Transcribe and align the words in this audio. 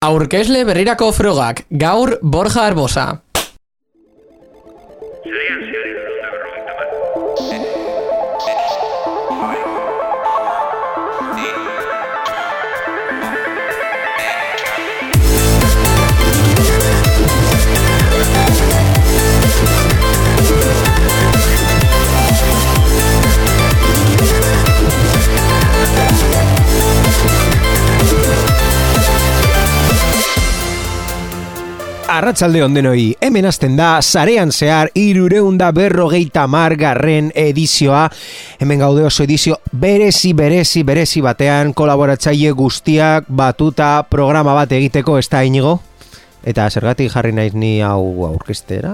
Aurkesle 0.00 0.62
berrirako 0.64 1.10
frogak, 1.12 1.58
gaur 1.82 2.14
Borja 2.22 2.62
Arbosa. 2.70 3.02
Arratsalde 32.20 32.60
ondenoi, 32.60 33.14
hemen 33.24 33.46
hasten 33.48 33.78
da, 33.78 33.94
sarean 34.04 34.50
zehar, 34.52 34.90
irureunda 34.92 35.70
berrogeita 35.72 36.42
margarren 36.52 37.30
edizioa. 37.32 38.02
Hemen 38.60 38.82
gaude 38.82 39.06
oso 39.08 39.24
edizio 39.24 39.56
berezi, 39.72 40.34
berezi, 40.36 40.82
berezi 40.84 41.22
batean, 41.24 41.72
kolaboratzaile 41.72 42.52
guztiak 42.58 43.30
batuta 43.32 44.02
programa 44.10 44.52
bat 44.58 44.74
egiteko, 44.76 45.16
ez 45.16 45.30
da 45.32 45.40
inigo? 45.48 45.78
Eta 46.44 46.68
zergatik 46.68 47.08
jarri 47.14 47.32
naiz 47.32 47.54
ni 47.56 47.78
hau 47.80 48.26
aurkestera? 48.28 48.92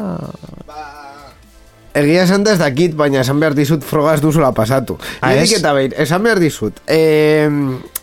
Egia 1.96 2.24
esan 2.26 2.42
da 2.44 2.52
ez 2.52 2.58
dakit, 2.60 2.92
baina 2.98 3.22
esan 3.22 3.40
behar 3.40 3.54
dizut 3.56 3.84
frogaz 3.86 4.18
duzula 4.20 4.50
pasatu. 4.52 4.98
Ah, 5.22 5.30
Lehenik 5.32 5.52
ez? 5.54 5.60
eta 5.62 5.72
behin, 5.72 5.94
esan 5.96 6.22
behar 6.26 6.40
dizut. 6.42 6.80
Eh, 6.92 7.48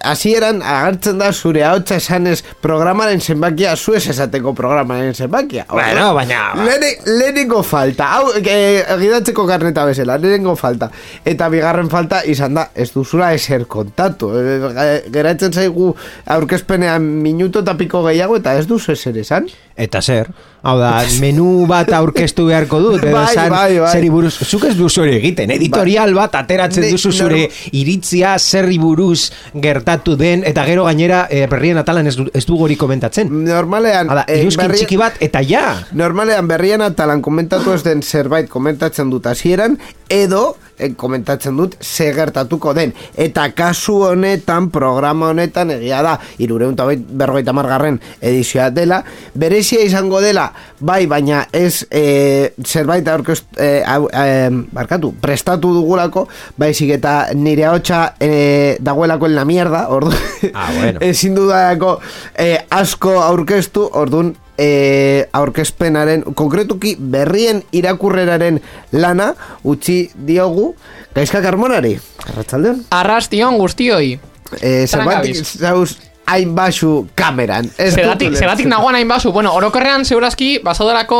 hasieran 0.03 0.61
agertzen 0.65 1.19
da 1.21 1.27
zure 1.31 1.61
hautsa 1.63 1.95
esanez 2.01 2.39
programaren 2.61 3.21
zenbakia, 3.21 3.75
zu 3.77 3.93
ez 3.95 4.07
esateko 4.09 4.53
programaren 4.57 5.13
zenbakia. 5.13 5.65
Bueno, 5.69 6.09
baina- 6.17 6.55
Lehene- 6.57 6.97
Lehenengo 7.19 7.61
falta, 7.63 8.07
hau, 8.17 8.31
eh, 8.43 8.83
egidatzeko 8.97 9.45
karneta 9.47 9.85
bezala, 9.85 10.17
lehenengo 10.17 10.55
falta. 10.55 10.89
Eta 11.23 11.47
bigarren 11.49 11.89
falta 11.89 12.23
izan 12.25 12.55
da, 12.55 12.69
ez 12.75 12.89
duzula 12.93 13.31
eser 13.33 13.67
kontatu. 13.67 14.31
Eh, 14.35 15.03
Geratzen 15.13 15.53
zaigu 15.53 15.93
aurkezpenean 16.25 17.03
minuto 17.21 17.59
eta 17.63 17.77
piko 17.77 18.03
gehiago, 18.07 18.37
eta 18.41 18.57
ez 18.57 18.65
duzu 18.67 18.91
eser 18.97 19.17
esan. 19.21 19.47
Eta 19.77 20.01
zer? 20.01 20.31
Hau 20.63 20.77
da, 20.79 20.91
menu 21.23 21.65
bat 21.67 21.89
aurkeztu 21.91 22.45
beharko 22.47 22.79
dut, 22.79 23.01
edo 23.03 23.11
Bai, 23.17 23.35
bai, 23.51 23.79
bai. 23.83 23.89
zeri 23.91 24.09
buruz, 24.09 24.31
zuk 24.47 24.63
ez 24.69 24.73
duzu 24.79 25.01
hori 25.03 25.17
egiten, 25.17 25.51
editorial 25.51 26.13
bat 26.15 26.37
ateratzen 26.39 26.87
duzu 26.89 27.11
zure 27.11 27.49
iritzia 27.75 28.37
zerri 28.39 28.77
buruz 28.79 29.27
gertatu 29.53 30.15
den, 30.15 30.45
eta 30.47 30.63
gero 30.65 30.85
gainera 30.87 31.25
eh, 31.29 31.43
berrien 31.51 31.77
atalan 31.83 32.07
ez, 32.07 32.15
ez 32.33 32.45
du 32.47 32.55
hori 32.63 32.77
komentatzen. 32.79 33.27
Normalean, 33.43 34.07
Hala, 34.09 34.23
eh, 34.27 34.39
iruzkin 34.45 34.63
berri- 34.69 34.79
txiki 34.85 34.97
bat, 35.03 35.19
eta 35.19 35.43
ja! 35.43 35.65
Normalean 35.99 36.47
berrian 36.47 36.81
atalan 36.87 37.21
komentatu 37.21 37.75
ez 37.75 37.83
den 37.83 38.01
zerbait 38.01 38.47
komentatzen 38.49 39.11
dut 39.11 39.27
hasieran 39.27 39.75
edo 40.09 40.55
eh, 40.55 40.72
komentatzen 40.97 41.57
dut 41.57 41.75
ze 41.81 42.11
gertatuko 42.13 42.73
den. 42.73 42.93
Eta 43.15 43.49
kasu 43.55 43.99
honetan, 44.09 44.69
programa 44.73 45.29
honetan 45.33 45.71
egia 45.71 46.01
da, 46.03 46.17
irureun 46.41 46.73
eta 46.73 46.87
berrogeita 46.93 47.53
margarren 47.53 47.99
edizioa 48.21 48.69
dela, 48.73 49.03
berezia 49.33 49.81
izango 49.85 50.21
dela, 50.21 50.47
bai, 50.79 51.05
baina 51.07 51.45
ez 51.53 51.85
eh, 51.91 52.53
zerbait 52.65 53.07
aurkest, 53.07 53.45
eh, 53.57 53.81
au- 53.87 54.09
eh, 54.13 54.49
barkatu, 54.73 55.13
prestatu 55.21 55.73
dugulako, 55.73 56.27
baizik 56.57 56.89
eta 56.97 57.29
nire 57.33 57.67
hotxa 57.67 58.15
eh, 58.19 58.77
dagoelako 58.79 59.25
en 59.27 59.35
la 59.35 59.45
mierda, 59.45 59.87
ordu, 59.89 60.11
Ah, 60.53 60.69
bueno. 60.77 60.99
ezin 61.09 61.35
dudako 61.35 61.99
eh, 62.35 62.65
asko 62.69 63.21
aurkeztu, 63.21 63.87
ordun 63.93 64.35
e, 64.57 65.27
aurkezpenaren, 65.33 66.23
konkretuki 66.35 66.95
berrien 66.99 67.63
irakurreraren 67.71 68.61
lana 68.91 69.33
utzi 69.63 70.11
diogu 70.27 70.73
Gaizka 71.13 71.41
Karmonari. 71.41 71.97
Arratsaldeon. 72.29 72.85
Arrastion 72.89 73.57
guztioi. 73.61 74.17
E, 74.61 74.87
zerbatik 74.87 75.35
gabiz. 75.35 75.53
zauz 75.59 75.97
hain 76.25 76.55
basu 76.55 77.07
kameran. 77.15 77.67
Ez 77.77 77.93
Zeratik, 77.95 78.35
zeratik 78.35 78.67
nagoan 78.67 78.95
hain 78.95 79.07
basu. 79.07 79.31
Bueno, 79.31 79.53
orokorrean 79.53 80.05
zeurazki, 80.05 80.59
bazaudelako 80.63 81.19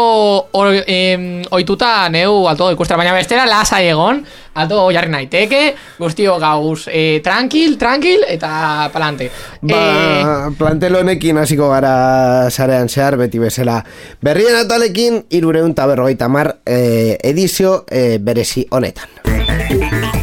or, 0.52 0.74
em, 0.88 1.44
oituta 1.52 2.10
neu 2.10 2.48
alto 2.50 2.72
ikustera, 2.72 2.98
baina 2.98 3.14
bestera 3.14 3.46
lasa 3.46 3.82
egon, 3.84 4.24
alto 4.56 4.90
jarri 4.92 5.12
naiteke, 5.12 5.76
guztio 6.00 6.38
gauz, 6.40 6.88
e, 6.88 7.20
tranquil, 7.24 7.78
tranquil, 7.78 8.24
eta 8.28 8.90
palante. 8.94 9.30
Ba, 9.62 9.84
Eh, 9.84 10.56
plantel 10.58 10.96
honekin 10.96 11.38
hasiko 11.38 11.70
gara 11.70 12.50
sarean 12.50 12.90
zehar 12.90 13.18
beti 13.18 13.40
bezala. 13.40 13.84
Berrien 14.22 14.56
atalekin 14.56 15.26
irureun 15.30 15.72
eta 15.72 15.86
berrogeita 15.88 16.28
mar 16.30 16.58
eh, 16.66 17.18
edizio 17.24 17.86
eh, 17.90 18.20
berezi 18.22 18.68
honetan. 18.70 20.23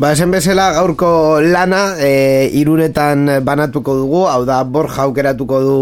Ba, 0.00 0.14
esen 0.16 0.30
bezala 0.32 0.70
gaurko 0.72 1.42
lana 1.44 1.96
e, 2.00 2.48
iruretan 2.56 3.26
banatuko 3.44 3.92
dugu, 3.98 4.22
hau 4.32 4.46
da 4.48 4.62
borja 4.64 5.02
aukeratuko 5.04 5.58
du 5.60 5.74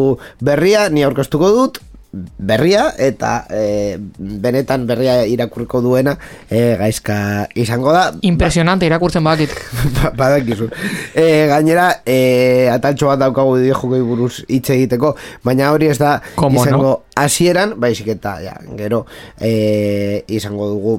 berria, 0.42 0.88
ni 0.90 1.04
aurkeztuko 1.06 1.50
dut, 1.54 1.76
berria, 2.10 2.88
eta 2.98 3.44
e, 3.46 3.94
benetan 4.18 4.88
berria 4.88 5.20
irakurriko 5.22 5.78
duena 5.84 6.16
e, 6.50 6.74
gaizka 6.80 7.18
izango 7.54 7.92
da. 7.94 8.08
impresionante 8.26 8.88
irakurtzen 8.90 9.22
bakit. 9.22 9.54
Ba- 10.00 10.10
badakizu. 10.18 10.66
E, 11.14 11.46
gainera, 11.52 12.00
e, 12.02 12.66
ataltxo 12.72 13.12
bat 13.12 13.22
daukagu 13.22 13.60
diejokoi 13.62 14.00
buruz 14.02 14.32
hitz 14.48 14.72
egiteko, 14.74 15.12
baina 15.46 15.70
hori 15.70 15.92
ez 15.92 15.98
da 16.02 16.16
Como 16.34 16.64
izango 16.64 17.04
hasieran, 17.14 17.76
baizik 17.78 18.10
eta 18.16 18.34
ja, 18.42 18.58
gero 18.82 19.04
e, 19.38 20.24
izango 20.26 20.72
dugu 20.74 20.96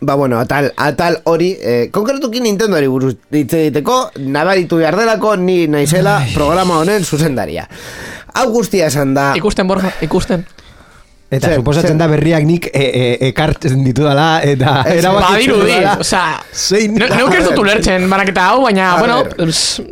Ba 0.00 0.14
bueno, 0.14 0.38
atal, 0.38 0.74
atal 0.76 1.22
hori, 1.24 1.56
eh, 1.60 1.88
konkretuki 1.90 2.40
Nintendoari 2.44 2.86
buruz 2.86 3.14
hitz 3.32 3.54
egiteko, 3.56 4.10
nabaritu 4.20 4.76
behar 4.76 4.96
delako, 4.98 5.36
ni 5.40 5.66
naizela 5.72 6.18
programa 6.34 6.76
honen 6.82 7.04
zuzendaria. 7.04 7.64
Hau 8.34 8.50
guztia 8.52 8.90
esan 8.92 9.14
da, 9.16 9.30
Ikusten, 9.36 9.66
Borja, 9.66 9.94
ikusten. 10.04 10.44
Eta 11.28 11.48
Zer, 11.48 11.56
suposatzen 11.58 11.96
zer. 11.96 11.98
da 11.98 12.06
berriak 12.06 12.44
nik 12.46 12.68
e, 12.70 12.82
e, 12.86 13.28
ekartzen 13.32 13.80
ditudala 13.82 14.40
eta 14.46 14.84
erabakitzen 14.86 15.24
Badirudi, 15.24 15.72
dudala. 15.72 15.96
osea, 15.98 16.36
Zein- 16.54 16.94
ne- 16.94 17.08
neuk 17.16 17.34
ez 17.34 17.40
dut 17.48 17.58
ulertzen 17.58 18.04
banaketa 18.10 18.44
hau, 18.52 18.60
baina, 18.62 18.92
A 18.94 18.98
bueno, 19.00 19.16
oso, 19.42 19.82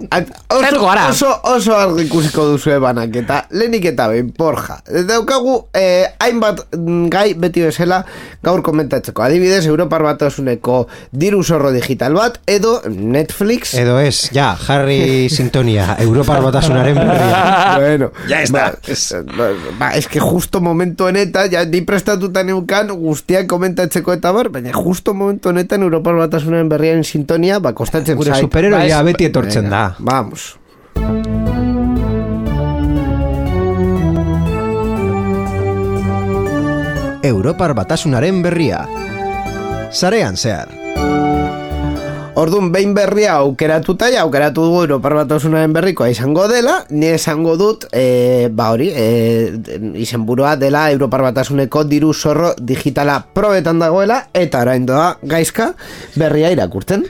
gara. 0.86 1.08
oso, 1.10 1.32
oso 1.42 1.74
argi 1.76 2.04
ikusiko 2.06 2.44
duzu 2.52 2.70
ebanak 2.76 3.16
eta 3.16 3.40
lehenik 3.50 3.84
eta 3.90 4.06
behin, 4.12 4.30
porja. 4.36 4.78
Daukagu, 5.08 5.56
eh, 5.74 6.06
hainbat 6.22 6.68
gai 7.10 7.34
beti 7.34 7.62
bezala 7.66 8.04
gaur 8.44 8.62
komentatzeko. 8.62 9.22
Adibidez, 9.26 9.66
Europar 9.66 10.02
batasuneko 10.06 10.86
diru 11.10 11.42
zorro 11.42 11.72
digital 11.72 12.14
bat, 12.14 12.38
edo 12.46 12.80
Netflix. 12.88 13.74
Edo 13.74 13.98
ez, 13.98 14.30
ja, 14.32 14.52
jarri 14.54 15.28
sintonia, 15.36 15.96
Europar 15.98 16.42
batasunaren 16.46 16.94
berria. 16.94 17.74
bueno, 17.80 18.12
Ya 18.28 18.42
está. 18.42 18.74
Ba, 19.36 19.50
ba, 19.78 19.94
es 19.96 20.06
que 20.06 20.20
justo 20.20 20.60
momentu 20.60 21.04
honetan, 21.06 21.23
ja, 21.52 21.64
ni 21.64 21.80
prestatuta 21.82 22.42
neukan 22.42 22.92
guztiak 22.98 23.46
komentatzeko 23.46 24.12
eta 24.12 24.32
bar, 24.32 24.50
baina 24.50 24.72
justo 24.72 25.14
momentu 25.14 25.48
honetan 25.48 25.82
Europar 25.82 26.16
batasunaren 26.16 26.68
berriaren 26.68 27.04
sintonia, 27.04 27.60
ba, 27.60 27.72
kostatzen 27.72 28.16
Gure 28.16 28.34
zait. 28.34 28.44
superheroia 28.44 29.00
Ba, 29.00 29.08
beti 29.10 29.30
etortzen 29.30 29.70
da. 29.70 29.94
Vamos. 29.98 30.56
Europar 37.24 37.72
batasunaren 37.74 38.42
berria. 38.44 38.84
Zarean 39.92 40.36
zehar. 40.36 40.83
Orduan, 42.34 42.72
behin 42.74 42.96
berria 42.96 43.36
aukeratuta, 43.38 44.08
ja, 44.10 44.24
aukeratu 44.26 44.64
dugu 44.66 44.80
Europar 44.88 45.14
Batasunaren 45.20 45.70
berrikoa 45.76 46.08
izango 46.10 46.48
dela, 46.50 46.80
ni 46.90 47.12
esango 47.14 47.54
dut, 47.54 47.86
e, 47.94 48.48
ba 48.50 48.72
hori, 48.74 48.88
e, 48.90 49.54
izenburua 50.02 50.56
dela 50.58 50.88
Europar 50.90 51.22
Batasuneko 51.28 51.84
diru 51.86 52.10
zorro 52.10 52.50
digitala 52.58 53.20
probetan 53.38 53.78
dagoela, 53.78 54.24
eta 54.34 54.66
orain 54.66 54.82
doa 54.82 55.12
gaizka 55.22 55.76
berria 56.18 56.50
irakurtzen. 56.50 57.06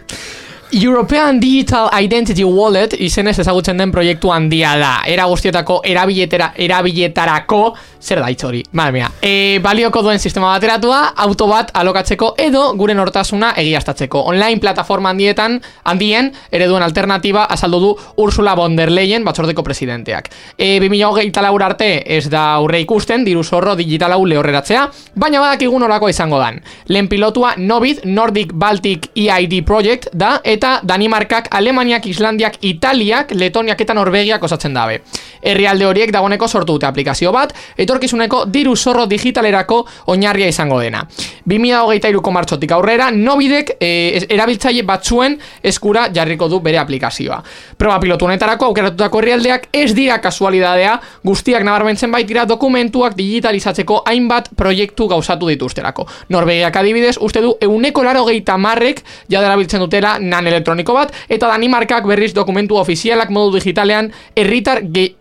European 0.74 1.38
Digital 1.38 1.88
Identity 2.02 2.42
Wallet 2.42 2.96
izenez 2.98 3.36
ezagutzen 3.38 3.78
den 3.78 3.92
proiektu 3.94 4.32
handia 4.34 4.72
da. 4.74 4.94
Era 5.06 5.28
guztietako 5.30 5.76
erabiletera, 5.86 6.50
erabiletarako 6.58 7.60
zer 8.04 8.18
da 8.20 8.28
hori. 8.46 8.62
Madre 8.72 8.92
mia. 8.92 9.10
E, 9.22 9.60
balioko 9.62 10.02
duen 10.02 10.18
sistema 10.18 10.50
bateratua, 10.50 11.14
auto 11.16 11.46
bat 11.48 11.70
alokatzeko 11.78 12.34
edo 12.38 12.64
gure 12.76 12.94
nortasuna 12.94 13.52
egiaztatzeko. 13.56 14.24
Online 14.32 14.58
plataforma 14.60 15.10
handietan, 15.14 15.60
handien, 15.84 16.32
ereduen 16.50 16.82
alternatiba 16.82 17.44
azaldu 17.44 17.80
du 17.80 17.92
Ursula 18.16 18.54
von 18.54 18.74
der 18.76 18.90
Leyen 18.90 19.24
batzordeko 19.24 19.62
presidenteak. 19.62 20.28
E, 20.58 20.80
2008 20.80 21.44
laur 21.46 21.62
arte 21.62 21.90
ez 22.16 22.28
da 22.30 22.44
aurre 22.58 22.82
ikusten, 22.82 23.24
diru 23.24 23.44
zorro 23.44 23.76
digitalau 23.78 24.24
lehorreratzea, 24.26 24.88
baina 25.14 25.40
badakigun 25.40 25.86
orako 25.86 26.10
izango 26.10 26.42
dan. 26.42 26.60
Lehen 26.88 27.08
pilotua 27.08 27.54
Nobit, 27.56 28.04
Nordic 28.04 28.52
Baltic 28.52 29.08
EID 29.14 29.62
Project 29.64 30.10
da, 30.12 30.40
eta 30.44 30.63
Danimarkak, 30.82 31.48
Alemaniak, 31.50 32.06
Islandiak, 32.06 32.58
Italiak, 32.64 33.34
Letoniak 33.36 33.80
eta 33.80 33.94
Norvegiak 33.94 34.42
osatzen 34.42 34.74
dabe. 34.74 35.02
Herrialde 35.44 35.86
horiek 35.86 36.12
dagoneko 36.14 36.48
sortu 36.48 36.78
dute 36.78 36.86
aplikazio 36.88 37.32
bat, 37.32 37.52
etorkizuneko 37.76 38.44
diru 38.52 38.74
zorro 38.76 39.04
digitalerako 39.06 39.82
oinarria 40.14 40.48
izango 40.48 40.80
dena. 40.80 41.02
2023ko 41.50 42.32
martxotik 42.32 42.72
aurrera, 42.72 43.10
Nobidek 43.10 43.74
e, 43.78 43.90
erabiltzaile 44.28 44.84
batzuen 44.88 45.36
eskura 45.62 46.06
jarriko 46.14 46.48
du 46.48 46.60
bere 46.64 46.80
aplikazioa. 46.80 47.42
Proba 47.78 47.98
pilotu 48.00 48.28
honetarako 48.28 48.70
aukeratutako 48.70 49.20
herrialdeak 49.20 49.68
ez 49.72 49.90
dira 49.94 50.18
kasualidadea, 50.24 50.96
guztiak 51.24 51.66
nabarmentzen 51.66 52.12
baitira 52.12 52.46
dokumentuak 52.48 53.16
digitalizatzeko 53.18 54.00
hainbat 54.08 54.50
proiektu 54.56 55.08
gauzatu 55.12 55.52
dituzterako. 55.52 56.08
Norvegiak 56.32 56.76
adibidez, 56.80 57.16
uste 57.20 57.44
du 57.44 57.54
euneko 57.60 58.04
laro 58.06 58.24
gehieta 58.28 58.56
marrek 58.56 59.04
jadera 59.28 59.58
biltzen 59.60 59.84
dutela 59.84 60.16
nan 60.20 60.48
elektroniko 60.54 60.96
bat, 60.96 61.12
eta 61.28 61.50
Danimarkak 61.50 62.06
berriz 62.08 62.32
dokumentu 62.36 62.78
ofizialak 62.80 63.34
modu 63.34 63.58
digitalean 63.58 64.12
herritar 64.38 64.82
gehi 64.86 65.14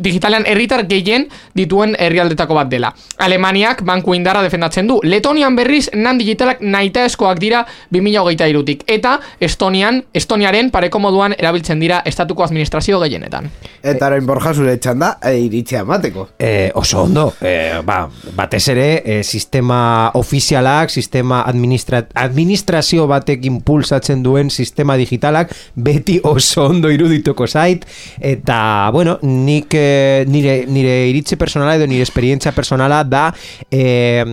digitalean 0.00 0.44
herritar 0.46 0.84
gehien 0.88 1.28
dituen 1.56 1.96
herrialdetako 1.98 2.54
bat 2.58 2.70
dela. 2.70 2.92
Alemaniak 3.18 3.82
banku 3.86 4.14
indarra 4.14 4.42
defendatzen 4.44 4.88
du. 4.88 4.98
Letonian 5.02 5.56
berriz 5.56 5.88
nan 5.94 6.18
digitalak 6.20 6.60
naita 6.60 7.04
eskoak 7.08 7.40
dira 7.40 7.64
2008 7.94 8.48
irutik. 8.52 8.84
Eta 8.86 9.18
Estonian, 9.40 10.02
Estoniaren 10.14 10.70
pareko 10.70 11.00
moduan 11.02 11.34
erabiltzen 11.38 11.80
dira 11.80 12.02
estatuko 12.06 12.44
administrazio 12.44 13.00
gehienetan. 13.00 13.50
Eta 13.82 14.08
orain 14.10 14.26
borja 14.26 14.54
zure 14.54 14.76
txanda, 14.76 15.14
e, 15.22 15.36
iritzia 15.46 15.82
emateko. 15.86 16.28
E, 16.38 16.70
oso 16.74 17.02
ondo, 17.06 17.28
e, 17.40 17.80
ba, 17.86 18.00
batez 18.36 18.64
ere, 18.74 18.88
e, 19.04 19.20
sistema 19.24 20.10
ofizialak, 20.18 20.90
sistema 20.90 21.42
administra 21.48 22.02
administrazio 22.18 23.06
batek 23.10 23.44
impulsatzen 23.48 24.22
duen 24.22 24.50
sistema 24.50 24.96
digitalak, 24.98 25.54
beti 25.74 26.18
oso 26.26 26.66
ondo 26.68 26.90
irudituko 26.92 27.46
zait, 27.46 27.86
eta, 28.18 28.58
bueno, 28.92 29.18
nik 29.22 29.77
e, 29.78 30.24
nire, 30.26 30.64
nire 30.66 31.06
iritzi 31.08 31.36
personala 31.36 31.76
edo 31.78 31.86
nire 31.86 32.02
esperientzia 32.02 32.52
personala 32.52 33.02
da 33.04 33.28
e, 33.70 34.24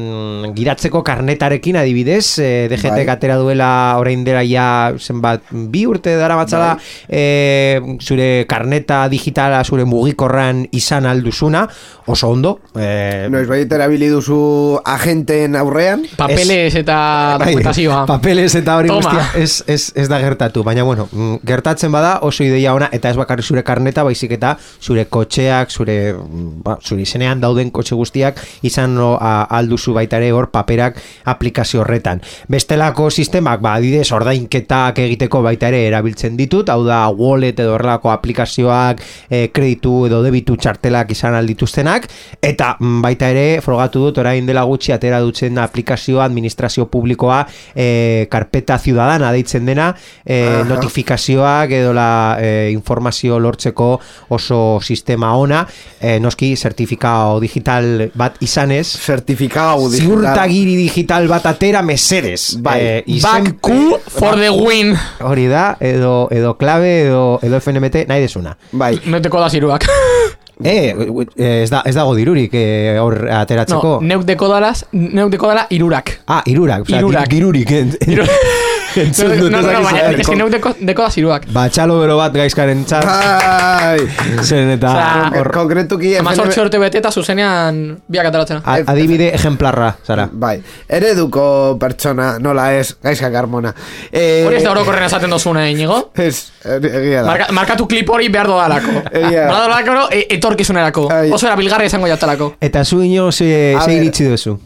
giratzeko 0.56 1.04
karnetarekin 1.06 1.78
adibidez, 1.82 2.40
e, 2.40 2.68
DGT 2.72 3.04
Bai. 3.04 3.10
atera 3.16 3.38
duela 3.38 3.70
orain 4.00 4.24
dela 4.26 4.44
ja 4.48 4.94
zenbat 4.98 5.52
bi 5.52 5.86
urte 5.86 6.16
dara 6.18 6.38
batzala 6.40 6.76
e, 7.08 7.80
zure 8.02 8.46
karneta 8.50 9.06
digitala 9.12 9.64
zure 9.64 9.86
mugikorran 9.86 10.66
izan 10.76 11.06
alduzuna 11.06 11.66
oso 12.08 12.30
ondo 12.30 12.60
e, 12.76 13.28
Noiz 13.32 13.48
bait 13.50 13.72
erabili 13.72 14.10
duzu 14.12 14.80
agenteen 14.86 15.56
aurrean, 15.60 16.06
Papeles 16.18 16.76
eta 16.76 16.98
Bai, 17.40 17.50
dokumentazioa. 17.50 18.04
Papeles 18.10 18.52
eta 18.58 18.78
hori 18.80 18.92
Toma. 18.92 19.02
guztia 19.02 19.42
ez, 19.42 19.64
ez, 19.68 19.92
ez 19.96 20.08
da 20.12 20.20
gertatu, 20.22 20.64
baina 20.64 20.86
bueno, 20.88 21.08
mm, 21.12 21.42
gertatzen 21.48 21.92
bada 21.94 22.20
oso 22.28 22.44
ideia 22.46 22.74
ona 22.76 22.90
eta 22.96 23.12
ez 23.12 23.18
bakarrik 23.20 23.46
zure 23.46 23.64
karneta, 23.66 24.04
baizik 24.08 24.36
eta 24.38 24.56
zure 24.82 25.06
kotxeak, 25.36 25.72
zure, 25.72 26.16
ba, 26.64 26.78
zure 26.82 27.04
izenean 27.04 27.42
dauden 27.42 27.72
kotxe 27.72 27.96
guztiak 27.96 28.40
izan 28.64 28.96
no, 28.96 29.16
a, 29.20 29.46
alduzu 29.58 29.94
baita 29.94 30.18
ere 30.18 30.32
hor 30.32 30.50
paperak 30.52 30.98
aplikazio 31.26 31.82
horretan. 31.82 32.22
Bestelako 32.48 33.10
sistemak, 33.10 33.62
ba, 33.62 33.76
adidez, 33.76 34.12
ordainketak 34.16 35.00
egiteko 35.04 35.42
baita 35.44 35.68
ere 35.68 35.86
erabiltzen 35.90 36.38
ditut, 36.38 36.70
hau 36.70 36.84
da 36.86 37.10
wallet 37.10 37.60
edo 37.60 37.76
horrelako 37.76 38.12
aplikazioak, 38.14 39.02
e, 39.30 39.48
kreditu 39.52 40.06
edo 40.08 40.22
debitu 40.24 40.56
txartelak 40.56 41.12
izan 41.12 41.36
aldituztenak, 41.36 42.08
eta 42.42 42.76
mm, 42.80 43.02
baita 43.04 43.30
ere, 43.34 43.46
frogatu 43.66 44.06
dut, 44.08 44.22
orain 44.24 44.48
dela 44.48 44.64
gutxi 44.66 44.96
atera 44.96 45.20
dutzen 45.24 45.60
aplikazioa 45.60 46.26
administrazio 46.26 46.88
publikoa 46.92 47.42
e, 47.76 48.28
karpeta 48.32 48.80
ciudadana 48.80 49.34
deitzen 49.36 49.68
dena 49.68 49.92
e, 50.24 50.64
notifikazioak 50.70 51.76
edo 51.76 51.94
la 51.96 52.10
e, 52.40 52.72
informazio 52.72 53.40
lortzeko 53.42 53.90
oso 54.36 54.80
sistema 54.82 55.15
ona 55.24 55.66
e, 56.00 56.20
noski 56.20 56.56
zertifikao 56.56 57.40
digital 57.40 58.12
bat 58.14 58.36
izanez 58.42 58.86
Zertifikau 59.06 59.90
digital. 59.90 60.08
ziurtagiri 60.08 60.76
digital 60.76 61.28
bat 61.28 61.46
atera 61.46 61.82
mesedes 61.82 62.58
Bai. 62.62 62.80
e, 62.82 63.04
Back 63.06 63.08
izen- 63.08 63.60
Q 63.62 64.00
for 64.08 64.36
the 64.36 64.50
win. 64.50 64.96
hori 65.22 65.48
da 65.48 65.78
edo, 65.80 66.28
edo 66.32 66.58
klabe 66.58 67.02
edo, 67.08 67.40
edo 67.42 67.60
FNMT 67.60 68.06
nahi 68.08 68.22
desuna 68.22 68.58
Bai. 68.72 69.00
Neteko 69.06 69.40
da 69.40 69.50
ziruak. 69.50 69.86
e, 70.64 70.96
ez, 71.36 71.70
da, 71.70 71.82
ez 71.86 71.96
dago 71.96 72.14
dirurik 72.16 72.54
e, 72.54 72.98
hor 73.00 73.18
No, 73.26 73.40
ateratzeko 73.42 73.98
neuk 74.02 74.24
dekodalaz, 74.24 74.86
neuk 74.94 75.30
dekodala 75.32 75.68
irurak. 75.70 76.22
ah, 76.28 76.42
irurak, 76.46 76.82
osea, 76.88 76.98
Hirurak. 77.00 77.28
di- 77.30 77.36
dirurik 77.36 77.72
Iru- 78.08 78.28
entzun 79.06 79.30
no, 79.30 79.36
dut, 79.36 79.52
no, 79.52 79.60
ez 79.60 79.66
no, 79.66 79.82
baina, 79.84 80.02
es 80.12 80.28
que 80.28 80.36
neuk 80.36 80.50
deko, 80.54 80.72
dekoda 80.80 81.10
ziruak. 81.12 81.46
Ba, 81.54 81.68
txalo 81.70 82.00
bero 82.00 82.18
bat 82.18 82.34
gaizkaren 82.34 82.86
txat, 82.86 83.06
Bai. 83.06 84.00
zen 84.44 84.70
eta 84.76 84.92
Osea, 84.92 85.32
hor, 85.42 85.52
Konkretuki 85.56 86.16
Ama 86.20 86.34
sortxe 86.36 86.62
urte 86.64 86.80
bete 86.82 87.00
eta 87.02 87.12
zuzenean 87.12 87.82
biak 88.08 88.30
ateratzen. 88.32 88.62
a- 88.66 88.78
adibide 88.94 89.32
ejemplarra, 89.36 89.96
zara. 90.06 90.28
Bai, 90.32 90.62
ereduko 90.88 91.78
pertsona, 91.80 92.38
nola 92.40 92.74
ez, 92.76 92.96
gaizka 93.04 93.32
karmona. 93.32 93.74
Eh, 94.12 94.44
Hori 94.48 94.58
ez 94.58 94.64
da 94.64 94.72
orokorren 94.72 95.04
esaten 95.06 95.30
dozuna, 95.30 95.68
Inigo? 95.70 96.12
Ez, 96.16 96.52
egia 96.66 97.22
da. 97.24 97.28
Marka, 97.30 97.52
markatu 97.52 97.88
klip 97.88 98.10
hori 98.10 98.30
behar 98.30 98.48
dodalako. 98.48 98.92
Egia. 99.12 99.48
Behar 99.50 99.66
dodalako 99.66 100.08
e, 100.12 100.26
etorkizunerako. 100.38 101.08
Ai. 101.12 101.32
Oso 101.32 101.48
erabilgarri 101.48 101.86
izango 101.92 102.08
jatalako. 102.08 102.54
Eta 102.62 102.84
zu 102.86 103.02
ino 103.04 103.32
ze, 103.32 103.76
ze 103.80 103.86
ber. 103.86 103.96
iritzi 103.98 104.26
duzu? 104.30 104.58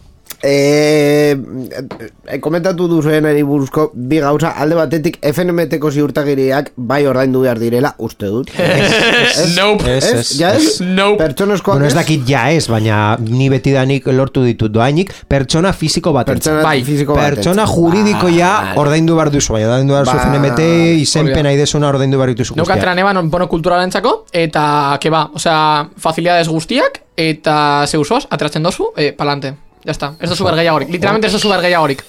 E, 0.41 1.35
e, 1.35 2.37
komentatu 2.39 2.85
duzuen 2.87 3.25
eri 3.27 3.41
buruzko 3.43 3.89
bi 3.93 4.21
gauza 4.23 4.53
alde 4.63 4.77
batetik 4.77 5.17
FNMTko 5.25 5.91
ziurtagiriak 5.91 6.71
bai 6.77 7.01
ordaindu 7.11 7.41
behar 7.43 7.59
direla 7.59 7.91
uste 7.97 8.29
dut 8.31 8.53
Nope. 9.57 9.97
Ez, 9.97 10.05
Ez, 10.05 10.13
ez, 10.13 10.31
ja 10.39 10.53
ez? 10.55 10.63
ez. 10.63 10.81
Nope. 10.81 11.19
Pertsoneskoak 11.25 11.75
Bueno, 11.79 11.89
ez 11.89 11.93
dakit 11.97 12.23
ja 12.29 12.45
ez, 12.55 12.69
baina 12.71 13.17
ni 13.19 13.49
betidanik 13.51 14.07
lortu 14.15 14.45
ditut 14.47 14.71
doainik 14.71 15.11
pertsona 15.27 15.73
fisiko 15.75 16.13
bat 16.15 16.31
Pertsona 16.31 16.63
Bai. 16.63 16.79
fisiko 16.87 17.19
bat 17.19 17.33
Pertsona 17.35 17.67
juridiko 17.67 18.31
ja 18.31 18.53
ordaindu 18.79 19.19
behar 19.19 19.33
duzu, 19.35 19.53
baina 19.57 19.73
ordaindu 19.73 19.97
behar 19.97 20.07
duzu 20.07 20.17
FNMT, 20.23 20.59
hori 20.71 21.03
izenpen 21.03 21.41
da. 21.43 21.47
nahi 21.49 21.59
desuna 21.59 21.91
ordaindu 21.91 22.17
behar 22.17 22.31
dituzu 22.35 22.55
Neuka 22.55 22.79
guztiak. 22.79 22.95
neban 22.95 23.29
bono 23.29 23.47
kulturalentzako 23.51 24.15
eta 24.31 24.65
ke 25.03 25.11
ba, 25.11 25.27
osea, 25.35 25.89
facilidades 25.99 26.47
guztiak 26.47 27.01
eta 27.19 27.85
zeusoz, 27.91 28.23
ateratzen 28.31 28.63
dozu, 28.63 28.93
e, 28.95 29.11
palante. 29.11 29.57
Ya 29.89 29.91
está. 29.91 30.13
Ez 30.21 30.29
da 30.29 30.35
super 30.37 30.53
gehiagorik. 30.53 30.89
Literalmente 30.93 31.25
ez 31.25 31.33
da 31.33 31.39
super 31.41 31.63
gehiagorik. 31.65 32.03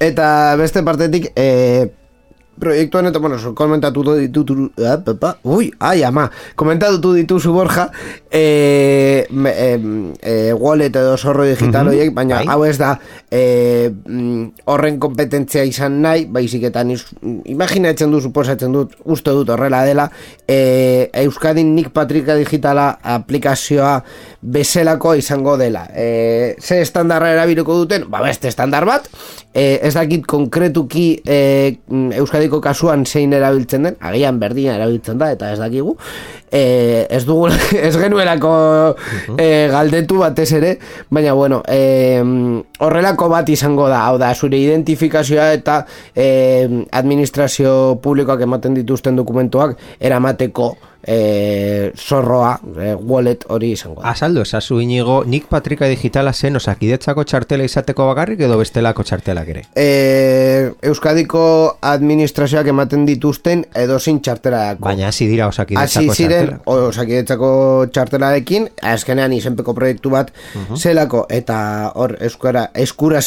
Eta 0.00 0.56
beste 0.56 0.80
partetik 0.80 1.26
e, 1.36 1.90
proiektu 2.60 2.98
honetan, 2.98 3.22
bueno, 3.22 3.38
so, 3.38 3.54
komentatu 3.54 4.04
ditut 4.18 4.52
ah, 4.84 4.98
papa, 5.04 5.36
ui, 5.44 5.70
ai 5.80 6.04
ama 6.04 6.28
komentatu 6.56 7.14
dituzu 7.16 7.52
Borja 7.52 7.88
e, 8.30 9.26
e, 9.28 9.68
e, 10.22 10.52
wallet 10.52 10.94
edo 10.96 11.16
zorro 11.16 11.44
digital 11.44 11.86
Mhm, 11.86 11.92
horiek, 11.92 12.14
baina 12.14 12.40
bai. 12.40 12.46
hau 12.48 12.64
ez 12.64 12.76
da 12.78 12.98
e, 13.30 13.90
mm, 13.90 14.64
horren 14.66 14.98
kompetentzia 14.98 15.64
izan 15.64 16.00
nahi, 16.02 16.26
baizik 16.26 16.64
eta 16.68 16.84
niz, 16.84 17.04
imaginatzen 17.44 18.10
du, 18.10 18.20
suposatzen 18.20 18.72
dut, 18.72 18.94
uste 19.04 19.30
dut 19.30 19.48
horrela 19.48 19.84
dela 19.84 20.08
e, 20.46 21.10
Euskadin 21.24 21.74
Nik 21.74 21.90
Patrika 21.94 22.36
Digitala 22.38 22.98
aplikazioa 23.02 24.02
bezalako 24.40 25.14
izango 25.18 25.56
dela. 25.58 25.86
E, 25.94 26.56
ze 26.60 26.80
estandarra 26.82 27.32
erabiliko 27.34 27.76
duten? 27.76 28.06
Ba, 28.10 28.22
beste 28.24 28.48
estandar 28.48 28.86
bat. 28.88 29.08
E, 29.52 29.80
ez 29.82 29.94
dakit 29.94 30.26
konkretuki 30.28 31.20
e, 31.26 31.78
Euskadiko 32.48 32.60
kasuan 32.64 33.04
zein 33.04 33.32
erabiltzen 33.36 33.84
den, 33.84 33.96
agian 34.00 34.38
berdina 34.40 34.74
erabiltzen 34.78 35.18
da, 35.20 35.30
eta 35.34 35.52
ez 35.52 35.58
dakigu. 35.60 35.94
E, 36.50 37.06
ez 37.12 37.24
dugu, 37.28 37.50
ez 37.86 37.94
genuelako 38.00 38.52
e, 39.36 39.68
galdetu 39.68 40.22
batez 40.22 40.48
ere, 40.56 40.78
baina 41.10 41.34
bueno, 41.36 41.60
e, 41.68 42.22
horrelako 42.80 43.28
bat 43.28 43.48
izango 43.52 43.88
da, 43.92 44.06
hau 44.08 44.16
da, 44.18 44.32
zure 44.34 44.58
identifikazioa 44.58 45.52
eta 45.58 45.82
e, 46.14 46.86
administrazio 46.90 47.98
publikoak 48.02 48.46
ematen 48.48 48.78
dituzten 48.78 49.18
dokumentuak 49.18 49.76
eramateko 50.00 50.72
e, 51.08 51.92
zorroa, 51.96 52.58
e, 52.76 52.92
wallet 52.94 53.44
hori 53.48 53.72
izango 53.72 54.02
da. 54.02 54.10
Azaldu, 54.12 54.42
esazu 54.44 54.80
inigo, 54.84 55.22
nik 55.24 55.46
Patrika 55.48 55.88
Digitala 55.88 56.34
zen 56.34 56.60
osakidetzako 56.60 57.24
txartela 57.24 57.64
izateko 57.64 58.06
bakarrik 58.10 58.42
edo 58.44 58.58
bestelako 58.60 59.06
txartelak 59.08 59.48
ere? 59.54 59.64
E, 59.72 60.70
Euskadiko 60.90 61.42
administrazioak 61.94 62.68
ematen 62.74 63.06
dituzten 63.08 63.64
edozin 63.74 64.20
txartelako. 64.20 64.84
Baina 64.84 65.08
hasi 65.08 65.30
dira 65.30 65.48
Hasi 65.48 65.62
osakidetzako 65.62 66.14
ziren 66.14 66.50
txartela. 66.52 66.88
osakidetzako 66.90 67.50
txartelarekin, 67.94 68.68
azkenean 68.92 69.32
izenpeko 69.38 69.74
proiektu 69.74 70.12
bat 70.12 70.34
zelako, 70.76 71.24
eta 71.30 71.58
hor 71.96 72.18
euskara, 72.20 72.68
eskura 72.76 73.24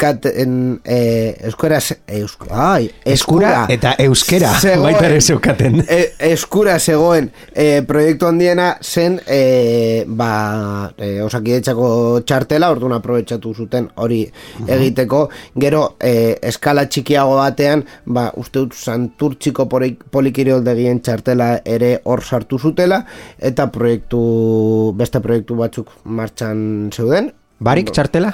zeukaten, 0.00 0.80
e, 0.84 1.34
euskara, 1.44 1.78
eusk, 2.08 2.44
ai, 2.50 2.90
Eskura. 3.04 3.66
Eta 3.68 3.94
euskera, 3.98 4.52
zegoen- 4.60 4.82
baita 4.82 5.06
ere 5.06 5.20
zeukaten. 5.20 5.84
e, 5.88 6.12
eskura 6.32 6.78
zegoen. 6.78 7.30
E, 7.54 7.82
proiektu 7.82 8.26
handiena 8.26 8.76
zen 8.82 9.20
e, 9.26 10.04
ba, 10.06 10.92
e, 10.96 11.20
osakidetzako 11.22 12.22
txartela, 12.24 12.70
orduan 12.70 12.92
aprobetsatu 12.96 13.52
zuten 13.54 13.90
hori 13.96 14.22
egiteko, 14.66 15.28
gero 15.60 15.96
e, 16.00 16.38
eskala 16.42 16.86
txikiago 16.88 17.36
batean, 17.36 17.84
ba, 18.06 18.30
uste 18.36 18.58
dut 18.58 18.74
santurtziko 18.74 19.66
polik- 19.68 20.04
polikirioldegien 20.10 21.00
txartela 21.02 21.60
ere 21.64 22.00
hor 22.04 22.22
sartu 22.24 22.58
zutela, 22.58 23.04
eta 23.38 23.66
proiektu, 23.70 24.92
beste 24.96 25.20
proiektu 25.20 25.56
batzuk 25.56 25.90
martxan 26.04 26.90
zeuden, 26.94 27.32
Barik 27.60 27.90
txartela? 27.92 28.30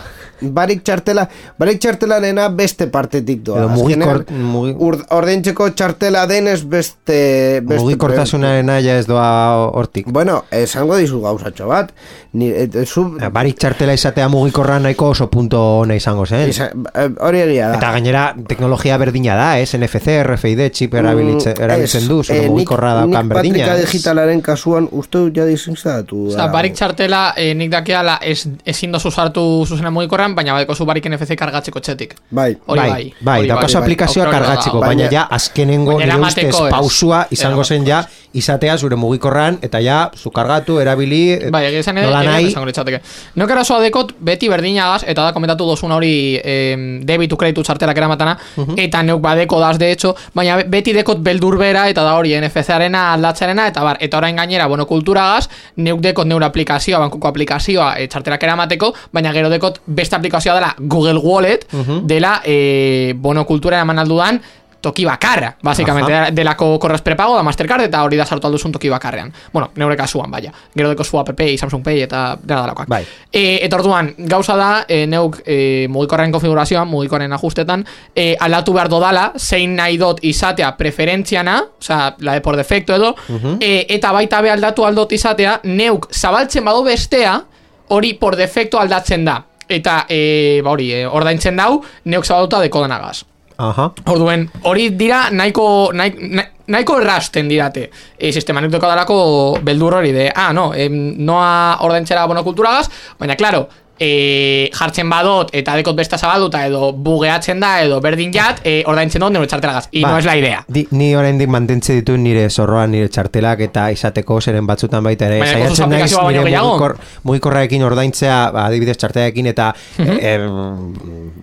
Barik 0.54 0.82
txartela, 0.84 1.22
barik 1.58 1.78
txartelanena 1.80 2.44
beste 2.54 2.86
partetik 2.92 3.40
doa. 3.42 3.62
Edo 3.64 3.68
mugikor- 3.72 4.26
mugi- 4.30 4.74
ordaintzeko 5.16 5.70
txartela 5.74 6.26
denez 6.30 6.60
beste... 6.68 7.62
beste 7.64 7.80
Mugikortasunarena 7.82 8.76
ja 8.84 8.98
ez 9.00 9.06
doa 9.08 9.26
hortik. 9.74 10.06
Bueno, 10.12 10.42
esango 10.54 10.98
dizu 11.00 11.22
gauzatxo 11.24 11.66
bat. 11.70 11.90
Ni, 12.36 12.50
et, 12.52 12.76
zu, 12.86 13.06
Barik 13.32 13.56
txartela 13.58 13.94
izatea 13.96 14.28
mugikorra 14.28 14.76
nahiko 14.84 15.08
oso 15.14 15.26
punto 15.32 15.62
ona 15.80 15.96
izango 15.96 16.26
zen. 16.28 16.44
isa- 16.52 16.68
eh, 16.94 17.08
hori 17.26 17.40
egia 17.46 17.70
da. 17.72 17.80
Eta 17.80 17.90
gainera 17.96 18.26
teknologia 18.46 18.98
berdina 19.00 19.34
da, 19.40 19.48
ez? 19.58 19.72
NFC, 19.74 20.18
RFID, 20.22 20.62
chip 20.70 20.94
erabiltzen, 21.00 21.56
erabiltzen 21.66 22.06
du, 22.12 22.20
eh, 22.28 22.42
mugikorra 22.46 22.92
nik, 23.00 23.14
daukan 23.14 23.26
nik 23.26 23.34
berdina. 23.34 23.58
Patrika 23.64 23.78
ez? 23.80 23.86
digitalaren 23.90 24.40
kasuan 24.52 24.86
uste 24.92 25.18
dut 25.24 25.34
jadi 25.40 25.56
zintzatu. 25.56 26.26
Osa, 26.34 26.46
barik 26.52 26.76
txartela, 26.76 27.32
eh, 27.36 27.54
nik 27.56 27.72
dakiala 27.72 28.20
ez, 28.22 28.44
ezin 28.64 28.92
dozu 28.92 29.15
sartu 29.16 29.42
zuzena 29.66 29.90
mugikorran, 29.94 30.34
baina 30.36 30.52
badeko 30.58 30.74
zu 30.76 30.84
barik 30.88 31.06
NFC 31.08 31.36
kargatzeko 31.40 31.80
txetik. 31.80 32.14
Bai. 32.30 32.50
Hori 32.66 32.80
bai, 32.80 32.90
bai. 32.90 33.04
bai, 33.28 33.48
daukazu 33.48 33.78
bai. 33.78 33.82
aplikazioa 33.86 34.26
kargatzeko, 34.30 34.80
baina- 34.84 35.10
ja 35.12 35.26
azkenengo 35.38 35.98
nire 36.00 36.20
ustez 36.28 36.52
pausua 36.70 37.24
izango 37.30 37.64
zen 37.64 37.86
ja 37.88 38.02
izatea 38.36 38.76
zure 38.78 38.96
mugikorran 39.00 39.58
eta 39.64 39.80
ja 39.80 40.10
zu 40.16 40.30
kargatu, 40.30 40.78
erabili, 40.82 41.20
et- 41.32 41.50
Bai, 41.54 41.64
egia 41.70 41.80
esan 41.80 41.96
ere, 41.98 42.06
nola 42.06 42.22
ere 42.22 42.30
nahi, 42.32 42.46
esango 42.50 42.66
litzateke. 42.68 43.00
Neuk 43.40 43.50
arazoa 43.54 43.80
dekot 43.80 44.12
beti 44.20 44.48
berdinagaz, 44.52 45.02
eta 45.08 45.24
da 45.24 45.32
komentatu 45.32 45.66
dozun 45.66 45.92
hori 45.92 46.12
eh, 46.42 46.76
debitu 47.08 47.36
kreditu 47.40 47.62
txartelak 47.64 47.96
eramatana, 47.96 48.36
eta 48.76 49.02
neuk 49.02 49.20
badeko 49.24 49.60
daz 49.60 49.78
de 49.78 49.90
hecho, 49.92 50.14
baina 50.34 50.56
be- 50.60 50.68
beti 50.76 50.92
dekot 50.92 51.18
beldur 51.24 51.56
bera, 51.58 51.88
eta 51.88 52.02
da 52.04 52.14
hori 52.18 52.34
NFC-arena 52.40 53.12
aldatzearena, 53.14 53.66
eta 53.72 53.82
bar, 53.82 53.96
eta 54.00 54.18
orain 54.18 54.36
gainera, 54.36 54.66
bueno, 54.66 54.86
kulturagaz, 54.86 55.48
neuk 55.76 56.00
dekot 56.04 56.26
neure 56.26 56.44
aplikazioa, 56.46 56.98
bankuko 57.06 57.28
aplikazioa 57.28 57.94
e, 58.00 58.06
txartelak 58.08 58.42
eramateko, 58.42 58.92
baina 59.12 59.32
gero 59.32 59.48
dekot 59.52 59.80
beste 59.86 60.16
aplikazioa 60.16 60.54
dela 60.60 60.74
Google 60.78 61.18
Wallet, 61.24 61.66
dela, 62.04 62.40
e, 62.44 63.14
bono 63.16 63.44
kultura 63.46 63.76
eraman 63.78 63.98
aldudan, 63.98 64.40
toki 64.86 65.04
bakarra, 65.04 65.56
basicamente, 65.62 66.14
Aha. 66.14 66.30
delako 66.30 66.76
korrez 66.78 67.02
prepago 67.02 67.34
da 67.36 67.42
Mastercard 67.46 67.88
eta 67.88 68.04
hori 68.06 68.18
da 68.18 68.26
sartu 68.26 68.46
alduzun 68.46 68.72
toki 68.76 68.90
bakarrean. 68.92 69.32
Bueno, 69.52 69.72
neure 69.76 69.96
kasuan, 69.98 70.30
baina. 70.30 70.52
Gero 70.74 70.92
deko 70.92 71.04
zu 71.04 71.18
app, 71.18 71.32
Samsung 71.58 71.82
Pay 71.82 72.02
eta 72.06 72.36
dena 72.42 72.60
dalakoak. 72.62 72.88
Bai. 72.88 73.02
E, 73.32 73.58
eta 73.66 73.80
orduan, 73.80 74.12
gauza 74.30 74.56
da, 74.56 74.70
e, 74.88 75.06
neuk 75.10 75.40
e, 75.44 75.86
mugikorren 75.90 76.32
konfigurazioan, 76.32 76.88
mugikorren 76.88 77.32
ajustetan, 77.32 77.84
e, 78.14 78.34
aldatu 78.40 78.76
behar 78.76 78.90
dodala, 78.92 79.26
zein 79.36 79.76
nahi 79.76 79.98
dot 79.98 80.22
izatea 80.22 80.72
preferentziana, 80.78 81.58
osea, 81.80 82.14
la 82.20 82.38
de 82.38 82.44
por 82.44 82.56
defecto 82.56 82.94
edo, 82.94 83.14
e, 83.60 83.86
eta 83.88 84.12
baita 84.12 84.40
be 84.44 84.54
aldatu 84.54 84.86
aldot 84.86 85.12
izatea, 85.12 85.60
neuk 85.64 86.08
zabaltzen 86.14 86.64
badu 86.64 86.84
bestea, 86.86 87.40
hori 87.88 88.14
por 88.14 88.36
defecto 88.36 88.80
aldatzen 88.80 89.24
da. 89.26 89.40
Eta, 89.68 90.04
e, 90.08 90.60
ba 90.62 90.76
hori, 90.76 90.92
e, 90.94 91.06
ordaintzen 91.06 91.56
dau, 91.58 91.80
neuk 92.04 92.26
zabalduta 92.26 92.62
dekodanagaz. 92.62 93.24
Aha. 93.58 93.92
Orduen, 94.12 94.48
hori 94.68 94.90
dira 94.90 95.30
nahiko, 95.30 95.90
nahi- 95.96 96.18
nahi- 96.36 96.50
nahiko 96.66 96.98
errasten 97.00 97.48
dirate 97.48 97.90
e, 98.18 98.32
sistema 98.32 98.60
nik 98.60 98.70
dalako 98.70 99.58
beldur 99.62 99.94
hori 99.94 100.12
de, 100.12 100.26
ah, 100.34 100.52
no, 100.52 100.72
em, 100.74 101.14
noa 101.24 101.78
ordaintzera 101.80 102.26
bonokulturagaz, 102.26 102.90
baina, 103.18 103.36
claro, 103.36 103.68
e, 103.98 104.70
jartzen 104.74 105.10
badot 105.10 105.52
eta 105.56 105.76
dekot 105.78 105.96
besta 105.96 106.18
zabalduta 106.18 106.64
edo 106.66 106.92
bugeatzen 106.92 107.60
da 107.60 107.76
edo 107.84 108.00
berdin 108.04 108.32
jat, 108.34 108.60
e, 108.64 108.82
ordaintzen 108.86 109.24
dut 109.24 109.34
neure 109.34 109.48
txartelagaz, 109.50 109.88
y 109.92 110.02
Ba, 110.02 110.10
no 110.10 110.18
es 110.18 110.24
la 110.24 110.36
idea. 110.36 110.64
Di, 110.68 110.86
ni 110.90 111.14
oraindik 111.16 111.48
mantentze 111.48 111.94
ditu 112.00 112.16
nire 112.16 112.48
zorroan 112.50 112.90
nire 112.92 113.08
txartelak 113.08 113.60
eta 113.68 113.88
izateko 113.94 114.40
zeren 114.40 114.66
batzutan 114.66 115.04
baita 115.04 115.26
ere. 115.30 115.40
Baina, 115.40 115.52
Saiatzen 115.52 115.70
kozu 115.70 115.88
naiz 115.90 116.12
nire 116.32 116.44
gehiago. 116.44 116.74
mugikor, 116.74 116.96
mugikorrarekin 117.24 117.86
ordaintzea, 117.86 118.38
ba, 118.52 118.66
adibidez 118.66 118.96
txartelarekin 119.00 119.52
eta 119.52 119.72
eh, 119.98 120.38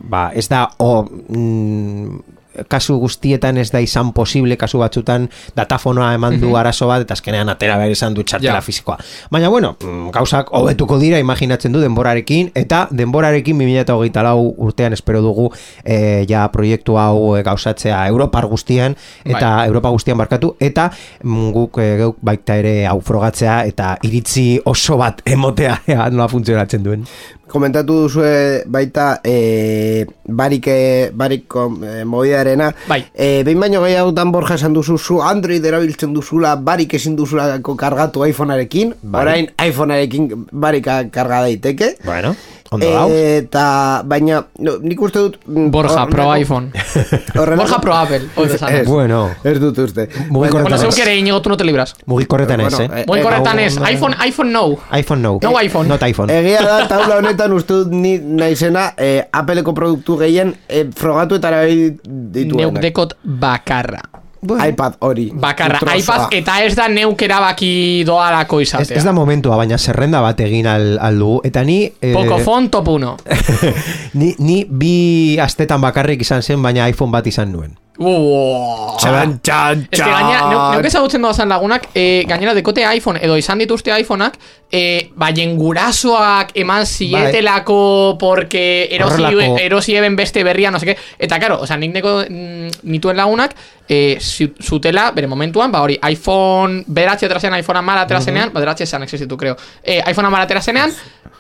ba, 0.09 0.29
ez 0.35 0.47
da 0.49 0.67
o, 0.77 1.03
mm, 1.03 2.32
kasu 2.67 2.97
guztietan 2.99 3.57
ez 3.57 3.69
da 3.71 3.79
izan 3.81 4.11
posible 4.13 4.57
kasu 4.57 4.79
batzutan 4.79 5.29
datafonoa 5.55 6.13
eman 6.13 6.39
du 6.41 6.55
arazo 6.57 6.87
bat 6.87 7.01
eta 7.05 7.13
azkenean 7.17 7.49
atera 7.49 7.77
behar 7.77 7.91
izan 7.91 8.13
du 8.13 8.23
txartela 8.23 8.53
Ja. 8.59 8.61
fisikoa. 8.61 8.97
Baina 9.31 9.49
bueno, 9.49 9.75
mm, 9.81 10.09
gauzak 10.13 10.51
hobetuko 10.53 10.99
dira 10.99 11.19
imaginatzen 11.19 11.71
du 11.71 11.79
denborarekin 11.81 12.51
eta 12.55 12.87
denborarekin 12.91 13.57
2024 13.57 14.53
urtean 14.57 14.93
espero 14.93 15.21
dugu 15.21 15.49
eh, 15.83 16.25
ja 16.29 16.47
proiektu 16.51 16.97
hau 16.97 17.35
eh, 17.37 17.43
gauzatzea 17.43 18.07
Europar 18.07 18.45
guztian 18.47 18.95
eta 19.25 19.65
Europa 19.65 19.89
guztian 19.89 20.17
barkatu 20.17 20.55
eta 20.59 20.89
mm, 21.23 21.51
guk 21.51 21.77
eh, 21.81 21.95
geuk 21.97 22.17
baita 22.21 22.55
ere 22.61 22.85
hau 22.87 22.99
frogatzea 23.01 23.63
eta 23.65 23.97
iritzi 24.03 24.59
oso 24.65 24.97
bat 24.97 25.21
emotea 25.25 25.79
ea 25.87 26.09
nola 26.13 26.27
funtzionatzen 26.27 26.83
duen. 26.83 27.05
Komentatu 27.53 27.99
duzue 28.05 28.63
baita 28.65 29.19
e, 29.23 30.05
barik, 30.25 30.67
e, 30.67 31.11
barik 31.13 31.45
e, 31.53 32.03
mobidarena 32.03 32.71
Bai. 32.89 33.03
e, 33.13 33.43
behin 33.45 33.61
baino 33.61 33.83
gehiagotan 33.85 34.31
borja 34.33 34.57
esan 34.57 34.73
duzu 34.73 34.97
zu 34.97 35.21
Android 35.21 35.65
erabiltzen 35.65 36.13
duzula 36.15 36.55
barik 36.57 36.95
ezin 36.97 37.15
duzulako 37.19 37.77
kargatu 37.77 38.25
iPhonearekin 38.25 38.95
Bai. 39.03 39.21
orain 39.21 39.51
iPhonearekin 39.69 40.47
barika 40.51 41.03
karga 41.13 41.43
daiteke 41.45 41.95
Bueno, 42.05 42.33
ondo 42.71 42.89
dauz. 42.89 43.11
eta 43.13 44.01
baina 44.05 44.45
no, 44.59 44.77
nik 44.81 45.01
uste 45.01 45.19
dut 45.19 45.37
mm, 45.45 45.69
Borja, 45.71 46.05
pro 46.07 46.31
iPhone. 46.35 46.71
Borja, 47.35 47.79
pro 47.81 47.93
Apple. 47.95 48.21
Ez, 48.69 48.87
Bueno. 48.87 49.29
ez 49.43 49.59
dut 49.59 49.77
uste 49.77 50.07
Mugikorretan 50.29 50.63
Bueno, 50.63 50.75
ez. 50.75 50.81
zeuk 50.81 50.97
ere 51.05 51.15
inigo, 51.17 51.41
tu 51.41 51.49
no 51.49 51.57
te 51.57 51.63
libras. 51.63 51.93
Mugikorretan 52.05 52.61
ez, 52.61 52.73
Bueno, 52.77 52.93
eh? 52.95 53.01
eh, 53.01 53.05
Muy 53.07 53.21
correctan 53.21 53.57
hau- 53.57 53.65
es, 53.67 53.77
iPhone, 53.77 54.15
iPhone 54.19 54.51
no. 54.51 54.77
iPhone 54.91 55.21
no. 55.21 55.39
No 55.41 55.57
iPhone. 55.57 55.87
Not 55.87 56.01
iPhone. 56.03 56.29
Egia 56.33 56.61
da, 56.63 56.87
taula 56.91 57.17
honetan 57.17 57.53
uste 57.53 57.73
dut 57.73 57.91
ni 57.91 58.17
naizena 58.19 58.93
eh, 58.97 59.27
Appleko 59.31 59.73
produktu 59.73 60.17
gehien 60.17 60.55
eh, 60.67 60.87
frogatu 60.95 61.35
eta 61.35 61.49
erabil 61.53 61.99
Neuk 62.07 62.33
dituenak. 62.33 62.81
dekot 62.81 63.17
bakarra. 63.23 64.01
iPad 64.43 64.93
hori. 64.99 65.29
Bakarra, 65.33 65.79
Trozoa. 65.79 65.97
iPad 65.99 66.33
eta 66.39 66.57
ez 66.63 66.75
da 66.75 66.87
neuk 66.87 67.21
erabaki 67.21 68.03
doalako 68.05 68.59
Ez, 68.61 68.67
izatea. 68.67 68.97
ez 68.97 69.03
da 69.03 69.11
momentua, 69.11 69.55
baina 69.57 69.77
zerrenda 69.77 70.21
bat 70.21 70.39
egin 70.39 70.67
al, 70.67 70.97
al 70.99 71.17
dugu. 71.19 71.41
Eta 71.43 71.63
ni... 71.63 71.91
eh, 72.01 72.13
Pocofon 72.13 72.69
top 72.69 72.87
1. 72.87 73.15
ni, 74.19 74.35
ni 74.39 74.63
bi 74.69 75.37
astetan 75.39 75.81
bakarrik 75.81 76.21
izan 76.21 76.41
zen, 76.43 76.61
baina 76.61 76.87
iPhone 76.89 77.11
bat 77.11 77.27
izan 77.27 77.51
nuen. 77.51 77.77
Uooo. 77.99 78.97
Txan, 78.97 79.35
txan, 79.45 79.87
Ez 79.91 79.99
que 80.01 80.09
gainera, 80.09 80.47
neu- 80.49 80.61
neuk 80.73 80.85
ezagutzen 80.89 81.21
doazan 81.21 81.49
lagunak, 81.49 81.89
e, 81.93 82.23
gainera 82.27 82.55
dekote 82.57 82.81
iPhone 82.95 83.19
edo 83.21 83.35
izan 83.37 83.59
dituzte 83.61 83.91
iPhoneak, 83.99 84.33
e, 84.71 85.11
baien 85.15 85.55
gurasoak 85.59 86.55
eman 86.57 86.87
zietelako 86.89 88.17
porque 88.19 88.87
erosi, 88.91 89.95
eben 89.95 90.15
beste 90.15 90.43
berria, 90.43 90.71
no 90.71 90.79
seke. 90.79 90.97
Eta, 91.19 91.39
karo, 91.39 91.59
oza, 91.61 91.77
nik 91.77 91.93
neko 91.93 92.23
mm, 92.27 92.67
nituen 92.89 93.15
lagunak, 93.17 93.53
e, 93.87 94.17
zu- 94.19 94.55
zutela, 94.59 95.11
bere 95.11 95.27
momentuan, 95.27 95.71
ba 95.71 95.81
hori, 95.85 95.99
iPhone 96.09 96.83
beratxe 96.87 97.27
atera 97.27 97.39
zenean, 97.39 97.59
iPhone 97.61 97.77
amara 97.79 98.01
atera 98.07 98.21
zenean, 98.21 98.51
ba, 98.53 98.59
beratxe 98.59 98.83
esan 98.85 99.03
existitu, 99.03 99.37
creo. 99.37 99.55
E, 99.83 100.01
iPhone 100.07 100.25
amara 100.27 100.43
atera 100.49 100.61
zenean, 100.61 100.91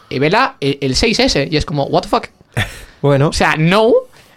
e, 0.09 0.19
bela, 0.19 0.55
el, 0.59 0.77
el 0.81 0.93
6S, 0.95 1.47
y 1.51 1.57
es 1.57 1.65
como, 1.65 1.85
what 1.85 2.03
the 2.03 2.09
fuck? 2.09 2.27
Bueno, 3.03 3.27
O 3.29 3.33
sea, 3.33 3.55
no... 3.57 3.91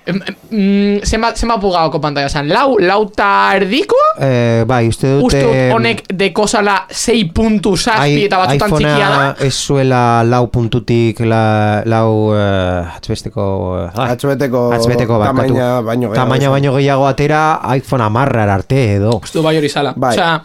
em, 0.06 0.20
em, 0.50 1.00
zenbat, 1.04 1.36
zenbat 1.38 1.60
pulgadoko 1.60 2.00
pantalla 2.00 2.28
zan, 2.30 2.48
lau, 2.48 2.78
lau 2.78 3.04
ta 3.10 3.52
erdikoa? 3.58 4.08
eh, 4.22 4.64
bai, 4.68 4.86
uste 4.88 5.10
dute... 5.16 5.26
Uste 5.26 5.42
dut 5.44 5.74
honek 5.76 6.02
dekosala 6.14 6.76
6 6.90 7.32
puntu 7.36 7.76
zazpi 7.76 8.24
eta 8.28 8.40
batzutan 8.42 8.74
txikia 8.76 9.10
da. 9.12 9.28
ez 9.44 9.52
zuela 9.54 10.02
lau 10.26 10.46
puntutik 10.52 11.20
la, 11.26 11.42
lau 11.84 12.32
uh, 12.32 12.96
atzbesteko 12.96 13.46
uh, 13.74 14.04
Atzbeteko 14.06 14.66
atzbeteko 14.76 15.18
bakatu. 15.20 15.54
tamaina 15.54 15.70
baino 15.82 16.08
gehiago 16.10 16.20
tamaina 16.20 16.50
baino 16.54 16.74
gehiago 16.78 17.06
atera 17.10 17.40
iPhone 17.76 18.04
amarrar 18.06 18.48
arte 18.48 18.82
edo 18.96 19.16
Uste 19.22 19.42
bai 19.42 19.56
hori 19.58 19.68
zala. 19.68 19.92
Bai. 19.96 20.14
Osea, 20.14 20.36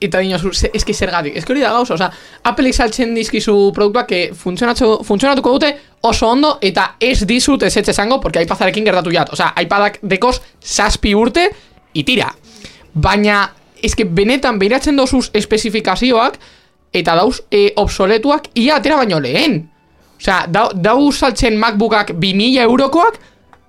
eta 0.00 0.18
dinosu, 0.20 0.52
ze- 0.52 0.70
eski 0.74 0.94
zergatik. 0.94 1.36
Eski 1.36 1.52
hori 1.52 1.60
da 1.60 1.70
gauza, 1.72 1.94
osea, 1.94 2.10
Apple 2.44 2.72
saltzen 2.72 3.14
dizkizu 3.14 3.72
produktuak 3.74 4.06
que 4.08 4.30
funtzionatxo- 4.34 5.02
funtzionatuko 5.04 5.52
dute 5.52 5.74
oso 6.02 6.28
ondo 6.28 6.58
eta 6.62 6.96
ez 7.00 7.24
dizut 7.26 7.62
ez 7.62 7.76
etxe 7.76 7.90
esango, 7.90 8.20
porque 8.20 8.42
iPadarekin 8.42 8.84
gertatu 8.84 9.10
jat. 9.12 9.32
Osea, 9.32 9.52
iPadak 9.62 9.98
dekos 10.02 10.40
zazpi 10.62 11.14
urte, 11.14 11.48
itira. 11.94 12.32
Baina, 12.94 13.50
eske 13.82 14.04
benetan 14.04 14.58
behiratzen 14.58 14.96
dozuz 14.96 15.30
espezifikazioak, 15.34 16.38
eta 16.94 17.14
dauz 17.18 17.40
e, 17.50 17.72
obsoletuak 17.76 18.48
ia 18.54 18.76
atera 18.76 18.96
baino 18.96 19.18
lehen. 19.20 19.68
Osea, 20.20 20.44
dau, 20.48 20.68
dau 20.74 21.10
saltzen 21.12 21.56
MacBookak 21.58 22.12
2000 22.14 22.62
eurokoak, 22.62 23.18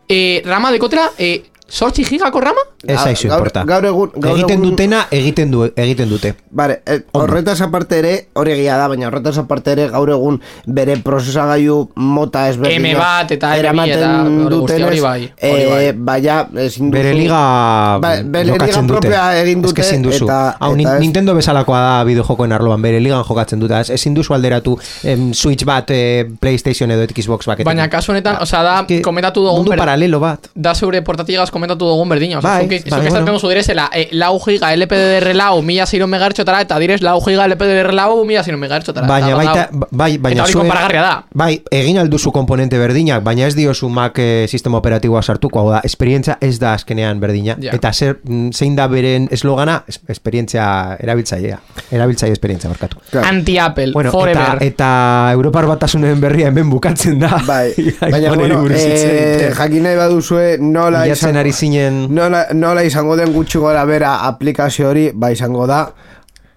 e, 0.08 0.42
rama 0.46 0.72
dekotera, 0.72 1.10
e, 1.18 1.42
sortzi 1.68 2.04
gigako 2.06 2.42
rama? 2.42 2.62
ez 2.88 3.00
aizu 3.02 3.28
gaur- 3.28 3.38
importa 3.40 3.64
gaur 3.66 3.84
egun- 3.90 4.12
gaur 4.16 4.36
egiten 4.38 4.60
egun- 4.60 4.70
dutena 4.70 5.08
egiten 5.12 5.52
du 5.52 5.64
egiten 5.76 6.10
dute. 6.10 6.36
Bare, 6.52 6.82
eh, 6.86 7.00
horretaz 7.14 7.60
aparte 7.62 7.98
ere, 7.98 8.28
hori 8.34 8.52
egia 8.52 8.78
da, 8.78 8.88
baina 8.88 9.08
horretaz 9.08 9.38
aparte 9.40 9.72
ere 9.72 9.88
gaur 9.90 10.10
egun 10.10 10.40
bere 10.68 10.96
prozesagailu 10.98 11.90
mota 11.96 12.48
ezberdinak 12.50 12.92
M 12.96 13.00
bat 13.00 13.32
eta 13.32 13.56
M 13.58 13.80
eta 13.80 14.12
dutenez, 14.50 14.86
hori 14.88 15.00
bai, 15.02 15.24
hori 15.42 15.62
eh, 15.64 15.70
bai. 15.70 15.92
baina 15.94 16.48
ezin 16.68 16.92
duzu... 16.92 17.02
bere 17.02 17.14
liga 17.16 17.98
Ba, 18.00 18.12
bere 18.24 18.46
liga 18.52 18.84
propioa 18.88 19.26
egin 19.42 19.62
dute 19.64 19.82
ezin 19.82 20.04
duzu 20.04 20.26
eta- 20.26 20.56
Hau, 20.60 20.76
eta 20.78 21.00
Nintendo 21.00 21.34
bezalakoa 21.36 21.80
da 21.82 22.04
bideojokoen 22.04 22.52
arloan 22.52 22.82
bere 22.82 23.00
ligan 23.00 23.24
jokatzen 23.24 23.60
dute 23.60 23.80
ez, 23.80 23.90
ezin 23.90 24.14
duzu 24.14 24.34
alderatu 24.38 24.78
em, 25.04 25.34
Switch 25.34 25.66
bat 25.66 25.90
eh, 25.90 26.30
Playstation 26.40 26.92
edo 26.92 27.08
Xbox 27.08 27.46
baketekin 27.48 27.66
Baina 27.66 27.90
kasu 27.90 28.12
honetan, 28.12 28.38
osea 28.42 28.62
da, 28.64 28.86
que 28.88 29.02
komentatu 29.02 29.42
dugun 29.42 29.64
mundu 29.66 29.76
paralelo 29.76 30.20
bat. 30.20 30.48
da 30.54 30.76
zeure 30.76 31.02
portatigaz 31.02 31.50
komentatu 31.56 31.88
dugun 31.88 32.10
berdina. 32.12 32.40
Osa, 32.40 32.48
Bai, 32.50 32.66
zuk, 32.68 32.90
bai, 32.92 33.02
zuk 33.10 33.22
bueno. 33.24 33.40
zu 33.40 33.50
direzela, 33.50 33.88
e, 33.96 34.10
lau 34.12 34.36
giga 34.44 34.74
LPDR 34.76 35.32
lau, 35.40 35.62
mila 35.64 35.86
ziro 35.88 36.08
megahertzotara, 36.12 36.62
eta 36.68 36.78
direz 36.84 37.00
lau 37.02 37.18
giga 37.24 37.48
LPDR 37.48 37.94
lau, 37.96 38.24
mila 38.28 38.44
ziro 38.44 38.58
megahertzotara. 38.62 39.08
Baina 39.08 39.30
Eta, 39.32 39.38
baita, 39.40 39.64
hau- 39.72 39.88
bai, 39.92 40.12
baina 40.18 40.42
eta 40.42 40.50
hori 40.50 40.54
konparagarria 40.60 41.02
da. 41.06 41.14
Bai, 41.34 41.62
egin 41.72 41.98
alduzu 42.04 42.32
komponente 42.36 42.78
berdinak, 42.82 43.24
baina 43.24 43.48
ez 43.48 43.56
diozu 43.56 43.90
Mac 43.90 44.20
eh, 44.20 44.46
sistema 44.52 44.78
operatiboa 44.82 45.22
sartuko, 45.24 45.60
hau 45.64 45.72
da, 45.72 45.80
esperientzia 45.88 46.38
ez 46.42 46.60
da 46.60 46.74
azkenean 46.74 47.20
berdina. 47.24 47.56
Ja. 47.62 47.72
Eta 47.78 47.92
zer, 47.94 48.20
mm, 48.24 48.50
zein 48.54 48.76
da 48.76 48.88
beren 48.92 49.30
eslogana, 49.32 49.84
Es- 49.88 50.02
esperientzia 50.10 50.98
erabiltzailea. 51.00 51.60
Erabiltzaile 51.92 52.34
esperientzia 52.34 52.70
barkatu. 52.70 52.98
Claro. 53.12 53.28
Anti-Apple, 53.28 53.92
Bueno, 53.94 54.12
forever. 54.12 54.58
eta, 54.60 54.66
eta 54.66 55.32
Europar 55.34 55.66
batasunen 55.68 56.20
berria 56.22 56.48
hemen 56.50 56.70
bukatzen 56.70 57.20
da. 57.20 57.40
Bai, 57.46 57.74
baina, 58.02 58.34
bueno, 58.36 58.66
eh, 58.72 59.52
jakin 59.56 59.84
nahi 59.84 59.96
baduzue 59.96 60.58
nola 60.60 61.06
izan- 61.08 61.14
ari 61.46 61.54
zinen 61.54 62.08
nola, 62.10 62.48
nola 62.58 62.84
izango 62.84 63.16
den 63.20 63.32
gutxi 63.36 63.62
gora 63.62 63.86
bera 63.86 64.18
aplikazio 64.25 64.90
hori, 64.90 65.12
ba 65.14 65.32
izango 65.32 65.68
da, 65.70 65.86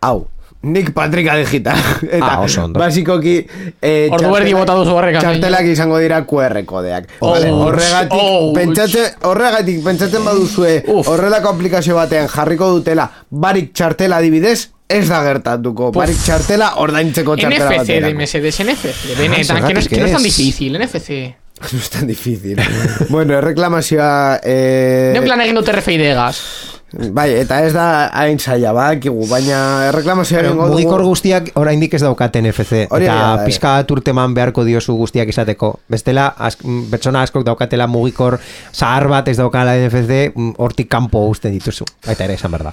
hau, 0.01 0.27
Nik 0.61 0.89
Patrika 0.91 1.37
Digital. 1.39 1.79
Eta, 2.03 2.33
Ah, 2.33 2.41
oso 2.43 2.65
ondo. 2.65 2.81
basikoki, 2.81 3.47
eh, 3.81 4.09
Ordu 4.11 4.25
erdi 4.35 4.51
txartelak- 4.51 4.57
bota 4.59 4.75
duzu 4.75 4.97
horrek, 4.99 5.19
Txartelak 5.23 5.69
izango 5.71 6.01
dira 6.03 6.19
QR 6.27 6.65
kodeak. 6.67 7.07
Oh, 7.21 7.31
Vale, 7.31 7.53
horregatik, 7.53 8.19
oh, 8.19 8.49
pentsatzen, 8.57 9.07
horregatik 9.23 9.79
pentsatzen 9.85 10.25
baduzue, 10.27 10.83
Uf. 10.91 11.07
horrelako 11.13 11.53
aplikazio 11.55 11.95
batean 11.95 12.27
jarriko 12.33 12.73
dutela, 12.75 13.07
barik 13.31 13.71
txartela 13.73 14.17
adibidez, 14.19 14.71
ez 14.89 15.05
da 15.09 15.23
gertatuko. 15.23 15.93
Barik 15.95 16.19
txartela 16.27 16.73
ordaintzeko 16.83 17.37
txartela 17.37 17.69
NFC 17.71 17.71
de 17.71 18.01
baterako. 18.01 18.19
MSDs, 18.19 18.61
NFC. 18.67 19.19
Benetan, 19.19 19.29
que 19.29 19.29
no, 19.29 19.39
es, 19.39 19.47
zergatik 19.47 19.91
que 19.95 20.01
no 20.01 20.07
es 20.07 20.13
tan 20.13 20.23
difícil, 20.25 20.75
NFC. 20.81 21.37
No 21.73 21.79
es 21.79 21.91
tan 21.91 22.07
difícil. 22.07 22.61
bueno, 23.09 23.35
erreklamazioa... 23.35 24.41
Eh, 24.43 25.13
Neuk 25.15 25.29
lan 25.29 25.43
egin 25.45 25.59
dut 25.59 25.69
RFID 25.69 26.05
gas. 26.15 26.43
Bai, 26.89 27.27
eta 27.37 27.59
ez 27.67 27.75
da 27.75 28.09
hain 28.17 28.39
zaila, 28.41 28.71
badakigu, 28.73 29.27
baina 29.29 29.59
erreklamazioa 29.91 30.39
Pero 30.41 30.55
egingo 30.55 30.69
mugikor 30.71 31.03
guztiak 31.05 31.51
oraindik 31.61 31.99
ez 31.99 32.01
daukaten 32.01 32.49
NFC 32.49 32.87
Hori 32.89 33.05
eta 33.05 33.19
da, 33.19 33.43
eh. 33.43 33.45
pizka 33.45 33.75
bat 33.77 33.93
urteman 33.93 34.33
beharko 34.33 34.65
diozu 34.65 34.97
guztiak 34.97 35.29
izateko. 35.29 35.75
Bestela, 35.93 36.31
ask, 36.49 36.65
mm, 36.65 36.89
pertsona 36.95 37.27
askok 37.29 37.45
daukatela 37.45 37.87
mugikor 37.93 38.39
zahar 38.73 39.11
bat 39.13 39.29
ez 39.29 39.37
daukala 39.37 39.77
NFC, 39.77 40.31
mm, 40.33 40.55
hortik 40.57 40.89
kanpo 40.89 41.27
uzten 41.29 41.53
dituzu. 41.53 41.85
Baita 42.07 42.25
ere, 42.25 42.41
esan 42.41 42.57
behar 42.57 42.73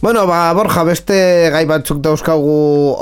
Bueno, 0.00 0.28
ba, 0.28 0.52
Borja, 0.54 0.84
beste 0.86 1.14
gai 1.50 1.64
batzuk 1.66 1.98
dauzkagu 1.98 2.52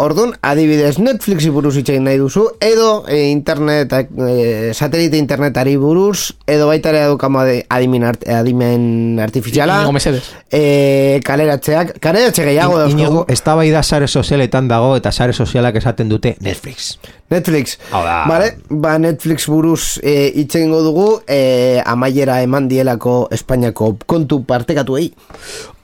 ordun, 0.01 0.31
adibidez 0.41 0.95
Netflixi 0.97 1.51
buruz 1.53 1.75
hitz 1.77 1.91
egin 1.93 2.07
nahi 2.09 2.17
duzu, 2.17 2.47
edo 2.65 3.03
e, 3.05 3.19
internet, 3.29 3.93
e, 3.93 4.73
satelite 4.73 5.21
internetari 5.21 5.75
buruz, 5.77 6.33
edo 6.49 6.71
baita 6.71 6.95
ere 6.95 7.03
edukamo 7.11 7.43
adimen, 7.45 8.09
art, 8.09 8.25
adimen 8.39 9.21
artifiziala, 9.21 9.83
Inigo 9.83 9.93
Mesedes. 9.93 10.33
e, 10.49 11.21
kaleratzeak, 11.27 11.99
kaleratze 12.01 12.49
gehiago 12.49 12.81
dauzkagu. 12.81 13.03
Inigo, 13.03 13.27
ez 13.29 13.43
da 13.77 13.83
sare 13.83 14.09
sozialetan 14.09 14.67
dago 14.67 14.97
eta 14.97 15.13
sare 15.13 15.35
sozialak 15.35 15.77
esaten 15.77 16.09
dute 16.09 16.37
Netflix. 16.41 16.99
Netflix. 17.29 17.79
Da. 17.93 18.25
Vale, 18.27 18.57
ba 18.71 18.99
Netflix 18.99 19.47
buruz 19.53 20.01
e, 20.03 20.33
hitz 20.35 20.55
egingo 20.57 20.81
dugu, 20.81 21.21
e, 21.29 21.83
amaiera 21.85 22.41
eman 22.41 22.69
dielako 22.69 23.29
Espainiako 23.31 23.99
kontu 24.07 24.45
partekatuei. 24.49 25.13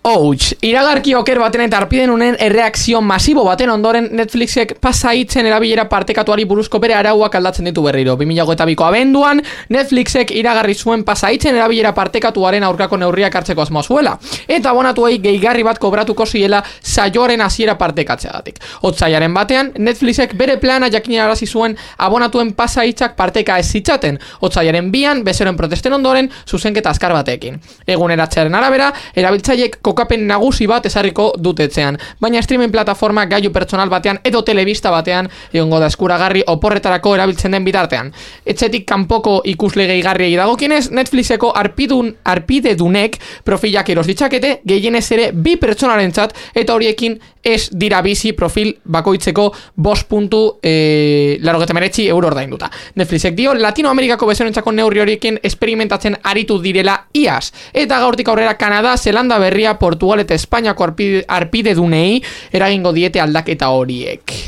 Ouch, 0.04 0.56
iragarki 0.66 1.12
oker 1.14 1.38
baten 1.38 1.62
eta 1.62 1.78
arpiden 1.78 2.10
unen 2.10 2.34
erreakzio 2.42 2.98
masibo 3.06 3.44
baten 3.46 3.70
ondoren 3.70 4.08
Netflixek 4.18 4.72
pasaitzen 4.82 5.46
erabilera 5.46 5.84
partekatuari 5.86 6.42
buruzko 6.50 6.80
bere 6.82 6.96
arauak 6.98 7.36
aldatzen 7.38 7.68
ditu 7.68 7.84
berriro. 7.84 8.16
2008ko 8.18 8.82
abenduan, 8.88 9.38
Netflixek 9.70 10.32
iragarri 10.34 10.74
zuen 10.74 11.04
pasaitzen 11.06 11.54
erabilera 11.54 11.92
partekatuaren 11.94 12.66
aurkako 12.66 12.98
neurriak 12.98 13.36
hartzeko 13.38 13.62
asmoa 13.62 13.84
zuela. 13.84 14.16
Eta 14.48 14.72
abonatuei 14.72 15.20
gehigarri 15.22 15.62
bat 15.62 15.78
kobratuko 15.78 16.26
ziela 16.26 16.64
saioaren 16.80 17.46
hasiera 17.46 17.78
partekatzeagatik. 17.78 18.58
Otsaiaren 18.90 19.38
batean, 19.38 19.70
Netflixek 19.78 20.34
bere 20.34 20.58
plana 20.58 20.90
jakinarazi 20.90 21.46
zuen 21.46 21.78
abonatuen 21.98 22.52
pasaitzak 22.58 23.14
parteka 23.14 23.60
ez 23.62 23.70
zitzaten. 23.70 24.18
Otsaiaren 24.40 24.90
bian, 24.90 25.22
bezeroen 25.22 25.56
protesten 25.56 25.94
ondoren, 25.94 26.26
zuzenketa 26.42 26.90
azkar 26.90 27.14
batekin. 27.14 27.62
Eguneratzearen 27.86 28.58
arabera, 28.58 28.90
erabiltzaileek 29.14 29.78
kokapen 29.92 30.26
nagusi 30.26 30.66
bat 30.66 30.87
ezarriko 30.88 31.33
dutetzean. 31.38 31.98
Baina 32.20 32.42
streaming 32.42 32.72
plataforma 32.72 33.26
gailu 33.31 33.52
pertsonal 33.52 33.90
batean 33.92 34.20
edo 34.24 34.42
telebista 34.42 34.90
batean 34.90 35.28
egongo 35.52 35.81
da 35.83 35.90
eskuragarri 35.92 36.44
oporretarako 36.48 37.14
erabiltzen 37.18 37.52
den 37.52 37.64
bitartean. 37.64 38.12
Etxetik 38.48 38.87
kanpoko 38.88 39.40
ikusle 39.52 39.87
gehigarriei 39.90 40.35
dagokienez, 40.38 40.88
Netflixeko 40.90 41.52
arpidun, 41.57 42.11
arpidedunek 42.24 43.18
profilak 43.44 43.92
eros 43.92 44.07
ditzakete, 44.09 44.61
gehienez 44.66 45.05
ere 45.12 45.31
bi 45.33 45.57
pertsonarentzat 45.61 46.35
eta 46.55 46.74
horiekin 46.74 47.18
ez 47.42 47.68
dira 47.74 48.00
bizi 48.02 48.33
profil 48.38 48.70
bakoitzeko 48.85 49.48
bost 49.83 50.07
puntu 50.09 50.42
e, 50.62 51.38
larogetemeretzi 51.42 52.07
euro 52.09 52.31
ordainduta. 52.31 52.70
Netflixek 52.94 53.35
dio 53.35 53.55
Latinoamerikako 53.55 54.28
bezorentzako 54.31 54.72
neurri 54.72 55.02
horiekin 55.02 55.40
experimentatzen 55.42 56.16
aritu 56.22 56.61
direla 56.62 56.96
iaz. 57.18 57.50
Eta 57.72 57.98
gaurtik 57.98 58.28
aurrera 58.28 58.55
Kanada, 58.59 58.96
Zelanda 58.96 59.38
berria, 59.42 59.74
Portugal 59.83 60.23
eta 60.23 60.38
Espainiako 60.38 60.87
arpide, 60.87 61.25
arpide 61.27 61.75
dunei 61.75 62.23
eragingo 62.55 62.95
diete 62.95 63.23
aldaketa 63.23 63.73
horiek. 63.75 64.38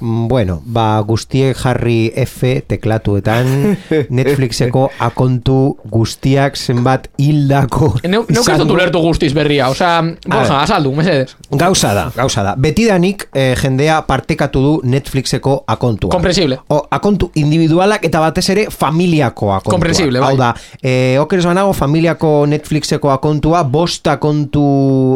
Mm, 0.00 0.28
bueno, 0.28 0.60
ba, 0.64 1.00
guztiek 1.06 1.56
jarri 1.58 2.12
F 2.16 2.62
teklatuetan 2.68 3.76
Netflixeko 4.18 4.88
akontu 4.98 5.76
guztiak 5.90 6.56
zenbat 6.56 7.08
hildako 7.18 7.92
Neu, 8.08 8.24
neu 8.28 8.42
ez 8.42 8.58
dut 8.60 8.70
ulertu 8.72 9.00
guztiz 9.02 9.32
berria, 9.36 9.68
osea, 9.72 10.00
borja, 10.26 10.60
azaldu, 10.62 10.92
mesedez. 10.96 11.34
Gauza 11.50 11.92
da, 11.96 12.06
gauza 12.14 12.44
da. 12.46 12.54
Betidanik 12.60 13.26
eh, 13.32 13.54
jendea 13.58 14.00
partekatu 14.08 14.62
du 14.62 14.72
Netflixeko 14.88 15.62
akontua. 15.66 16.12
Comprensible. 16.12 16.60
O, 16.72 16.80
akontu 16.90 17.30
individualak 17.40 18.04
eta 18.08 18.22
batez 18.22 18.46
ere 18.54 18.66
familiako 18.72 19.52
akontua. 19.54 19.76
Comprensible, 19.76 20.22
bai. 20.22 20.32
Hau 20.32 20.40
da, 20.40 20.52
eh, 20.82 21.16
okeres 21.20 21.46
banago 21.48 21.74
familiako 21.76 22.32
Netflixeko 22.50 23.12
akontua 23.12 23.62
bost 23.68 24.08
akontu 24.08 24.66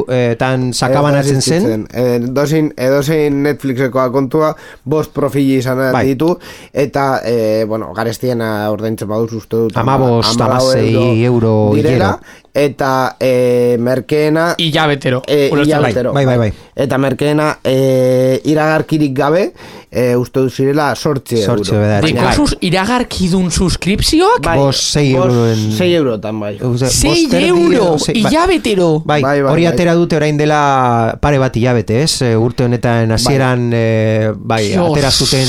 eh, 0.09 0.35
tan 0.41 0.71
sakabanatzen 0.73 1.43
zen. 1.43 1.87
Eh, 1.93 2.19
Edozein, 2.23 2.73
edozein 2.77 3.43
Netflixeko 3.47 4.01
akontua 4.03 4.55
bost 4.85 5.13
profili 5.15 5.59
izan 5.61 5.79
Bai. 5.93 6.05
ditu 6.07 6.35
eta, 6.73 7.21
eh, 7.25 7.65
bueno, 7.69 7.93
garestiena 7.95 8.71
ordaintzen 8.71 9.09
baduz 9.09 9.33
uste 9.33 9.57
dut 9.57 9.77
Hamabost, 9.77 10.35
hamalau 10.41 10.71
hamasei 10.71 11.25
euro 11.25 11.73
direla, 11.75 12.19
eta 12.55 13.17
eh, 13.21 13.77
merkeena 13.81 14.55
Ilabetero. 14.59 15.23
E, 15.27 15.49
dut. 15.51 15.67
hilabetero, 15.67 16.13
Bai, 16.13 16.27
bai, 16.27 16.37
bai. 16.39 16.53
Eta 16.77 16.99
merkeena 16.99 17.59
e, 17.65 18.41
iragarkirik 18.45 19.13
gabe 19.17 19.53
e, 19.91 20.15
uste 20.17 20.41
dut 20.41 20.53
zirela 20.53 20.95
sortzi 20.97 21.41
euro. 21.43 21.65
Sortzi 21.65 22.15
sus 22.37 22.57
iragarkidun 22.61 23.51
suskripzioak? 23.51 24.43
Bai, 24.45 24.59
Bost, 24.59 24.83
sei 24.93 25.13
euroen- 25.15 25.73
Sei 25.77 25.95
eurotan 25.95 26.41
bai. 26.41 26.59
Uze, 26.63 26.89
Sei 26.91 27.11
bost 27.11 27.35
erdi 27.35 27.49
euro, 27.49 27.73
edo 27.73 27.99
sei- 27.99 28.23
bai. 28.23 28.33
ilabetero. 28.33 29.03
Bai, 29.05 29.21
Bai, 29.23 29.41
bai, 29.43 29.53
hori 29.53 29.65
bai. 29.65 29.73
atera 29.73 29.95
dute 29.95 30.17
orain 30.17 30.37
dela 30.37 31.17
pare 31.21 31.39
bat 31.39 31.57
hilabete, 31.57 32.03
ez? 32.03 32.21
E, 32.23 32.37
urte 32.37 32.65
honetan 32.65 33.11
hasieran 33.13 33.71
bai, 33.71 34.33
bai 34.37 34.69
Dios. 34.69 34.91
atera 34.91 35.11
zuten 35.11 35.49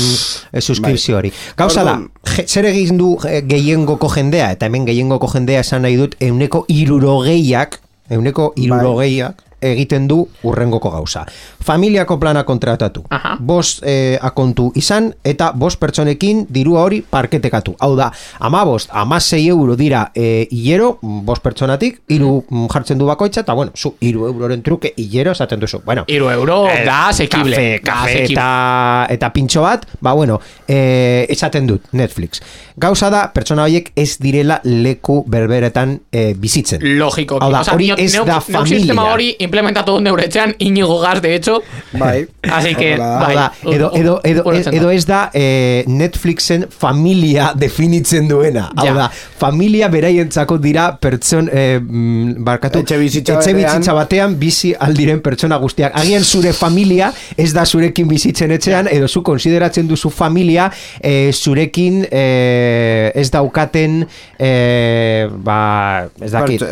e, 0.52 0.60
suskripzio 0.60 1.16
hori. 1.18 1.32
Gauza 1.56 1.84
da, 1.84 1.98
zer 2.46 2.64
egin 2.66 2.96
du 2.98 3.16
e, 3.28 3.42
gehiengoko 3.48 4.08
jendea, 4.08 4.50
eta 4.52 4.66
hemen 4.66 4.84
gehiengoko 4.86 5.28
jendea 5.32 5.60
esan 5.60 5.82
nahi 5.82 5.96
dut, 5.96 6.16
euneko 6.20 6.64
irurogeiak, 6.96 7.78
euneko 8.10 8.52
irurogeiak, 8.56 9.42
egiten 9.72 10.08
du 10.08 10.20
urrengoko 10.44 10.90
gauza. 10.90 11.24
Familiako 11.64 12.18
plana 12.20 12.44
kontratatu. 12.44 13.04
Aha. 13.10 13.36
Bost 13.40 13.82
eh, 13.86 14.18
akontu 14.20 14.70
izan 14.76 15.12
eta 15.24 15.52
bost 15.56 15.80
pertsonekin 15.80 16.44
dirua 16.52 16.82
hori 16.84 17.00
parketekatu. 17.10 17.74
Hau 17.80 17.94
da, 17.96 18.10
ama 18.40 18.64
bost, 18.68 18.90
ama 18.92 19.20
sei 19.20 19.46
euro 19.48 19.76
dira 19.76 20.10
eh, 20.14 20.46
hilero, 20.50 20.98
bost 21.02 21.42
pertsonatik, 21.42 22.02
iru 22.08 22.42
mm, 22.48 22.66
jartzen 22.72 22.98
du 22.98 23.06
bakoitza, 23.08 23.40
eta 23.44 23.54
bueno, 23.54 23.72
zu 23.76 23.94
iru 24.00 24.26
euroren 24.28 24.62
truke 24.62 24.92
hilero 24.96 25.32
esaten 25.32 25.60
duzu. 25.60 25.80
Bueno, 25.84 26.04
Iru 26.08 26.28
euro, 26.30 26.64
da, 26.84 27.08
asekible. 27.08 27.56
kafe, 27.56 27.80
kafe 27.84 28.10
asekible. 28.10 28.34
eta, 28.34 29.06
eta 29.10 29.30
pintxo 29.32 29.62
bat, 29.64 29.86
ba 30.00 30.12
bueno, 30.12 30.40
eh, 30.68 31.26
esaten 31.28 31.66
dut 31.66 31.88
Netflix. 31.92 32.40
Gauza 32.76 33.10
da, 33.10 33.24
pertsona 33.34 33.64
horiek 33.64 33.92
ez 33.96 34.18
direla 34.20 34.60
leku 34.64 35.22
berberetan 35.30 35.96
eh, 36.12 36.34
bizitzen. 36.36 36.82
Logiko. 36.98 37.38
Hau 37.40 37.50
da, 37.52 37.62
hori 37.72 37.90
ez 37.96 38.12
da 38.26 38.40
familia. 38.40 38.94
hori 39.12 39.34
implementatu 39.54 39.94
dut 39.94 40.02
neuretzean, 40.02 40.54
inigo 40.58 40.98
gaz, 41.00 41.20
de 41.22 41.34
hecho. 41.36 41.62
Bai. 41.92 42.26
Así 42.42 42.74
que, 42.74 42.96
bai. 42.98 43.36
edo, 43.70 43.90
edo, 43.94 44.20
edo, 44.24 44.42
Ulertzen 44.44 44.74
edo 44.74 44.88
da. 44.88 44.94
ez 44.94 45.06
da 45.06 45.20
eh, 45.32 45.84
Netflixen 45.86 46.66
familia 46.68 47.52
definitzen 47.64 48.28
duena. 48.28 48.70
Hau 48.76 48.84
Ja. 48.84 48.94
da, 48.94 49.10
familia 49.38 49.88
beraientzako 49.88 50.58
dira 50.58 50.96
pertson, 51.00 51.48
eh, 51.52 51.78
mm, 51.80 52.44
barkatu, 52.44 52.80
Etxebizitza 52.82 53.38
etxebizitza 53.38 53.94
batean. 53.94 54.34
batean 54.34 54.38
bizi 54.40 54.74
aldiren 54.78 55.20
pertsona 55.22 55.56
guztiak. 55.62 55.94
Agian 55.96 56.24
zure 56.24 56.52
familia 56.52 57.12
ez 57.36 57.52
da 57.54 57.64
zurekin 57.64 58.08
bizitzen 58.08 58.50
etxean, 58.50 58.88
edo 58.90 59.08
zu 59.08 59.22
konsideratzen 59.22 59.88
duzu 59.88 60.10
familia 60.10 60.70
eh, 61.00 61.30
zurekin 61.32 62.02
eh, 62.10 63.12
ez 63.14 63.30
daukaten 63.30 64.02
eh, 64.38 65.28
ba, 65.30 66.08
ez 66.20 66.32
dakit. 66.34 66.64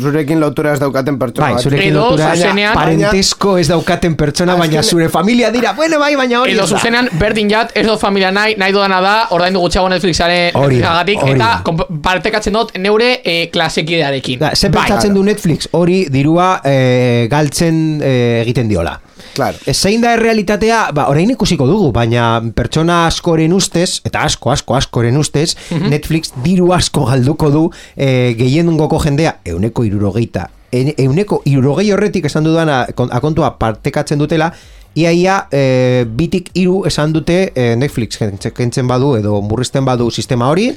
Zurekin 0.00 0.40
lotura 0.40 0.74
ez 0.74 0.80
daukaten 0.82 1.18
pertsona 1.18 1.54
Bai, 1.54 1.62
zurekin 1.62 1.90
Edo, 1.92 2.00
lotura 2.10 2.23
zuzenean- 2.32 2.74
parentesko 2.74 3.58
ez 3.58 3.68
daukaten 3.68 4.16
pertsona, 4.16 4.56
baina 4.56 4.82
zure 4.82 5.08
familia 5.08 5.50
dira, 5.50 5.72
bueno, 5.72 5.98
bai, 5.98 6.14
baina 6.16 6.40
hori 6.40 6.52
Edo 6.54 6.66
zuzenean, 6.66 7.08
berdin 7.20 7.50
jat, 7.50 7.72
ez 7.74 7.86
dut 7.86 8.00
familia 8.00 8.30
nahi, 8.32 8.54
nahi 8.58 8.72
dudana 8.72 9.00
da, 9.04 9.14
ordaindu 9.36 9.60
gutxiago 9.60 9.88
Netflixaren 9.92 10.52
Netflixagatik, 10.54 11.24
eta 11.34 11.62
partekatzen 12.02 12.52
dut 12.52 12.76
neure 12.78 13.20
eh, 13.24 13.48
klasekidearekin. 13.52 14.38
Da, 14.40 14.54
ze 14.54 14.68
Bai. 14.68 14.84
pentsatzen 14.84 15.14
du 15.14 15.22
Netflix 15.22 15.68
hori 15.72 16.06
dirua 16.10 16.60
eh, 16.64 17.26
galtzen 17.30 18.00
eh, 18.02 18.42
egiten 18.42 18.68
diola. 18.68 18.98
Claro. 19.34 19.58
E, 19.66 19.74
Zein 19.74 20.00
da 20.02 20.12
errealitatea, 20.14 20.90
ba, 20.94 21.08
orain 21.10 21.30
ikusiko 21.30 21.66
dugu, 21.66 21.90
baina 21.94 22.40
pertsona 22.54 23.06
askoren 23.08 23.52
ustez, 23.56 24.00
eta 24.06 24.22
asko, 24.28 24.52
asko, 24.54 24.76
askoren 24.78 25.16
ustez, 25.18 25.56
Netflix 25.90 26.30
diru 26.44 26.70
asko 26.74 27.06
galduko 27.08 27.50
du 27.50 27.64
e, 27.96 28.34
gehiengoko 28.38 29.00
jendea, 29.02 29.36
euneko 29.44 29.84
irurogeita, 29.88 30.46
e, 30.46 30.53
euneko 30.98 31.42
irurogei 31.44 31.90
horretik 31.92 32.24
esan 32.30 32.44
dudana 32.44 32.86
kon- 32.94 33.12
akontua 33.12 33.54
partekatzen 33.58 34.18
dutela, 34.18 34.52
Iaia 34.94 35.48
e, 35.50 36.04
bitik 36.06 36.52
hiru 36.54 36.84
esan 36.86 37.10
dute 37.12 37.50
e, 37.54 37.74
Netflix 37.76 38.14
kentze- 38.20 38.52
kentzen 38.54 38.86
badu 38.86 39.16
edo 39.18 39.40
murrizten 39.42 39.82
badu 39.84 40.06
sistema 40.14 40.46
hori 40.52 40.68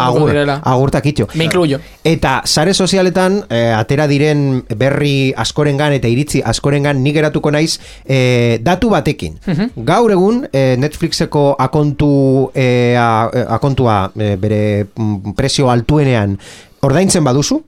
agur, 0.00 0.30
agurtak 0.64 1.06
itxo. 1.10 1.26
Me 1.34 1.44
incluyo. 1.44 1.80
Eta 2.06 2.40
sare 2.46 2.72
sozialetan 2.72 3.40
eh, 3.50 3.72
atera 3.74 4.06
diren 4.06 4.62
berri 4.78 5.34
askorengan 5.36 5.92
eta 5.96 6.06
iritzi 6.08 6.40
askorengan 6.46 7.02
nik 7.02 7.16
geratuko 7.18 7.50
naiz 7.50 7.80
eh, 8.06 8.60
datu 8.62 8.88
batekin. 8.94 9.34
Gaur 9.76 10.14
egun 10.14 10.44
eh, 10.52 10.76
Netflixeko 10.78 11.56
akontu 11.58 12.52
a- 12.54 13.28
eh, 13.34 13.44
akontua 13.58 14.12
eh, 14.16 14.36
bere 14.40 14.62
mm, 14.94 15.34
prezio 15.34 15.68
altuenean 15.74 16.38
ordaintzen 16.82 17.24
baduzu, 17.24 17.60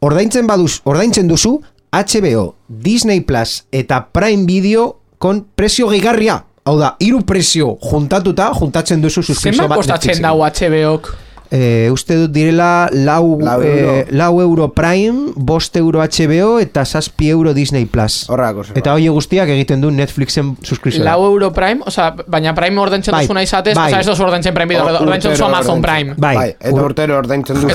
ordaintzen 0.00 0.46
baduz, 0.46 0.80
ordaintzen 0.84 1.28
duzu 1.28 1.58
HBO, 1.92 2.54
Disney 2.68 3.20
Plus 3.20 3.64
eta 3.72 4.00
Prime 4.12 4.46
Video 4.46 4.88
kon 5.18 5.44
prezio 5.54 5.90
gehigarria. 5.92 6.38
Hau 6.64 6.76
da, 6.78 6.94
hiru 7.02 7.24
prezio 7.26 7.74
juntatuta, 7.82 8.52
juntatzen 8.54 9.02
duzu 9.02 9.22
suskripzio 9.22 9.64
Zenbat 9.64 9.74
bat 9.74 9.82
kostatzen 9.82 10.14
Netflixen. 10.14 10.28
dau 10.28 10.38
HBO-k? 10.46 11.31
Eh, 11.54 11.90
uste 11.92 12.16
dut 12.16 12.30
direla 12.32 12.88
lau, 12.92 13.36
Lau 13.38 13.60
eh, 13.60 13.72
euro. 13.80 14.06
lau 14.16 14.40
euro 14.40 14.68
Prime, 14.72 15.32
bost 15.36 15.76
euro 15.76 16.00
HBO 16.00 16.58
eta 16.58 16.86
zazpi 16.86 17.28
euro 17.28 17.52
Disney 17.52 17.84
Plus. 17.84 18.24
Zerbait. 18.26 18.78
Eta 18.78 18.94
hoi 18.94 19.06
guztiak 19.12 19.50
egiten 19.52 19.82
du 19.84 19.90
Netflixen 19.90 20.56
suskripzioa. 20.64 21.04
Lau 21.04 21.26
euro 21.26 21.52
Prime, 21.52 21.82
osea, 21.84 22.14
baina 22.26 22.54
Prime 22.54 22.80
ordaintzen 22.80 23.12
Bai, 23.12 23.26
duzuna 23.26 23.42
izatez, 23.42 23.74
bai. 23.76 23.90
osea, 23.92 24.00
ez 24.00 24.06
duzu 24.06 24.24
ordaintzen 24.24 24.54
Prime 24.54 24.68
Video, 24.72 24.86
Or- 24.86 25.02
ordaintzen 25.02 25.32
duzu 25.32 25.44
Amazon. 25.44 25.82
Prime. 25.82 26.14
Bai, 26.16 26.36
Bai, 26.36 26.48
eta 26.58 26.72
ur- 26.72 26.84
urtero 26.88 27.18
ordaintzen 27.18 27.56
duzu 27.60 27.68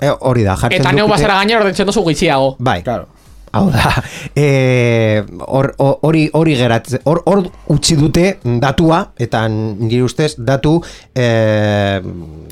eh, 0.00 0.10
hori 0.18 0.42
da, 0.42 0.56
jartzen 0.56 0.80
Eta 0.80 0.92
neu 0.92 1.06
bazara 1.06 1.34
gainera 1.38 1.60
ordaintzen 1.60 1.86
duzu 1.86 2.02
gutxiago. 2.02 2.56
Bai, 2.58 2.82
Claro. 2.82 3.06
Hau 3.52 3.70
da, 3.70 3.90
eh, 4.34 5.22
hor- 5.46 5.74
hor- 5.78 5.98
hori 6.02 6.28
hori 6.32 6.54
geratzen, 6.56 7.00
hor, 7.04 7.22
hor 7.26 7.42
utzi 7.68 7.96
dute 7.98 8.38
datua, 8.44 9.00
eta 9.18 9.42
nire 9.48 10.02
ustez 10.06 10.34
datu 10.38 10.76
eh, 11.14 12.00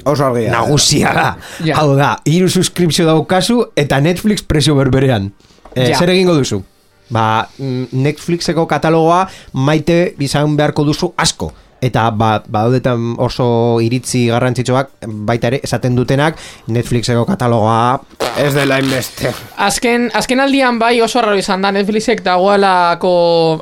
Oso 0.04 0.24
argia. 0.26 0.50
nagusia 0.52 1.12
da. 1.14 1.28
Ja. 1.64 1.76
Hau 1.82 1.94
da, 1.96 2.16
hiru 2.24 2.48
suskripzio 2.48 3.06
daukazu 3.06 3.61
eta 3.76 4.00
Netflix 4.00 4.42
prezio 4.42 4.74
berberean. 4.74 5.32
Eh, 5.74 5.90
Ja. 5.90 5.98
Zer 5.98 6.11
egingo 6.11 6.34
duzu? 6.34 6.62
Ba, 7.11 7.48
mm, 7.58 7.87
Netflixeko 7.92 8.66
katalogoa 8.68 9.28
maite 9.52 10.14
izan 10.18 10.56
beharko 10.56 10.84
duzu 10.84 11.12
asko. 11.16 11.52
Eta 11.80 12.08
ba, 12.10 12.38
badaudetan 12.42 13.14
oso 13.22 13.78
iritzi 13.84 14.26
garrantzitsuak 14.32 14.96
baita 15.28 15.52
ere 15.52 15.60
esaten 15.62 15.94
dutenak 15.98 16.38
Netflixeko 16.74 17.24
katalogoa 17.28 18.00
Ez 18.38 18.52
dela 18.54 18.76
inbeste. 18.78 19.32
Azken, 19.66 20.08
azken 20.14 20.40
aldian 20.40 20.76
bai 20.78 21.00
oso 21.02 21.18
arraro 21.18 21.38
izan 21.40 21.64
da 21.64 21.72
Netflixek 21.74 22.22
dagoelako 22.22 23.12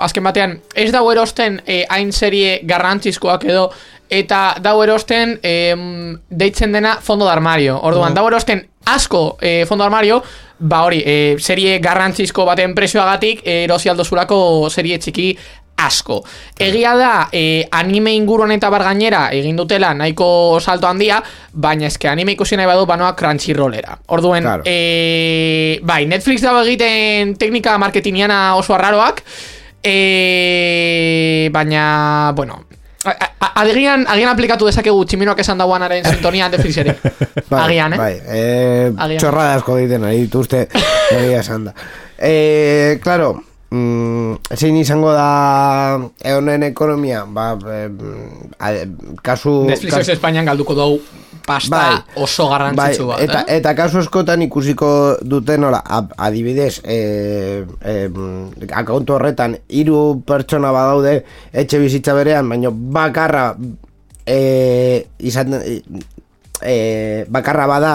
azken 0.05 0.27
batean 0.27 0.59
ez 0.75 0.91
dago 0.93 1.13
erosten 1.15 1.63
eh, 1.65 1.85
hain 1.89 2.13
serie 2.13 2.59
garrantzizkoak 2.69 3.47
edo 3.49 3.71
eta 4.13 4.41
dago 4.63 4.85
erosten 4.85 5.39
em, 5.43 6.17
deitzen 6.31 6.73
dena 6.73 6.97
fondo 7.03 7.25
de 7.25 7.33
armario. 7.33 7.79
Orduan, 7.83 8.15
dago 8.15 8.29
erosten 8.29 8.67
asko 8.87 9.37
eh, 9.41 9.65
fondo 9.67 9.85
armario, 9.85 10.23
ba 10.59 10.85
hori, 10.87 11.03
eh, 11.05 11.37
serie 11.39 11.79
garrantzizko 11.83 12.45
baten 12.47 12.75
presioagatik 12.75 13.43
eh, 13.45 13.65
erosi 13.65 13.91
aldozulako 13.91 14.71
serie 14.71 14.99
txiki 14.99 15.33
asko. 15.77 16.23
Egia 16.59 16.95
da, 16.97 17.29
eh, 17.33 17.67
anime 17.71 18.15
inguruan 18.15 18.51
eta 18.53 18.71
bar 18.71 18.83
gainera 18.83 19.29
egin 19.33 19.57
dutela 19.57 19.93
nahiko 19.95 20.59
salto 20.61 20.89
handia, 20.89 21.23
baina 21.53 21.87
eske 21.87 22.09
anime 22.09 22.33
ikusi 22.33 22.57
nahi 22.57 22.67
badu 22.67 22.87
banoa 22.87 23.15
Crunchyrollera. 23.17 23.99
Orduen, 24.07 24.43
Claro. 24.43 24.63
eh, 24.65 25.79
bai, 25.83 26.07
Netflix 26.07 26.41
dago 26.43 26.63
egiten 26.63 27.37
teknika 27.37 27.77
marketingiana 27.79 28.57
oso 28.57 28.75
arraroak, 28.75 29.23
eh, 29.83 31.49
baina, 31.53 32.33
bueno, 32.35 32.65
agian, 33.57 34.05
agian 34.09 34.31
aplikatu 34.33 34.67
dezakegu 34.67 35.05
tximinoak 35.07 35.39
esan 35.45 35.59
dauanaren 35.59 36.05
sintonia 36.09 36.49
Netflixeri. 36.53 36.95
agian, 37.51 37.93
eh? 37.95 37.99
Bai, 38.01 38.15
eh, 38.27 39.19
txorrada 39.19 39.61
asko 39.61 39.77
diten 39.79 40.05
ari 40.09 40.25
dituzte 40.27 40.67
egia 41.19 41.41
esan 41.45 41.69
da. 41.69 41.75
Eh, 42.19 42.99
claro, 43.05 43.37
mm, 43.71 44.57
zein 44.57 44.77
izango 44.81 45.13
da 45.15 45.99
eonen 46.25 46.63
ekonomia, 46.69 47.25
ba, 47.27 47.53
e, 47.57 47.87
a, 48.59 48.73
kasu... 49.23 49.65
Netflix 49.71 49.95
kasu- 49.95 50.15
Espainian 50.17 50.47
galduko 50.49 50.75
dugu 50.79 51.01
pasta 51.47 51.79
Bai. 51.79 52.23
oso 52.25 52.49
garrantzitsu 52.51 53.07
bat, 53.07 53.21
eta, 53.23 53.45
eh? 53.47 53.61
eta 53.61 53.75
kasu 53.79 54.01
eskotan 54.03 54.43
ikusiko 54.43 54.89
duten 55.23 55.63
nola, 55.63 55.79
adibidez, 56.19 56.81
e, 56.83 57.63
e, 57.87 57.95
akontu 58.75 59.15
horretan, 59.15 59.55
hiru 59.71 60.23
pertsona 60.27 60.73
badaude 60.75 61.21
etxe 61.55 61.79
bizitza 61.83 62.17
berean, 62.19 62.51
baina 62.51 62.73
bakarra 62.75 63.53
e, 64.27 64.41
izan, 65.23 65.55
e, 65.63 65.79
e, 66.67 66.77
bakarra 67.31 67.71
bada 67.71 67.93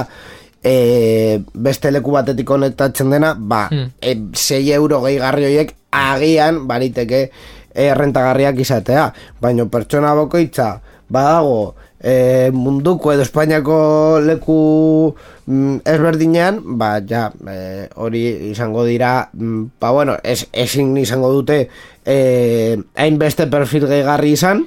e, 0.64 1.42
beste 1.54 1.92
leku 1.92 2.12
batetik 2.12 2.46
konektatzen 2.48 3.10
dena, 3.10 3.34
ba, 3.38 3.68
Hmm. 3.72 3.92
e, 4.02 4.16
6 4.34 4.70
euro 4.76 5.02
gehigarri 5.02 5.46
horiek 5.46 5.76
agian 5.92 6.68
bariteke 6.68 7.32
errentagarriak 7.76 8.60
izatea, 8.60 9.14
baina 9.42 9.66
pertsona 9.66 10.14
bokoitza 10.16 10.82
badago 11.12 11.76
e, 12.04 12.50
munduko 12.54 13.12
edo 13.14 13.22
Espainiako 13.24 14.20
leku 14.26 15.14
mm, 15.48 15.78
ezberdinean, 15.86 16.60
ba, 16.78 17.00
ja, 17.08 17.32
e, 17.48 17.88
hori 17.96 18.52
izango 18.52 18.84
dira, 18.86 19.30
mm, 19.34 19.66
ba, 19.80 19.92
bueno, 19.92 20.18
ez, 20.24 20.46
ezin 20.52 20.96
izango 20.98 21.32
dute 21.32 21.68
e, 22.06 22.78
hainbeste 22.96 23.48
perfil 23.48 23.88
gehigarri 23.88 24.32
izan, 24.34 24.66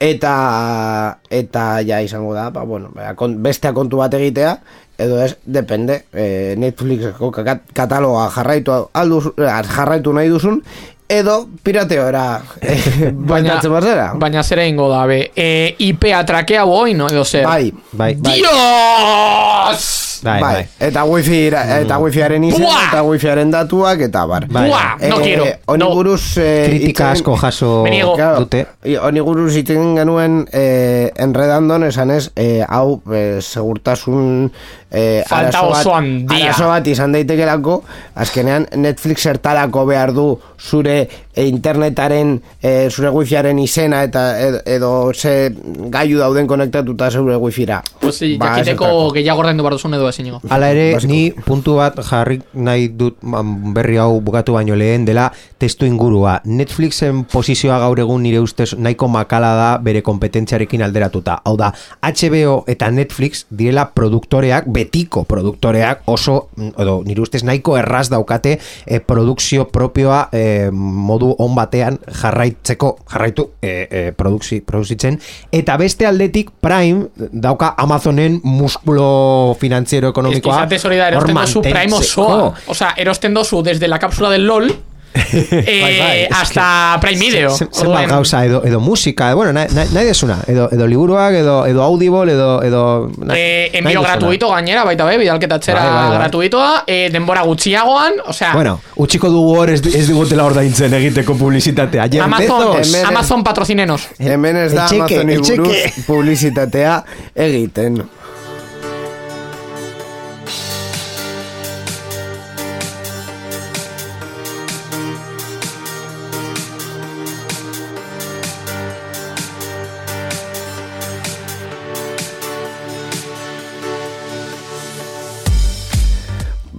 eta 0.00 1.16
eta 1.32 1.80
ja 1.86 2.00
izango 2.04 2.34
da, 2.36 2.50
ba, 2.50 2.64
bueno, 2.68 2.90
ba, 2.94 3.14
kon- 3.16 3.38
beste 3.42 3.72
kontu 3.72 3.96
bat 4.02 4.12
egitea, 4.14 4.56
edo 4.98 5.20
ez, 5.22 5.36
depende, 5.44 6.04
e, 6.12 6.54
Netflixeko 6.58 7.30
kat 7.30 7.66
kataloga 7.76 8.30
jarraitu, 8.34 8.72
alduz, 8.92 9.32
jarraitu 9.36 10.12
nahi 10.16 10.28
duzun, 10.32 10.62
edo 11.08 11.36
pirateora 11.62 12.40
e, 12.62 13.10
bainatzen 13.12 13.70
bazera. 13.72 14.08
baina 14.18 14.42
zera 14.42 14.64
ingo 14.66 14.88
da, 14.90 15.04
be. 15.06 15.20
E, 15.36 15.76
IP 15.78 16.08
atrakea 16.16 16.64
boi, 16.64 16.94
no? 16.94 17.08
Edo 17.12 17.24
zer? 17.24 17.44
Bai, 17.46 17.72
Bai, 17.92 18.14
bai, 18.14 18.40
Dios! 18.40 20.05
Bai, 20.22 20.40
bai, 20.40 20.54
bai. 20.54 20.66
eta 20.88 21.04
wifi 21.04 21.46
eta 21.48 21.98
wifiaren 21.98 22.44
izena 22.44 22.66
Buah! 22.66 22.88
eta 22.88 23.02
wifiaren 23.02 23.50
datuak 23.50 24.00
eta 24.00 24.24
bar. 24.26 24.46
Bai. 24.48 24.68
Buah, 24.68 24.96
no 25.08 25.16
quiero. 25.22 25.44
Honi 25.66 25.84
No. 25.84 25.90
buruz 25.94 26.36
eh, 26.38 26.66
Kritika 26.68 27.10
asko 27.10 27.36
jaso. 27.36 27.84
Claro, 28.16 28.40
dute. 28.40 28.66
i- 28.84 28.96
honi 28.96 29.20
buruz 29.20 29.56
iten 29.56 29.96
genuen 29.96 30.46
eh, 30.52 31.10
enredandon 31.16 31.84
esanez 31.84 32.30
eh, 32.36 32.64
hau 32.68 33.00
eh, 33.12 33.38
segurtasun 33.40 34.50
eh, 34.90 35.22
Falta 35.26 35.48
arazo 35.58 35.70
bat- 35.70 35.80
oso 35.80 35.94
handia. 35.94 36.44
arazo 36.46 36.68
bat 36.68 36.86
izan 36.86 37.12
daitekelako 37.12 37.82
azkenean 38.14 38.66
Netflix 38.76 39.22
zertarako 39.26 39.84
behar 39.86 40.12
du 40.12 40.38
zure 40.58 41.08
eh, 41.36 41.46
internetaren 41.46 42.40
eh, 42.62 42.88
zure 42.90 43.10
wifiaren 43.14 43.58
izena 43.62 44.02
eta 44.08 44.24
edo, 44.40 44.60
edo 44.66 44.92
ze 45.14 45.52
gailu 45.92 46.18
dauden 46.18 46.46
konektatuta 46.46 47.10
zure 47.10 47.36
wifira 47.36 47.82
Pues 48.00 48.16
sí, 48.18 48.36
Ba, 48.38 48.56
jakiteko 48.56 49.10
gehiago 49.14 49.40
ordaindu 49.44 49.62
behar 49.62 49.76
duzun 49.76 49.94
edo 49.94 50.08
ezin 50.08 50.32
Hala 50.48 50.70
ere, 50.70 50.94
Basiko. 50.94 51.12
ni 51.12 51.30
puntu 51.46 51.76
bat 51.76 52.00
jarri 52.02 52.40
nahi 52.54 52.88
dut 52.88 53.16
mm, 53.22 53.72
berri 53.74 53.96
hau 54.00 54.20
bukatu 54.20 54.56
baino 54.56 54.74
lehen 54.74 55.04
dela 55.04 55.30
testu 55.58 55.86
ingurua. 55.86 56.40
Netflixen 56.44 57.24
posizioa 57.32 57.78
gaur 57.80 57.98
egun 58.00 58.22
nire 58.22 58.40
ustez 58.40 58.74
nahiko 58.76 59.08
makala 59.08 59.52
da 59.56 59.68
bere 59.82 60.02
kompetentziarekin 60.02 60.82
alderatuta. 60.82 61.38
Hau 61.44 61.56
da, 61.56 61.70
HBO 62.02 62.64
eta 62.66 62.90
Netflix 62.90 63.44
direla 63.50 63.86
produktoreak, 63.94 64.66
betiko 64.72 65.24
produktoreak 65.28 66.02
oso, 66.12 66.48
edo 66.56 67.02
nire 67.06 67.22
ustez 67.24 67.42
nahiko 67.44 67.76
erraz 67.78 68.08
daukate 68.12 68.58
eh, 68.86 69.00
produkzio 69.00 69.66
propioa 69.72 70.28
eh, 70.32 70.68
modu 70.72 71.25
on 71.38 71.54
batean 71.54 71.98
jarraitzeko, 72.22 72.92
jarraitu 73.12 73.50
eh, 73.62 73.88
eh, 73.90 74.12
produksi, 74.16 74.60
produzitzen, 74.60 75.18
eta 75.52 75.76
beste 75.80 76.06
aldetik 76.06 76.50
Prime 76.60 77.08
dauka 77.32 77.74
Amazonen 77.78 78.40
muskulo 78.44 79.56
finantziero 79.60 80.12
que 80.12 80.20
ekonomikoa 80.20 80.60
izatez 80.62 80.84
hori 80.84 81.00
da, 81.00 81.08
erosten 81.08 81.34
dozu 81.34 81.62
Prime 81.62 81.94
osoa. 81.94 82.28
mantentzeko. 82.28 82.70
O 82.72 82.74
sea, 82.74 82.94
erosten 82.96 83.34
dozu 83.34 83.62
desde 83.62 83.88
la 83.88 83.98
cápsula 83.98 84.30
del 84.30 84.46
LOL 84.46 84.70
eh, 85.32 85.80
Bai, 85.82 85.98
bai, 85.98 86.28
hasta 86.30 86.98
Prime 87.00 87.18
Video. 87.20 87.50
Ze- 87.50 87.64
ze- 87.64 87.70
Zenbat 87.72 87.86
Orduan, 88.02 88.08
gauza, 88.08 88.44
edo, 88.44 88.62
edo 88.64 88.80
musika, 88.80 89.32
bueno, 89.34 89.52
nahi, 89.52 89.66
nahi, 89.72 90.04
desuna, 90.06 90.38
edo, 90.46 90.68
edo 90.70 90.86
liburuak, 90.86 91.34
edo, 91.34 91.66
edo 91.66 91.82
audible, 91.82 92.32
edo... 92.32 92.62
edo 92.62 93.08
nahi- 93.18 93.36
Eh, 93.38 93.70
envío 93.72 94.00
duzuna. 94.00 94.16
gratuito 94.16 94.48
gainera, 94.50 94.84
baita 94.84 95.04
be, 95.04 95.18
bidalketatzera 95.18 95.80
Bai, 95.82 95.92
bai, 95.94 96.08
bai. 96.08 96.18
gratuitoa, 96.18 96.84
eh, 96.86 97.08
denbora 97.12 97.42
gutxiagoan, 97.42 98.14
o 98.26 98.32
sea, 98.32 98.52
Bueno, 98.54 98.80
utxiko 98.96 99.28
dugu 99.30 99.56
hor 99.58 99.70
ez, 99.70 99.84
ez 99.86 100.08
digutela 100.08 100.44
ordaintzen 100.44 100.92
egiteko 100.94 101.34
publizitatea. 101.36 102.08
Jeff 102.10 102.22
Amazon, 102.24 102.76
Bezos. 102.76 102.94
hemen- 102.94 103.06
Amazon 103.06 103.44
patrocinenos. 103.44 104.08
hemen 104.18 104.56
ez 104.56 104.72
da 104.72 104.84
El 104.84 104.88
cheque, 104.90 105.14
Amazoni 105.20 105.32
el 105.34 105.40
cheque. 105.42 105.60
buruz 105.60 106.06
publizitatea 106.06 107.04
egiten 107.34 108.02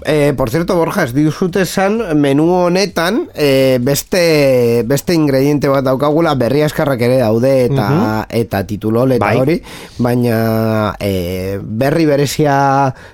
Eh, 0.09 0.33
por 0.37 0.49
cierto, 0.49 0.77
Borja, 0.77 1.03
ez 1.03 1.11
dizute 1.11 1.65
esan 1.65 1.97
menu 2.15 2.45
honetan 2.55 3.25
eh, 3.35 3.75
beste, 3.83 4.85
beste 4.87 5.11
ingrediente 5.11 5.67
bat 5.67 5.83
daukagula 5.83 6.31
berri 6.39 6.61
askarrak 6.63 7.03
ere 7.03 7.17
daude 7.19 7.51
eta, 7.65 8.23
eta 8.31 8.63
titulol 8.63 9.17
eta 9.17 9.25
Bai. 9.25 9.41
hori, 9.41 9.57
baina 9.99 10.95
eh, 11.03 11.59
berri 11.59 12.07
berezia 12.07 12.55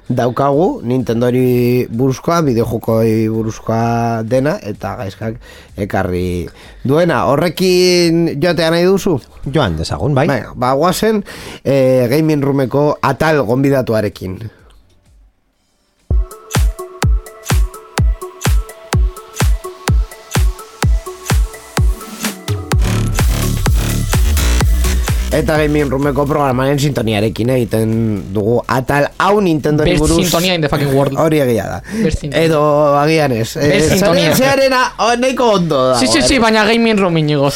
daukagu 0.05 0.83
Nintendori 0.85 1.89
buruzkoa, 1.89 2.43
bideojokoi 2.45 3.25
buruzkoa 3.25 4.21
dena 4.21 4.59
eta 4.61 4.93
gaizkak 5.01 5.41
ekarri 5.73 6.45
duena. 6.85 7.23
Horrekin 7.25 8.35
joatea 8.37 8.69
nahi 8.69 8.85
duzu? 8.85 9.17
Joan 9.49 9.81
dezagun, 9.81 10.13
bai? 10.13 10.29
Venga, 10.29 10.53
ba, 10.53 10.77
guazen 10.77 11.25
eh, 11.65 12.05
gaming 12.05 12.45
roomeko 12.45 12.91
atal 13.01 13.41
gonbidatuarekin. 13.49 14.43
Eta 25.33 25.55
gaming 25.57 25.89
roomeko 25.89 26.27
programaren 26.29 26.77
sintoniarekin 26.77 27.49
egiten 27.55 27.93
dugu 28.35 28.59
atal 28.69 29.07
hau 29.17 29.39
Nintendo 29.41 29.81
Best 29.87 30.03
buruz 30.03 30.19
sintonia 30.21 30.53
in 30.53 30.61
the 30.61 30.69
fucking 30.69 30.93
world. 30.93 31.17
Hori 31.17 31.39
egia 31.41 31.65
da 31.71 31.79
Best. 32.03 32.23
Edo 32.37 32.59
agian 32.99 33.33
ez 33.33 33.55
Eh, 33.57 33.67
Best 33.71 33.95
sintonia. 33.95 34.35
Zearena 34.37 34.81
oh, 34.99 35.15
nahiko 35.17 35.47
ondo 35.57 35.79
da 35.89 35.95
Sí, 35.99 36.07
sí, 36.07 36.21
sí, 36.21 36.37
baina 36.39 36.65
gaming 36.65 36.99
room 36.99 37.17
inigo, 37.17 37.49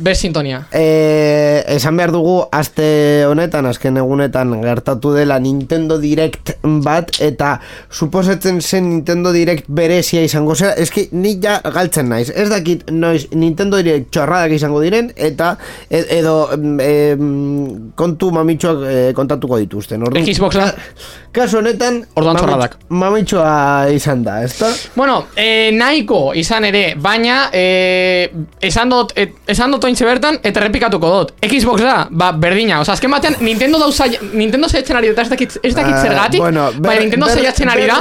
best 0.00 0.20
sintonia. 0.22 0.62
Eh, 0.72 1.62
esan 1.76 1.96
behar 1.96 2.12
dugu 2.12 2.38
aste 2.52 3.24
honetan, 3.28 3.66
azken 3.68 3.96
egunetan 4.00 4.56
gertatu 4.62 5.12
dela 5.12 5.38
Nintendo 5.38 5.98
Direct 6.00 6.54
bat 6.84 7.12
eta 7.20 7.58
suposatzen 7.90 8.62
zen 8.62 8.88
Nintendo 8.88 9.32
Direct 9.32 9.68
berezia 9.68 10.22
izango 10.24 10.54
zera, 10.56 10.72
eski 10.80 11.08
ni 11.12 11.36
ja 11.42 11.58
galtzen 11.64 12.08
naiz, 12.08 12.30
ez 12.30 12.48
dakit 12.48 12.88
noiz 12.90 13.26
Nintendo 13.32 13.76
Direct 13.82 14.10
txorradak 14.14 14.56
izango 14.56 14.80
diren 14.84 15.12
eta 15.16 15.56
e- 15.90 16.04
edo 16.18 16.48
em, 16.80 17.92
kontu 17.94 18.30
mamitxoak 18.34 18.82
eh, 18.88 19.12
kontatuko 19.14 19.58
dituzten 19.58 20.02
orduan- 20.02 20.26
Xbox 20.28 20.56
da? 20.56 20.74
Kasu 21.32 21.58
honetan 21.58 22.00
Orduan 22.16 22.36
mamitx-. 22.36 22.76
Mamitxoa 22.88 23.88
izan 23.92 24.22
da, 24.24 24.42
ezta? 24.42 24.70
Bueno, 24.96 25.26
eh, 25.36 25.70
nahiko 25.72 26.32
izan 26.34 26.64
ere, 26.64 26.94
baina 26.98 27.50
eh, 27.52 28.30
esan 28.64 28.88
dut, 28.90 29.12
et, 29.14 29.34
esan 29.46 29.70
dut 29.70 29.84
ointxe 29.84 30.04
bertan, 30.08 30.38
eta 30.42 30.60
errepikatuko 30.60 31.10
dut. 31.18 31.32
Xbox 31.44 31.82
da, 31.84 32.06
ba, 32.10 32.32
berdina. 32.32 32.80
Osa, 32.80 32.92
azken 32.96 33.10
batean, 33.12 33.36
Nintendo 33.40 33.78
dauza, 33.78 34.06
Nintendo 34.32 34.68
zaitzen 34.68 34.96
ari 34.96 35.12
da, 35.12 35.22
ez 35.22 35.28
dakit, 35.30 35.58
ez 35.62 35.74
dakit 35.74 35.94
Ah, 35.94 36.02
zergatik, 36.02 36.40
bueno, 36.40 36.70
ber- 36.72 36.80
baina 36.88 37.00
Nintendo 37.02 37.26
zaitzen 37.28 37.68
ari 37.68 37.86
da, 37.86 37.98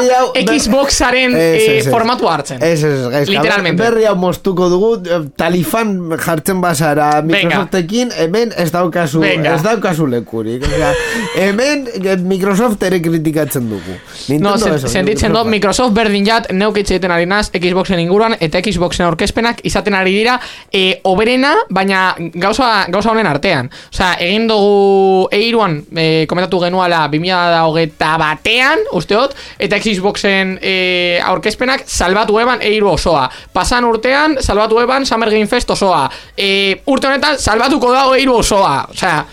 Xboxaren 0.58 1.36
Ez, 1.36 1.62
ez, 1.62 1.86
ez. 1.86 1.92
formatu 1.92 2.28
hartzen. 2.30 2.62
Ez, 2.64 2.84
ez, 2.84 3.08
gaizka. 3.10 3.32
Literalmente. 3.32 3.84
Berri 3.84 4.06
hau 4.06 4.16
moztuko 4.16 4.70
dugu, 4.72 4.96
talifan 5.36 5.94
jartzen 6.18 6.62
bazara. 6.62 7.22
Microsoftekin, 7.22 8.12
hemen 8.18 8.54
ez 8.68 8.74
daukazu, 8.74 9.22
Venga. 9.24 9.56
ez 9.56 9.64
daukazu 9.64 10.08
lekurik. 10.12 10.66
Osea, 10.68 10.92
hemen 11.40 11.88
eh, 11.96 12.18
Microsoft 12.28 12.84
ere 12.84 13.00
kritikatzen 13.04 13.70
dugu. 13.72 13.96
No, 13.96 14.28
Nintendo 14.28 14.58
sen, 14.58 14.76
eso, 14.76 14.92
sentitzen 14.92 15.36
dut 15.36 15.50
Microsoft. 15.52 15.96
Berdin 15.98 16.28
jat 16.28 16.52
neuk 16.56 16.78
egiten 16.82 17.14
ari 17.14 17.28
naz 17.30 17.48
Xboxen 17.54 18.02
inguruan 18.04 18.36
eta 18.44 18.62
Xboxen 18.66 19.08
aurkezpenak 19.08 19.64
izaten 19.68 19.96
ari 19.98 20.14
dira 20.18 20.38
e, 20.74 21.00
oberena, 21.08 21.54
baina 21.74 22.10
gauza, 22.36 22.86
gauza 22.92 23.14
honen 23.14 23.30
artean. 23.30 23.72
Osea, 23.94 24.14
egin 24.28 24.48
dugu 24.52 25.28
eiruan 25.36 25.80
e, 25.96 26.26
komentatu 26.30 26.60
genuala 26.66 27.06
2008 27.14 28.12
batean, 28.22 28.84
usteot, 28.98 29.36
eta 29.64 29.80
Xboxen 29.84 30.58
e, 30.62 30.76
aurkezpenak 31.24 31.86
salbatu 31.88 32.40
eban 32.44 32.64
eiru 32.66 32.92
osoa. 32.96 33.28
Pasan 33.54 33.88
urtean, 33.88 34.38
salbatu 34.44 34.82
eban 34.84 35.06
Summer 35.08 35.32
Game 35.32 35.48
Fest 35.48 35.72
osoa. 35.72 36.06
E, 36.36 36.82
urte 36.92 37.10
honetan, 37.10 37.40
salbatuko 37.40 37.94
dago 37.94 38.16
eiru 38.18 38.38
osoa. 38.42 38.57
Osea, 38.64 39.26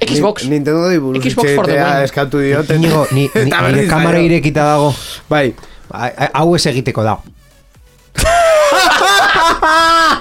Xbox. 0.00 0.44
Ni- 0.44 0.50
Nintendo 0.58 0.88
buruz 1.00 1.24
Xbox 1.24 1.54
for 1.54 1.66
the 1.66 1.72
win. 1.78 2.02
eskatu 2.04 2.38
diote. 2.40 2.78
Ni, 2.78 2.88
ni, 3.12 3.24
Eta 3.34 3.44
nire 3.44 3.62
berriz 3.72 3.88
kamera 3.90 4.18
irekita 4.20 4.64
dago. 4.74 4.94
Bai. 5.28 5.54
Hau 6.34 6.54
ez 6.56 6.66
egiteko 6.66 7.02
dago. 7.06 7.22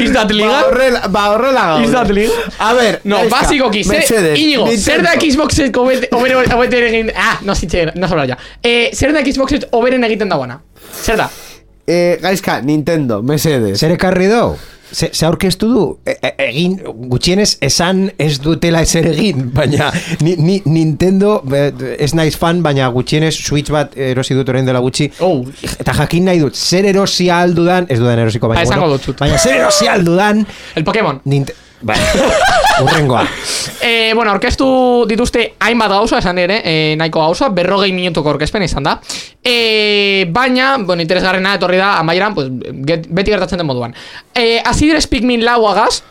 Is 0.00 0.12
that 0.12 0.28
Ba 0.28 0.34
legal? 0.34 0.64
horrela, 0.70 1.08
ba 1.08 1.30
horrela 1.32 1.62
gaude. 1.66 1.84
Is 1.86 1.92
that 1.92 2.10
legal? 2.10 2.34
A 2.58 2.74
ver, 2.74 3.00
No, 3.04 3.18
neska, 3.24 3.36
basikoki, 3.40 3.82
zer, 3.84 3.98
mesedez, 3.98 4.38
Inigo, 4.38 4.66
zer 4.76 5.02
da 5.02 5.10
Nintendo. 5.14 5.34
Xboxet 5.34 5.76
obete, 5.76 6.08
obere, 6.12 6.36
obete 6.54 6.80
egin, 6.88 7.10
ah, 7.16 7.38
no 7.42 7.54
zitxe, 7.54 7.92
no 7.94 8.08
sobra 8.08 8.26
ya. 8.26 8.38
Eh, 8.62 8.90
zer 8.94 9.12
da 9.12 9.22
Xboxet 9.24 9.68
oberen 9.72 10.04
egiten 10.06 10.28
dagoena? 10.30 10.60
Zer 11.02 11.16
da? 11.18 11.28
Eh, 11.86 12.18
gaizka, 12.22 12.60
Nintendo, 12.62 13.22
mesedez. 13.22 13.78
Zer 13.80 13.92
ekarri 13.96 14.28
dau? 14.30 14.56
Ze, 14.92 15.10
ze 15.12 15.26
aurkeztu 15.26 15.68
du? 15.68 15.84
E, 16.06 16.14
e, 16.22 16.32
egin, 16.48 16.78
gutxienez, 17.10 17.58
esan 17.64 18.06
ez 18.18 18.38
dutela 18.42 18.82
ezer 18.86 19.10
egin, 19.12 19.50
baina 19.54 19.90
ni, 20.24 20.34
ni, 20.40 20.58
Nintendo 20.64 21.38
ez 21.98 22.10
naiz 22.16 22.34
fan, 22.40 22.62
baina 22.64 22.88
gutxienez 22.94 23.34
Switch 23.36 23.72
bat 23.74 23.94
erosi 24.08 24.36
dut 24.38 24.48
orain 24.48 24.68
dela 24.68 24.82
gutxi. 24.84 25.10
Oh. 25.24 25.44
Eta 25.78 25.94
jakin 26.02 26.28
nahi 26.30 26.42
dut, 26.42 26.56
zer 26.56 26.88
erosi 26.88 27.28
aldudan, 27.32 27.88
ez 27.88 28.00
dudan 28.00 28.24
erosiko, 28.24 28.50
baina, 28.50 28.64
Ba, 28.68 28.82
bueno, 28.82 29.00
dut 29.04 29.18
baina 29.20 29.38
zer 29.38 29.60
erosi 29.60 29.88
aldudan, 29.90 30.44
El 30.74 30.84
Pokémon. 30.88 31.22
Ninte... 31.28 31.67
Ba, 31.80 31.94
urrengoa. 32.82 33.24
Eh, 33.80 34.12
bueno, 34.14 34.32
orkestu 34.32 35.04
dituzte 35.06 35.54
hainbat 35.60 35.92
gauza, 35.92 36.18
esan 36.18 36.38
ere, 36.42 36.60
eh, 36.64 36.96
nahiko 36.98 37.20
gauza, 37.22 37.48
berrogei 37.54 37.92
minutuko 37.94 38.32
orkezpen 38.34 38.64
izan 38.66 38.82
da. 38.82 38.96
Eh, 39.44 40.26
baina, 40.34 40.76
bueno, 40.82 41.02
interesgarrena 41.02 41.54
etorri 41.54 41.78
da, 41.78 41.92
amaieran, 42.00 42.34
pues, 42.34 42.48
get, 42.84 43.06
beti 43.08 43.30
gertatzen 43.30 43.62
den 43.62 43.66
moduan. 43.66 43.94
Eh, 44.34 44.60
Azidres 44.64 45.06
Pikmin 45.06 45.44
lauagaz, 45.44 46.02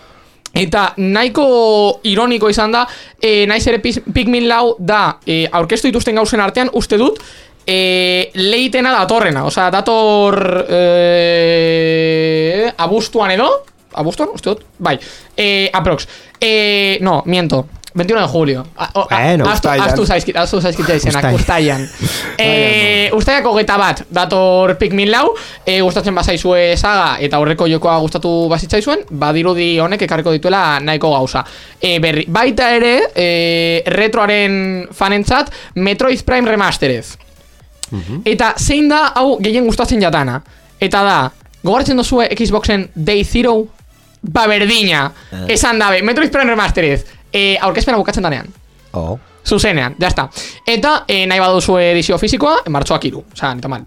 Eta 0.58 0.93
nahiko 0.97 1.99
ironiko 2.10 2.49
izan 2.49 2.71
da, 2.73 2.80
e, 3.21 3.45
naiz 3.45 3.67
ere 3.69 3.77
Pikmin 3.84 4.47
lau 4.49 4.73
da 4.80 5.19
e, 5.21 5.45
aurkeztu 5.51 5.91
dituzten 5.91 6.17
gauzen 6.17 6.41
artean, 6.41 6.71
uste 6.73 6.97
dut, 6.97 7.19
e, 7.62 8.32
leitena 8.34 8.95
datorrena. 8.95 9.43
Osea, 9.45 9.67
dator 9.69 10.65
e, 10.65 12.71
abuztuan 12.77 13.36
edo, 13.36 13.51
abuztuan, 13.97 14.29
uste 14.33 14.53
dut, 14.53 14.63
bai, 14.79 14.97
e, 15.36 15.69
aprox. 15.73 16.07
E, 16.39 16.97
no, 17.01 17.23
miento, 17.25 17.65
21 17.97 18.21
de 18.21 18.27
julio. 18.27 18.65
A, 18.77 18.91
o, 18.93 19.07
Bueno, 19.10 19.45
uztailan. 19.49 19.88
astu 19.89 20.03
zaizkit, 20.05 20.36
astu 20.38 20.60
zaizkit 20.62 20.89
izenak, 20.99 21.31
ustaian. 21.33 21.81
e, 22.38 23.10
ustaiako 23.17 23.55
geta 23.55 23.77
bat, 23.81 24.03
dator 24.13 24.75
Pikmin 24.77 25.10
lau, 25.10 25.31
e, 25.65 25.79
gustatzen 25.81 26.13
bazaizue 26.13 26.75
saga, 26.77 27.15
eta 27.25 27.39
horreko 27.41 27.65
jokoa 27.71 27.95
gustatu 28.03 28.29
bazitzaizuen, 28.51 29.01
badirudi 29.10 29.79
honek 29.81 30.03
ekarriko 30.05 30.31
dituela 30.36 30.79
nahiko 30.79 31.10
gauza. 31.15 31.41
E, 31.81 31.95
berri, 32.03 32.27
baita 32.29 32.69
ere, 32.75 32.93
e, 33.15 33.81
retroaren 33.88 34.88
fanentzat, 34.93 35.49
Metroid 35.75 36.21
Prime 36.27 36.51
Remastered. 36.53 37.15
Eta 38.27 38.53
zein 38.60 38.89
da 38.91 39.13
hau 39.15 39.38
gehien 39.41 39.65
gustatzen 39.65 40.01
jatana? 40.03 40.41
Eta 40.79 41.01
da, 41.07 41.17
gogartzen 41.63 41.97
duzue 41.97 42.27
Xboxen 42.36 42.89
Day 42.93 43.23
Zero? 43.25 43.55
Ba 44.21 44.47
berdina, 44.49 45.12
esan 45.47 45.80
dabe, 45.80 46.01
Metroid 46.03 46.32
Prime 46.34 46.49
Remastered, 46.49 47.06
e, 47.32 47.58
aurkezpena 47.62 47.97
bukatzen 47.97 48.25
danean. 48.25 48.47
Oh. 48.93 49.17
Zuzenean, 49.47 49.95
jazta. 49.99 50.27
Eta 50.65 51.03
e, 51.07 51.25
nahi 51.27 51.39
baduzu 51.39 51.77
edizio 51.79 52.17
fizikoa, 52.19 52.62
martxoak 52.69 53.05
iru. 53.07 53.23
Osa, 53.33 53.53
nita 53.55 53.71
mal. 53.71 53.86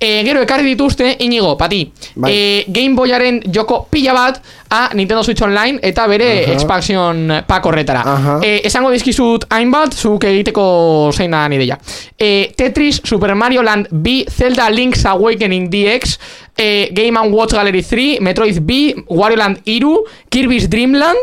E, 0.00 0.22
gero 0.24 0.40
ekarri 0.40 0.64
dituzte, 0.70 1.10
inigo, 1.26 1.56
pati, 1.60 1.82
Bai. 2.14 2.30
e, 2.32 2.64
Game 2.72 2.94
Boyaren 2.96 3.42
joko 3.52 3.82
pila 3.90 4.14
bat 4.16 4.38
a 4.70 4.94
Nintendo 4.94 5.22
Switch 5.22 5.42
Online 5.44 5.76
eta 5.82 6.06
bere 6.08 6.30
Aha. 6.46 6.54
expansion 6.54 7.20
pack 7.46 7.66
horretara. 7.66 8.00
Aha. 8.06 8.38
E, 8.40 8.62
esango 8.64 8.94
dizkizut 8.94 9.44
hainbat, 9.50 9.92
zuk 9.92 10.24
egiteko 10.24 10.64
zein 11.12 11.36
da 11.36 11.44
ideia. 11.52 11.76
E, 12.16 12.52
Tetris, 12.56 13.02
Super 13.04 13.34
Mario 13.34 13.62
Land 13.62 13.88
B, 13.90 14.24
Zelda 14.30 14.70
Link's 14.70 15.04
Awakening 15.04 15.68
DX, 15.68 16.18
e, 16.56 16.88
Game 16.92 17.20
Watch 17.28 17.52
Gallery 17.52 17.82
3, 17.82 18.20
Metroid 18.20 18.60
B, 18.62 18.94
Wario 19.08 19.36
Land 19.36 19.60
Iru, 19.66 20.04
Kirby's 20.30 20.70
Dream 20.70 20.94
Land, 20.94 21.18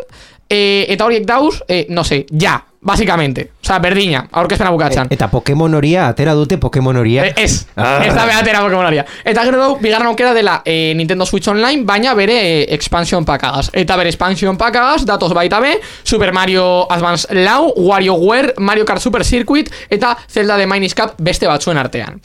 e, 0.49 0.85
eta 0.89 1.05
horiek 1.05 1.25
dauz, 1.25 1.63
e, 1.67 1.87
no 1.89 2.03
sé, 2.03 2.25
ja, 2.29 2.66
Básicamente, 2.79 3.51
o 3.61 3.65
sea, 3.65 3.79
berdina, 3.79 4.27
aurkezpena 4.31 4.69
bukatzen. 4.69 5.07
Eta 5.09 5.27
Pokemon 5.31 5.73
horia, 5.73 6.07
atera 6.07 6.33
dute 6.37 6.59
Pokemon 6.59 6.95
horia. 6.97 7.25
Eh, 7.25 7.33
Ez, 7.35 7.65
Ah. 7.75 8.03
ez 8.05 8.13
da 8.13 8.25
behatera 8.25 8.61
Pokemonaria. 8.61 9.03
Eta 9.25 9.43
gero 9.43 9.57
dau, 9.57 9.77
bigarren 9.81 10.07
aukera 10.07 10.33
dela 10.33 10.61
eh, 10.63 10.93
Nintendo 10.95 11.25
Switch 11.25 11.47
Online, 11.47 11.83
baina 11.83 12.13
bere 12.13 12.61
eh, 12.61 12.65
expansion 12.75 13.25
packagaz. 13.25 13.71
Eta 13.73 13.95
bere 13.97 14.09
expansion 14.09 14.55
packagaz, 14.57 15.05
datoz 15.05 15.33
baita 15.33 15.59
be, 15.59 15.79
Super 16.03 16.31
Mario 16.31 16.85
Advance 16.91 17.27
Lau, 17.33 17.73
WarioWare, 17.75 18.53
Mario 18.59 18.85
Kart 18.85 19.01
Super 19.01 19.25
Circuit, 19.25 19.71
eta 19.89 20.15
Zelda 20.29 20.55
de 20.55 20.67
Minish 20.67 20.93
Cap 20.93 21.15
beste 21.17 21.47
batzuen 21.47 21.77
artean. 21.77 22.21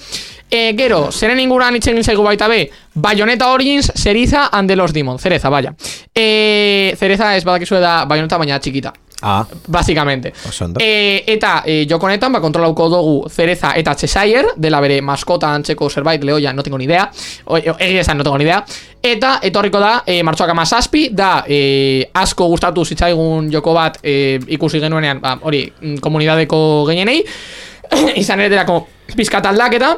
E, 0.50 0.74
gero, 0.76 1.10
zeren 1.10 1.40
inguruan 1.40 1.74
hitz 1.74 1.86
egin 1.88 2.04
zaigu 2.04 2.22
baita 2.22 2.46
be, 2.46 2.66
Bayonetta 2.94 3.48
Origins, 3.50 3.90
Cereza 3.96 4.50
and 4.52 4.68
the 4.68 4.76
Lost 4.76 4.92
Demon. 4.94 5.18
Cereza, 5.18 5.48
vaya. 5.48 5.72
E, 6.14 6.94
Cereza 7.00 7.34
ez 7.36 7.44
badakizue 7.44 7.80
da 7.80 8.04
Bayonetta 8.04 8.36
baina 8.36 8.60
txikita. 8.60 8.92
Ah, 9.22 9.46
Básicamente. 9.68 10.32
Oso 10.48 10.64
ondo. 10.64 10.80
E, 10.82 11.22
eta 11.26 11.62
e, 11.64 11.86
joko 11.88 12.06
honetan, 12.06 12.32
ba, 12.32 12.40
kontrolauko 12.40 12.88
dugu 12.90 13.30
Cereza 13.30 13.72
eta 13.78 13.94
Cheshire, 13.94 14.56
dela 14.56 14.80
bere 14.82 15.00
maskota 15.00 15.52
antzeko 15.54 15.88
zerbait, 15.88 16.24
lehoia, 16.24 16.52
no 16.52 16.62
tengo 16.62 16.78
ni 16.78 16.84
idea. 16.84 17.10
Egia 17.78 18.00
esan, 18.00 18.18
no 18.18 18.24
tengo 18.24 18.38
ni 18.38 18.44
idea. 18.44 18.64
Eta 19.02 19.38
etorriko 19.42 19.78
da, 19.78 20.02
e, 20.06 20.22
martxoak 20.26 20.50
amazazpi, 20.50 21.08
da 21.14 21.44
e, 21.46 22.10
asko 22.12 22.50
gustatu 22.50 22.84
zitzaigun 22.84 23.50
joko 23.52 23.74
bat 23.78 24.00
e, 24.02 24.40
ikusi 24.58 24.82
genuenean, 24.82 25.22
ba, 25.22 25.36
hori, 25.42 25.64
mm, 25.70 25.98
komunidadeko 26.02 26.58
gehienei. 26.90 27.22
Izan 28.22 28.42
ere 28.42 28.50
derako 28.50 28.82
pizkat 29.14 29.46
aldaketa, 29.46 29.96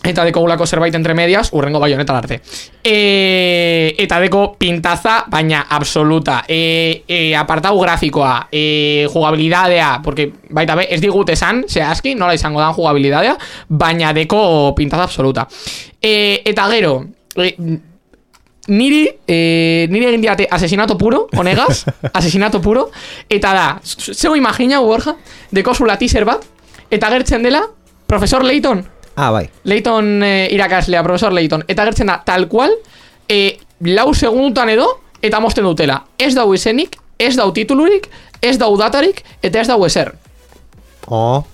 Eta 0.00 0.24
deko 0.24 0.40
gulako 0.40 0.64
zerbait 0.64 0.94
entre 0.96 1.12
medias, 1.12 1.50
urrengo 1.52 1.80
baionetan 1.80 2.16
arte. 2.16 2.38
E, 2.82 3.94
eta 4.00 4.16
deko 4.22 4.54
pintaza, 4.56 5.26
baina 5.28 5.66
absoluta. 5.68 6.38
E, 6.48 7.04
e, 7.06 7.34
apartau 7.36 7.76
grafikoa, 7.82 8.48
e, 8.50 9.06
jugabilidadea, 9.12 10.00
porque 10.02 10.30
baita 10.48 10.78
be, 10.78 10.86
ez 10.88 11.02
digut 11.02 11.28
esan, 11.28 11.66
zehazki, 11.68 12.14
nola 12.16 12.34
izango 12.34 12.62
dan 12.64 12.72
jugabilidadea, 12.72 13.36
baina 13.68 14.14
deko 14.16 14.72
pintaza 14.76 15.04
absoluta. 15.04 15.44
E, 16.00 16.40
eta 16.48 16.64
gero, 16.72 16.94
e, 17.36 17.52
niri, 18.72 19.02
e, 19.28 19.86
niri 19.90 20.08
egin 20.08 20.24
diate 20.24 20.46
asesinato 20.50 20.96
puro, 20.96 21.26
honegaz, 21.36 21.84
asesinato 22.14 22.62
puro, 22.64 22.86
eta 23.28 23.52
da, 23.52 23.66
zeu 23.84 24.32
imagina, 24.38 24.80
Borja, 24.80 25.18
deko 25.52 25.76
zula 25.76 25.98
teaser 26.00 26.24
bat, 26.24 26.48
eta 26.88 27.12
gertzen 27.12 27.44
dela, 27.44 27.60
Profesor 28.08 28.42
Layton, 28.48 28.80
ah, 29.16 29.30
bai. 29.30 29.48
Leighton 29.64 30.22
eh, 30.22 30.48
irakaslea, 30.52 31.02
profesor 31.02 31.32
Leighton, 31.32 31.64
eta 31.68 31.84
gertzen 31.84 32.10
da, 32.12 32.20
tal 32.24 32.48
cual, 32.48 32.74
eh, 33.28 33.58
lau 33.80 34.14
segundutan 34.14 34.68
edo, 34.68 34.88
eta 35.22 35.40
mosten 35.40 35.64
dutela. 35.64 36.04
Ez 36.18 36.34
dau 36.34 36.52
izenik, 36.54 36.96
ez 37.18 37.36
dau 37.36 37.52
titulurik, 37.52 38.08
ez 38.40 38.56
dau 38.58 38.74
datarik, 38.78 39.24
eta 39.42 39.60
ez 39.60 39.68
dau 39.68 39.84
ezer. 39.86 40.14
Oh. 41.08 41.44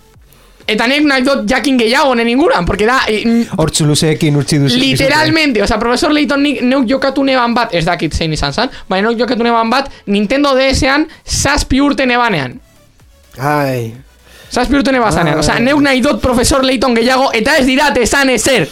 Eta 0.66 0.88
nek 0.90 1.04
nahi 1.06 1.22
dut 1.22 1.44
jakin 1.46 1.76
gehiago 1.78 2.10
honen 2.10 2.28
inguran, 2.28 2.66
porque 2.66 2.86
da, 2.86 3.00
eh, 3.08 3.46
Hortzu 3.56 3.86
luzeekin 3.86 4.36
utzi 4.36 4.58
duzu. 4.58 4.78
literalmente, 4.78 5.62
o 5.62 5.66
sea, 5.66 5.78
profesor 5.78 6.12
Leighton 6.12 6.42
nik, 6.42 6.62
neuk 6.62 6.88
jokatu 6.90 7.22
neban 7.24 7.54
bat, 7.54 7.74
ez 7.74 7.84
dakit 7.84 8.12
zein 8.12 8.32
izan 8.32 8.52
zan, 8.52 8.70
baina 8.88 9.08
neuk 9.08 9.20
jokatu 9.20 9.42
neban 9.42 9.70
bat, 9.70 9.90
Nintendo 10.06 10.56
DS-ean, 10.56 11.06
zazpi 11.24 11.80
urte 11.80 12.06
nebanean. 12.06 12.60
Ai. 13.38 14.05
Zazpi 14.50 14.76
urte 14.78 14.92
nebazanean. 14.92 15.38
O 15.38 15.42
sea, 15.42 15.58
neuk 15.60 15.80
nahi 15.82 16.00
dut 16.00 16.20
profesor 16.22 16.64
Leighton 16.64 16.94
gehiago, 16.94 17.30
eta 17.34 17.56
ez 17.58 17.66
dirat 17.66 17.96
esan 17.98 18.30
ezer. 18.30 18.68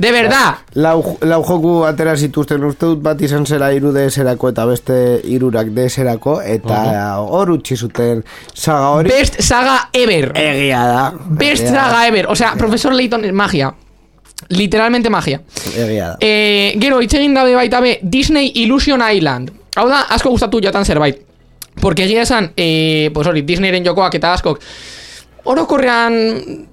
De 0.00 0.10
verdad. 0.12 0.54
Lau, 0.80 1.18
lau 1.28 1.42
joku 1.44 1.82
atera 1.84 2.14
zituzten 2.16 2.62
uste 2.64 2.86
dut 2.86 3.02
bat 3.04 3.20
izan 3.20 3.44
zela 3.44 3.66
iru 3.76 3.90
DS-erako 3.92 4.48
eta 4.48 4.64
beste 4.64 4.94
irurak 5.28 5.68
DS-erako 5.76 6.38
eta 6.40 6.78
hor 7.20 7.50
utzi 7.52 7.76
zuten 7.76 8.22
saga 8.54 8.94
hori 8.96 9.10
Best 9.12 9.36
saga 9.44 9.90
ever. 9.92 10.32
egia 10.40 10.80
da 10.86 11.02
Best 11.28 11.66
egia 11.66 11.74
da, 11.74 11.84
saga 11.84 12.06
ever. 12.08 12.26
O 12.32 12.34
sea, 12.34 12.54
Profesor 12.56 12.94
Layton 12.94 13.26
es 13.26 13.32
magia. 13.32 13.74
Literalmente 14.48 15.10
magia. 15.10 15.42
egia 15.76 16.08
da 16.08 16.16
Eh, 16.20 16.72
gero, 16.80 17.02
hitz 17.02 17.12
egin 17.14 17.34
dabe 17.34 17.54
baita 17.54 17.80
be 17.80 17.98
Disney 18.02 18.52
Illusion 18.54 19.02
Island. 19.04 19.50
Hau 19.76 19.86
da, 19.88 20.06
asko 20.08 20.30
gustatu 20.30 20.62
jatan 20.62 20.84
zerbait. 20.86 21.20
Porque 21.80 22.04
egia 22.04 22.22
esan, 22.22 22.52
e, 22.56 23.10
pues 23.14 23.26
hori, 23.26 23.42
Disneyren 23.42 23.84
jokoak 23.86 24.14
eta 24.18 24.34
askok, 24.36 24.60
orokorrean, 25.44 26.66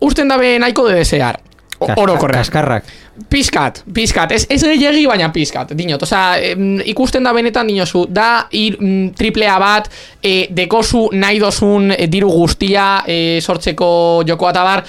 usten 0.00 0.30
dabe 0.30 0.58
nahiko 0.58 0.88
de 0.88 1.00
desear. 1.02 1.40
Orokorrean. 1.78 2.44
Kaskarrak. 2.44 2.84
Pizkat, 3.30 3.82
pizkat, 3.94 4.32
ez, 4.34 4.46
ez 4.50 4.60
gehiagi 4.62 5.04
baina 5.06 5.28
pizkat, 5.32 5.70
dinot, 5.78 6.02
osea, 6.02 6.38
em, 6.42 6.80
ikusten 6.90 7.22
da 7.22 7.32
benetan 7.34 7.68
dinozu, 7.70 8.06
da 8.10 8.48
ir, 8.50 8.78
mm, 8.80 9.12
triplea 9.18 9.54
bat, 9.62 9.86
e, 10.22 10.48
dekozu 10.50 11.08
nahi 11.12 11.38
dozun 11.42 11.92
e, 11.94 12.08
diru 12.10 12.32
guztia 12.32 13.04
e, 13.06 13.38
sortzeko 13.40 14.24
jokoa 14.26 14.50
eta 14.50 14.64
bar, 14.66 14.82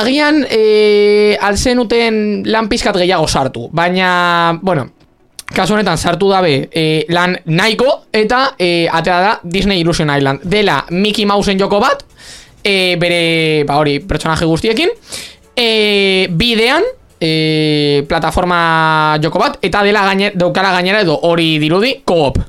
agian 0.00 0.42
e, 0.50 1.38
alzen 1.46 1.78
uten 1.78 2.42
lan 2.50 2.66
pizkat 2.68 2.98
gehiago 2.98 3.28
sartu, 3.28 3.68
baina, 3.70 4.58
bueno, 4.62 4.95
kasu 5.54 5.76
honetan 5.76 5.98
sartu 5.98 6.30
dabe 6.32 6.68
e, 6.72 7.04
lan 7.12 7.36
nahiko 7.46 8.06
eta 8.12 8.56
e, 8.58 8.88
atera 8.90 9.20
da 9.20 9.32
Disney 9.42 9.80
Illusion 9.80 10.10
Island, 10.10 10.42
dela 10.44 10.84
Mickey 10.90 11.26
Mouseen 11.26 11.58
joko 11.58 11.80
bat, 11.80 12.02
e, 12.64 12.96
bere, 12.98 13.64
ba 13.66 13.78
hori, 13.78 14.00
pertsonaje 14.00 14.46
guztiekin, 14.48 14.90
e, 15.54 16.26
bidean, 16.30 16.84
e, 17.20 18.04
plataforma 18.08 19.18
joko 19.22 19.40
bat, 19.42 19.58
eta 19.62 19.84
dela 19.86 20.04
gaine, 20.10 20.32
daukala 20.34 20.74
gainera 20.76 21.04
edo 21.06 21.18
hori 21.28 21.56
dirudi, 21.62 22.00
koop, 22.04 22.40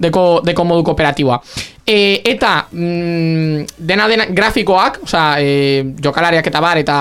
deko, 0.00 0.24
deko 0.44 0.64
modu 0.66 0.84
kooperatiboa. 0.90 1.38
E, 1.86 2.20
eta 2.32 2.54
mm, 2.70 3.78
dena 3.78 4.08
dena 4.10 4.26
grafikoak, 4.30 5.00
osea, 5.06 5.28
e, 5.38 5.94
jokalariak 6.02 6.50
eta 6.50 6.62
bar, 6.62 6.82
eta 6.82 6.98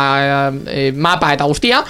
e, 0.66 0.92
mapa 0.94 1.34
eta 1.34 1.50
guztia, 1.50 1.82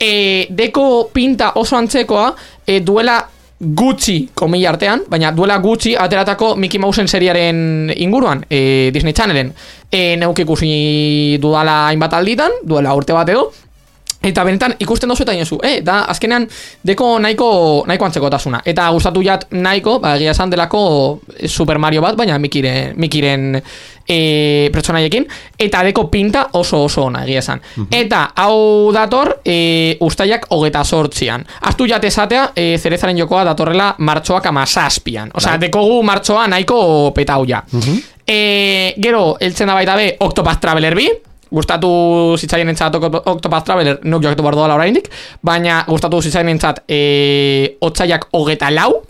e, 0.00 0.46
deko 0.50 1.10
pinta 1.12 1.52
oso 1.56 1.76
antzekoa 1.76 2.30
e, 2.66 2.80
duela 2.80 3.18
gutxi 3.58 4.28
komila 4.38 4.70
artean, 4.70 5.02
baina 5.10 5.32
duela 5.34 5.58
gutxi 5.58 5.96
ateratako 5.98 6.54
Mickey 6.56 6.78
Mouseen 6.78 7.08
seriaren 7.10 7.92
inguruan, 7.96 8.44
e, 8.48 8.90
Disney 8.94 9.12
Channelen. 9.12 9.52
E, 9.90 10.16
neuk 10.16 10.38
ikusi 10.44 11.38
dudala 11.42 11.88
hainbat 11.88 12.14
alditan, 12.14 12.60
duela 12.62 12.94
urte 12.94 13.16
bat 13.16 13.28
edo, 13.34 13.48
Eta 14.18 14.42
benetan 14.42 14.74
ikusten 14.82 15.08
dozu 15.08 15.22
eta 15.22 15.34
inozu, 15.36 15.60
eh, 15.62 15.76
da 15.84 16.00
azkenean 16.10 16.48
deko 16.84 17.18
nahiko, 17.22 17.50
nahiko 17.86 18.06
antzekotasuna. 18.08 18.62
Eta 18.66 18.88
gustatu 18.90 19.22
jat 19.22 19.46
nahiko, 19.54 20.00
ba, 20.02 20.16
egia 20.18 20.32
esan 20.34 20.50
delako 20.50 21.20
Super 21.46 21.78
Mario 21.78 22.02
bat, 22.02 22.16
baina 22.18 22.38
mikiren, 22.42 22.96
mikiren 22.98 23.62
e, 24.08 24.70
pertsonaiekin. 24.74 25.28
Eta 25.58 25.84
deko 25.86 26.08
pinta 26.10 26.48
oso 26.58 26.82
oso 26.88 27.04
ona 27.06 27.22
egia 27.28 27.44
esan. 27.44 27.62
Eta 27.94 28.24
hau 28.42 28.90
dator 28.92 29.36
e, 29.44 29.96
ustaiak 30.00 30.50
hogeta 30.50 30.82
sortzian. 30.84 31.46
Aztu 31.70 31.86
jat 31.86 32.04
esatea, 32.10 32.50
e, 32.56 32.74
zerezaren 32.78 33.22
jokoa 33.22 33.44
datorrela 33.52 33.92
martxoak 33.98 34.50
amazazpian. 34.50 35.30
Osea, 35.38 35.56
dekogu 35.62 36.02
martxoa 36.02 36.48
nahiko 36.50 36.82
petau 37.14 37.44
ja. 37.46 37.62
e, 38.26 38.94
gero, 38.98 39.36
eltzen 39.40 39.70
da 39.70 39.78
baita 39.78 39.96
be, 39.96 40.10
Octopath 40.26 40.58
Traveler 40.66 40.98
bi, 40.98 41.08
gustatu 41.50 41.90
zitzaien 42.38 42.68
entzat 42.68 42.94
Octopath 42.98 43.64
Traveler 43.64 43.98
nuk 44.04 44.22
jokatu 44.24 44.44
behar 44.44 44.56
doala 44.58 44.78
oraindik, 44.78 45.10
baina 45.42 45.82
gustatu 45.88 46.20
zitzaien 46.22 46.50
entzat 46.54 46.82
e, 46.88 47.76
otzaiak 47.80 48.28
hogeta 48.32 48.70
lau, 48.74 49.02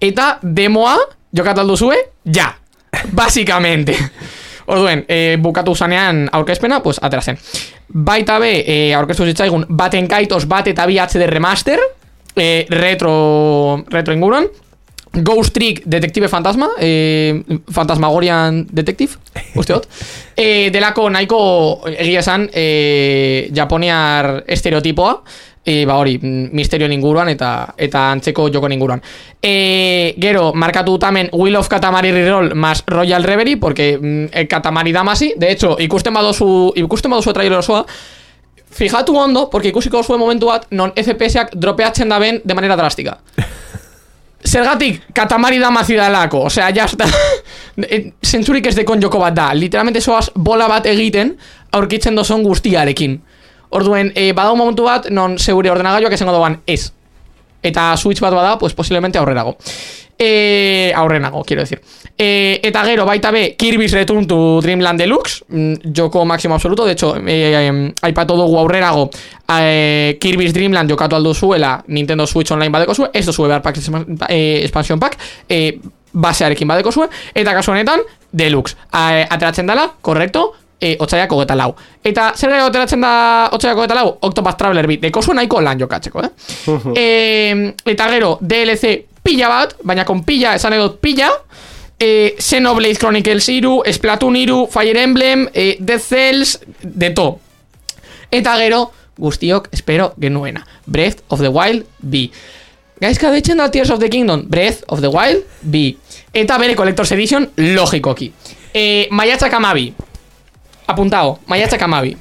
eta 0.00 0.38
demoa 0.42 0.96
jokatu 1.36 1.64
alduzue, 1.64 1.98
ja, 2.34 2.50
basikamente. 3.20 3.96
Orduen, 4.70 5.04
e, 5.08 5.36
bukatu 5.42 5.74
zanean 5.74 6.28
aurkezpena, 6.32 6.80
pues 6.82 7.00
atera 7.02 7.22
zen. 7.22 7.38
Baita 7.90 8.38
be, 8.38 8.52
e, 8.62 8.76
aurkeztu 8.94 9.26
zitzaigun 9.26 9.66
baten 9.68 10.06
kaitos 10.08 10.44
bat 10.48 10.68
eta 10.70 10.86
bi 10.86 10.98
HD 11.00 11.26
remaster, 11.26 11.80
e, 12.36 12.66
retro, 12.70 13.84
retro 13.90 14.14
inguruan, 14.14 14.46
Ghost 15.12 15.52
Trick 15.52 15.82
Detective 15.84 16.28
Fantasma 16.28 16.68
eh, 16.78 17.42
Fantasmagorian 17.68 18.66
Detective 18.70 19.18
Usteot 19.54 19.88
eh, 20.36 20.70
Delako 20.70 21.10
nahiko 21.10 21.40
egia 21.90 22.20
esan 22.22 22.48
eh, 22.52 23.50
Japoniar 23.54 24.44
estereotipoa 24.46 25.16
eh, 25.64 25.84
Ba 25.86 25.96
hori, 25.98 26.16
mm, 26.18 26.54
misterioen 26.54 26.94
inguruan 26.94 27.28
eta 27.28 27.74
eta 27.76 28.06
antzeko 28.12 28.48
joko 28.52 28.68
inguruan. 28.70 29.02
Eh, 29.42 30.14
Gero, 30.20 30.52
markatu 30.54 30.96
tamen 30.98 31.28
Will 31.32 31.56
of 31.56 31.68
Katamari 31.68 32.12
Reroll 32.12 32.54
Mas 32.54 32.84
Royal 32.86 33.24
Reverie 33.24 33.56
Porque 33.56 33.98
mm, 34.00 34.26
el 34.32 34.48
Katamari 34.48 34.92
Damasi 34.92 35.34
De 35.36 35.50
hecho, 35.50 35.76
ikusten 35.78 36.14
badozu 36.14 36.72
Ikusten 36.76 37.10
badozu 37.10 37.32
trailer 37.32 37.58
osoa 37.58 37.84
Fijatu 38.70 39.16
ondo, 39.18 39.50
porque 39.50 39.68
ikusiko 39.68 40.04
zuen 40.04 40.20
momentu 40.20 40.46
bat 40.46 40.68
Non 40.70 40.92
FPS-ak 40.94 41.56
dropeatzen 41.56 42.08
daben 42.08 42.40
de 42.44 42.54
manera 42.54 42.76
drástica 42.76 43.18
Zergatik 44.46 45.02
katamari 45.14 45.58
da 45.60 45.70
mazidalako 45.70 46.46
Osea, 46.48 46.70
está. 46.70 47.06
E, 47.80 48.12
Zentzurik 48.26 48.66
ez 48.66 48.74
dekon 48.76 49.00
joko 49.00 49.18
bat 49.22 49.32
da. 49.32 49.46
Literalmente 49.54 50.00
soaz 50.00 50.30
bola 50.34 50.66
bat 50.68 50.84
egiten 50.90 51.30
Aurkitzen 51.72 52.14
dozon 52.18 52.42
guztiarekin. 52.44 53.14
Orduen, 53.70 54.10
e, 54.14 54.32
badau 54.36 54.56
momentu 54.58 54.84
bat 54.84 55.06
Non 55.10 55.38
zeure 55.38 55.70
ordenagailuak 55.70 56.12
esango 56.12 56.34
doan 56.34 56.58
ez. 56.66 56.90
Eta 57.62 57.94
switch 57.96 58.20
bat 58.20 58.34
bada, 58.34 58.58
pues 58.58 58.74
posiblemente 58.74 59.18
aurrerago. 59.18 59.56
E, 60.18 60.92
Aurrenago, 60.94 61.44
quiero 61.44 61.62
decir 61.62 61.80
e, 62.20 62.60
Eta 62.62 62.84
gero, 62.84 63.06
baita 63.08 63.30
be 63.32 63.56
Kirby's 63.56 63.92
Return 63.92 64.26
to 64.28 64.60
Dreamland 64.60 65.00
Deluxe 65.00 65.42
mm, 65.48 65.92
Joko 65.96 66.24
máximo 66.26 66.54
absoluto, 66.54 66.84
de 66.84 66.92
hecho 66.92 67.16
e, 67.16 67.22
e, 67.26 67.92
Aipatu 68.02 68.36
dugu 68.36 68.58
aurrerago 68.58 69.08
e, 69.48 70.18
Kirby's 70.20 70.52
Dreamland 70.52 70.90
jokatu 70.90 71.16
aldo 71.16 71.32
zuela 71.34 71.82
Nintendo 71.88 72.26
Switch 72.26 72.52
Online 72.52 72.70
badeko 72.70 72.94
zue 72.94 73.10
Ez 73.12 73.24
dozue 73.24 73.48
behar 73.48 73.62
pack, 73.62 73.78
e, 74.28 74.60
expansion 74.62 75.00
pack 75.00 75.18
e, 75.48 75.80
Basearekin 76.12 76.68
badeko 76.68 76.92
zue 76.92 77.08
Eta 77.34 77.54
kasu 77.54 77.70
honetan, 77.70 78.00
Deluxe. 78.30 78.76
E, 78.92 79.24
Ateratzen 79.30 79.66
dela, 79.66 79.88
korrekto 80.00 80.52
e, 80.80 80.96
Otsaiak 81.00 81.32
hogeta 81.32 81.56
lau. 81.56 81.70
Eta 82.04 82.32
zer 82.36 82.52
gero 82.52 82.66
ateratzen 82.68 83.00
da 83.00 83.12
Otsaiak 83.52 83.78
hogeta 83.78 83.96
lau? 83.96 84.18
Octopath 84.28 84.58
Traveler 84.58 84.88
bi. 84.90 84.98
Deko 85.00 85.22
zuen 85.22 85.40
nahiko 85.40 85.60
lan 85.64 85.80
jokatzeko, 85.80 86.24
eh? 86.26 86.30
e, 86.96 87.74
Eta 87.94 88.08
gero, 88.12 88.36
DLC 88.40 88.96
pila 89.22 89.48
bat 89.52 89.76
Baina 89.84 90.04
kon 90.08 90.24
pila, 90.24 90.54
esan 90.58 90.76
edot 90.76 90.98
pila 91.00 91.30
eh, 92.00 92.34
Xenoblade 92.38 92.96
Chronicles 92.96 93.48
iru 93.48 93.82
Splatoon 93.86 94.36
iru, 94.36 94.66
Fire 94.66 95.02
Emblem 95.02 95.48
eh, 95.54 95.76
Dead 95.78 96.00
Cells, 96.00 96.58
de 96.82 97.10
to. 97.10 97.38
Eta 98.30 98.56
gero, 98.56 98.90
guztiok, 99.18 99.68
espero 99.70 100.14
genuena. 100.18 100.66
Breath 100.86 101.22
of 101.28 101.40
the 101.40 101.48
Wild 101.48 101.86
B 102.00 102.30
Gaizka 103.00 103.30
deitzen 103.32 103.56
da 103.56 103.70
Tears 103.70 103.90
of 103.90 104.00
the 104.00 104.10
Kingdom. 104.10 104.44
Breath 104.48 104.82
of 104.88 105.00
the 105.00 105.08
Wild 105.08 105.44
B 105.62 105.96
Eta 106.32 106.58
bere 106.58 106.74
Collector's 106.76 107.12
Edition, 107.12 107.50
logikoki. 107.56 108.32
Eh, 108.74 109.08
Maiatzak 109.10 109.54
amabi 109.54 109.92
Apuntao, 110.86 111.38
maiatzak 111.46 111.82
amabi 111.82 112.16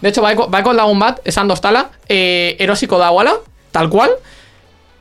De 0.00 0.08
hecho, 0.08 0.22
baiko, 0.22 0.48
baiko 0.48 0.72
lagun 0.72 0.98
bat, 0.98 1.20
esan 1.24 1.48
dostala 1.48 1.90
eh, 2.08 2.56
Erosiko 2.58 2.98
dagoala, 2.98 3.34
tal 3.70 3.90
cual. 3.90 4.14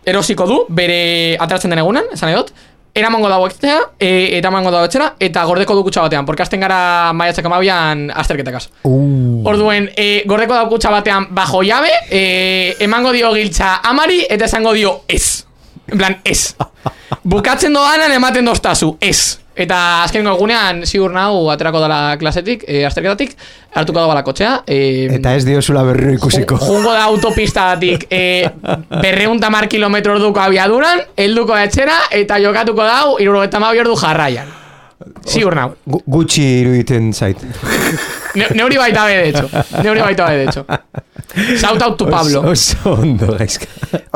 Erosiko 0.05 0.45
du, 0.47 0.57
bere 0.67 1.37
ateratzen 1.39 1.71
den 1.71 1.79
egunan, 1.79 2.09
esan 2.11 2.33
edot 2.33 2.51
Eramango 2.95 3.29
dago 3.29 3.47
ekitea, 3.47 3.79
e, 3.99 4.37
eta 4.37 4.49
emango 4.49 4.71
dago 4.73 4.87
etxera 4.89 5.11
Eta 5.19 5.43
gordeko 5.45 5.75
du 5.77 5.83
kutsa 5.85 6.01
batean 6.05 6.25
Porque 6.25 6.43
azten 6.43 6.63
gara 6.63 7.13
maiatzak 7.13 7.45
amabian 7.45 8.07
azterketakaz 8.09 8.69
Uh. 8.83 9.43
Orduen, 9.47 9.89
e, 9.95 10.23
gordeko 10.29 10.55
dago 10.57 10.73
kutsa 10.73 10.91
batean 10.93 11.29
bajo 11.35 11.61
llabe 11.63 11.91
e, 12.09 12.75
Emango 12.79 13.11
dio 13.11 13.33
giltza 13.33 13.75
amari 13.83 14.23
Eta 14.29 14.45
esango 14.45 14.73
dio 14.73 15.01
ez. 15.07 15.45
En 15.89 15.97
plan, 15.97 16.17
ez. 16.23 16.55
Bukatzen 17.29 17.73
doanan 17.73 18.11
ematen 18.13 18.45
doztazu, 18.45 18.95
ez 19.01 19.39
Eta 19.59 19.77
azkenengo 20.05 20.37
egunean 20.37 20.85
ziur 20.87 21.11
nahu 21.11 21.49
aterako 21.51 21.81
dala 21.83 21.99
klasetik, 22.21 22.63
e, 22.67 22.85
azterketatik 22.87 23.35
Hartuko 23.75 23.99
dago 23.99 24.23
kotxea 24.29 24.53
e, 24.65 24.77
Eta 25.17 25.35
ez 25.35 25.43
diozula 25.47 25.83
berriro 25.87 26.15
ikusiko. 26.15 26.57
Jungo 26.63 26.93
da 26.95 27.03
autopistatik 27.09 28.07
e, 28.09 28.47
berreunta 29.03 29.51
mar 29.53 29.67
kilometro 29.67 30.15
orduko 30.15 30.41
abiaduran, 30.41 31.03
helduko 31.17 31.57
etxera, 31.59 31.99
eta 32.11 32.39
jokatuko 32.39 32.87
dau, 32.87 33.17
iruro 33.19 33.43
eta 33.43 33.59
mabi 33.59 33.83
ordu 33.83 33.99
jarraian. 33.99 34.58
Ziur 35.25 35.55
nau. 35.55 35.69
Gu- 35.87 36.01
Gutxi 36.05 36.43
iruditen 36.61 37.11
zait. 37.13 37.37
Ne, 38.35 38.47
neuri 38.55 38.77
baita 38.77 39.05
be, 39.07 39.13
de 39.21 39.29
hecho. 39.29 39.49
Neuri 39.83 40.01
baita 40.03 40.25
be, 40.29 40.35
de 40.37 40.43
hecho. 40.49 40.65
Shout 41.57 41.81
out 41.81 41.95
to 41.97 42.05
Pablo. 42.09 42.41
Oso, 42.41 42.75
oso 42.81 42.93
ondo, 43.01 43.27
gaizka. 43.37 43.65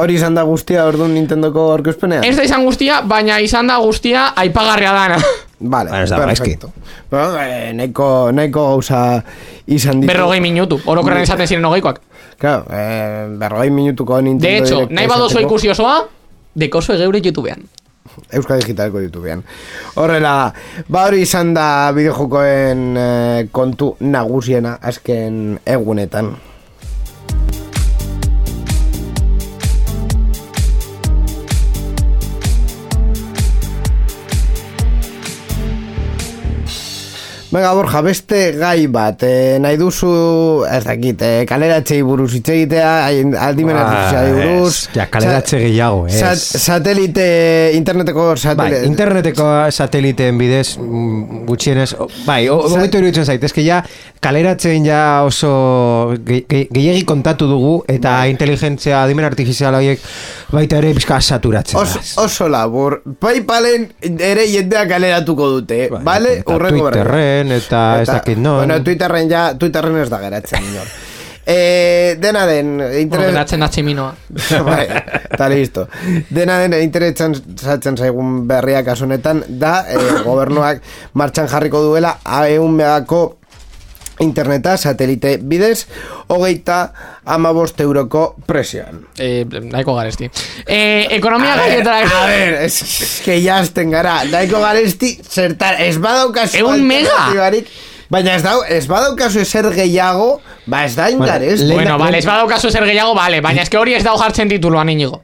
Hori 0.02 0.16
izan 0.18 0.36
da 0.36 0.44
guztia 0.44 0.84
orduan 0.90 1.14
Nintendoko 1.14 1.70
aurkezpenean? 1.72 2.24
Ez 2.26 2.36
da 2.38 2.44
izan 2.44 2.66
guztia, 2.66 3.02
baina 3.08 3.40
izan 3.40 3.68
da 3.70 3.78
guztia 3.84 4.32
aipagarria 4.36 4.94
dana. 4.94 5.18
Vale, 5.64 5.90
Bueno, 5.90 6.06
da 6.10 6.18
perfecto. 6.26 6.72
Bueno, 7.10 7.38
eh, 7.40 7.72
nahiko 7.74 8.08
gauza 8.52 9.24
izan 9.68 10.02
ditu. 10.02 10.12
Berrogei 10.12 10.42
minutu, 10.44 10.82
orokorren 10.86 11.24
esaten 11.24 11.48
ziren 11.48 11.64
hogeikoak. 11.66 12.02
Claro, 12.38 12.66
eh, 12.70 13.28
berrogei 13.40 13.70
minutuko 13.72 14.20
Nintendo 14.22 14.48
De 14.50 14.58
hecho, 14.58 14.88
nahi 14.90 15.08
badozo 15.08 15.40
ikusi 15.40 15.70
osoa, 15.70 16.02
dekoso 16.56 16.98
geure 16.98 17.22
YouTubean. 17.24 17.64
Euskal 18.34 18.62
Digitaleko 18.62 19.02
YouTubean. 19.04 19.44
Horrela, 20.00 20.54
ba 20.90 21.06
hori 21.08 21.24
izan 21.26 21.54
da 21.58 21.68
bideojokoen 21.96 22.88
eh, 22.98 23.44
kontu 23.52 23.94
nagusiena 24.00 24.78
azken 24.82 25.60
egunetan. 25.66 26.34
Venga, 37.54 37.72
Borja, 37.78 38.02
beste 38.02 38.40
gai 38.58 38.88
bat, 38.90 39.22
eh, 39.28 39.58
nahi 39.62 39.78
duzu, 39.78 40.10
ez 40.66 40.80
dakit, 40.88 41.22
eh, 41.22 41.44
kaleratzei 41.46 42.00
buruz 42.02 42.32
hitz 42.34 42.50
egitea, 42.50 42.94
aldimen 43.46 43.78
artifizialei 43.78 44.32
buruz. 44.34 44.72
ez, 44.88 44.90
ja, 44.96 45.06
kaleratze 45.12 45.60
gehiago, 45.62 46.08
ez. 46.08 46.18
Sat, 46.18 46.38
satelite, 46.64 47.72
interneteko 47.78 48.26
Bai, 48.32 48.38
satelite. 48.38 48.86
interneteko 48.88 49.46
sateliteen 49.70 50.38
bidez 50.42 50.78
mm, 50.80 51.44
gutxienez, 51.46 51.94
bai, 52.26 52.48
hobeto 52.50 52.98
iruditzen 52.98 53.26
zait, 53.26 53.44
eske 53.44 53.64
ja 53.64 53.84
kaleratzen 54.24 54.86
ja 54.88 55.22
oso 55.28 56.16
ge- 56.26 56.46
ge- 56.50 57.06
kontatu 57.06 57.46
dugu 57.48 57.84
eta 57.88 58.18
Bai. 58.20 58.30
inteligentzia 58.32 59.04
adimen 59.04 59.26
artifizial 59.26 59.76
horiek 59.76 60.00
baita 60.52 60.78
ere 60.78 60.94
pizka 60.94 61.20
saturatzen 61.22 61.78
da. 61.78 62.24
oso 62.24 62.48
labur, 62.50 63.02
Paypalen 63.20 63.92
ere 64.20 64.48
jendea 64.48 64.88
kaleratuko 64.88 65.50
dute, 65.50 65.90
Bai, 65.92 66.20
eta 66.40 66.56
Urrengo 66.56 66.86
berri. 66.86 67.43
Twitterren, 67.44 67.52
eta 67.66 68.02
ez 68.02 68.08
dakit 68.08 68.38
non. 68.38 68.58
Bueno, 68.58 68.84
Twitterren 68.84 69.30
ja, 69.30 69.58
Twitterren 69.58 69.98
ez 70.02 70.10
da 70.10 70.20
geratzen, 70.22 70.64
inor. 70.72 70.88
Eh, 71.46 72.16
dena 72.24 72.46
den, 72.48 72.78
interes... 73.02 73.34
Geratzen 73.34 73.60
da 73.60 73.68
tximinoa. 73.68 74.14
bai, 74.68 74.86
eta 75.28 75.50
listo. 75.52 75.88
Dena 76.32 76.62
den, 76.62 76.78
interesan 76.80 77.36
zatzen 77.36 78.00
zaigun 78.00 78.46
berriak 78.48 78.88
asunetan, 78.96 79.44
da, 79.50 79.82
eh, 79.92 80.22
gobernuak 80.24 80.84
martxan 81.20 81.52
jarriko 81.52 81.84
duela, 81.84 82.16
eun 82.48 82.78
megako 82.80 83.24
interneta, 84.20 84.78
satelite 84.78 85.38
bidez, 85.42 85.88
hogeita 86.28 86.94
amabost 87.26 87.80
euroko 87.82 88.36
presioan. 88.46 89.06
Eh, 89.18 89.46
nahiko 89.46 89.96
garesti. 89.96 90.30
Eh, 90.68 91.08
ekonomia 91.18 91.56
gaietara... 91.58 92.04
A 92.22 92.26
ver, 92.28 92.54
es, 92.66 92.82
es 92.82 93.22
que 93.26 93.42
jazten 93.44 93.92
gara, 93.92 94.22
daiko 94.30 94.60
garesti, 94.62 95.16
zertar, 95.24 95.82
ez 95.82 95.98
badaukazu 96.00 96.58
Ehun 96.58 96.84
mega? 96.86 97.10
alternatibarik, 97.10 97.68
Baina 98.14 98.36
ez, 98.36 98.44
dau, 98.46 98.60
ez 98.70 98.84
badaukazu 98.86 99.40
ezer 99.42 99.66
gehiago, 99.74 100.36
ba 100.70 100.84
ez 100.86 100.94
da. 100.96 101.08
Lehen- 101.10 101.18
Bueno, 101.18 101.96
lehen- 101.96 101.98
vale, 101.98 102.18
ez 102.20 102.26
badaukazu 102.28 102.70
zer 102.70 102.84
gehiago, 102.86 103.16
vale, 103.18 103.40
baina 103.42 103.64
eske 103.64 103.78
hori 103.80 103.96
ez 103.98 104.04
dau 104.06 104.14
jartzen 104.20 104.50
tituluan 104.52 104.90
inigo. 104.90 105.24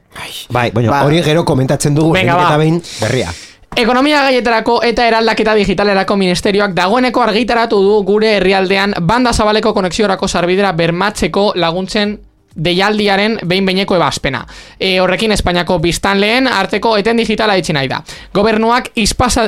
Bai, 0.50 0.72
baina 0.74 0.90
Ba. 0.90 1.04
hori 1.06 1.22
gero 1.22 1.44
komentatzen 1.44 1.94
dugu, 1.94 2.10
Venga, 2.16 2.34
ba. 2.34 2.48
eta 2.48 2.56
behin 2.58 2.82
berria. 3.00 3.30
Ekonomia 3.76 4.22
gaietarako 4.22 4.80
eta 4.82 5.04
eraldaketa 5.06 5.54
digitalerako 5.54 6.16
ministerioak 6.16 6.72
dagoeneko 6.74 7.22
argitaratu 7.22 7.78
du 7.82 8.00
gure 8.04 8.34
herrialdean 8.36 8.96
banda 9.06 9.32
zabaleko 9.32 9.72
konexiorako 9.74 10.28
sarbidera 10.28 10.72
bermatzeko 10.72 11.52
laguntzen 11.54 12.18
deialdiaren 12.56 13.38
behin-beineko 13.46 13.94
ebazpena. 13.94 14.42
E, 14.78 14.98
horrekin 15.00 15.32
Espainiako 15.32 15.78
biztanleen 15.78 16.48
arteko 16.50 16.96
eten 16.98 17.22
digitala 17.22 17.54
itxi 17.56 17.72
nahi 17.72 17.88
da. 17.88 18.02
Gobernuak 18.34 18.90
ispasa, 18.98 19.46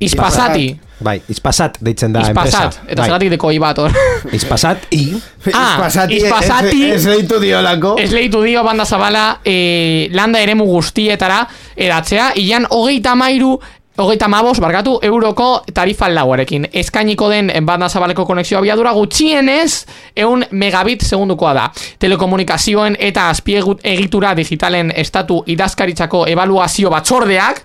ispasati, 0.00 0.68
Bai, 1.00 1.20
izpasat 1.30 1.76
deitzen 1.80 2.12
da 2.12 2.24
ispasat, 2.26 2.64
enpresa. 2.74 2.90
eta 2.90 3.02
bai. 3.02 3.08
zeratik 3.08 3.30
deko 3.30 3.52
bat 3.60 3.78
hor. 3.78 3.92
Izpasat 4.32 4.86
i 4.90 5.14
Ah, 5.54 5.76
Ispasati, 5.78 6.16
ispasati- 6.18 6.90
Ez, 6.90 7.06
ez 7.06 7.06
leitu 7.06 7.38
diolako. 7.40 7.96
Ez 7.98 8.10
lehitu 8.12 8.42
dio 8.42 8.64
banda 8.64 8.84
zabala 8.84 9.40
e, 9.44 10.08
landa 10.12 10.40
eremu 10.40 10.64
guztietara 10.66 11.46
edatzea, 11.76 12.32
ilan 12.36 12.66
hogeita 12.70 13.14
mairu 13.14 13.58
hogeita 13.98 14.28
mabos, 14.28 14.60
barkatu, 14.60 14.98
euroko 15.02 15.64
tarifa 15.74 16.08
lauarekin. 16.08 16.68
Eskainiko 16.72 17.28
den 17.30 17.50
banda 17.66 17.88
zabaleko 17.88 18.24
konexio 18.26 18.58
abiadura 18.58 18.92
gutxienez 18.94 19.86
eun 20.16 20.44
megabit 20.50 21.02
segundukoa 21.02 21.54
da. 21.54 21.64
Telekomunikazioen 21.98 22.96
eta 22.98 23.28
azpiegut 23.30 23.80
egitura 23.82 24.34
digitalen 24.38 24.92
estatu 24.94 25.42
idazkaritzako 25.46 26.26
evaluazio 26.30 26.90
batzordeak, 26.90 27.62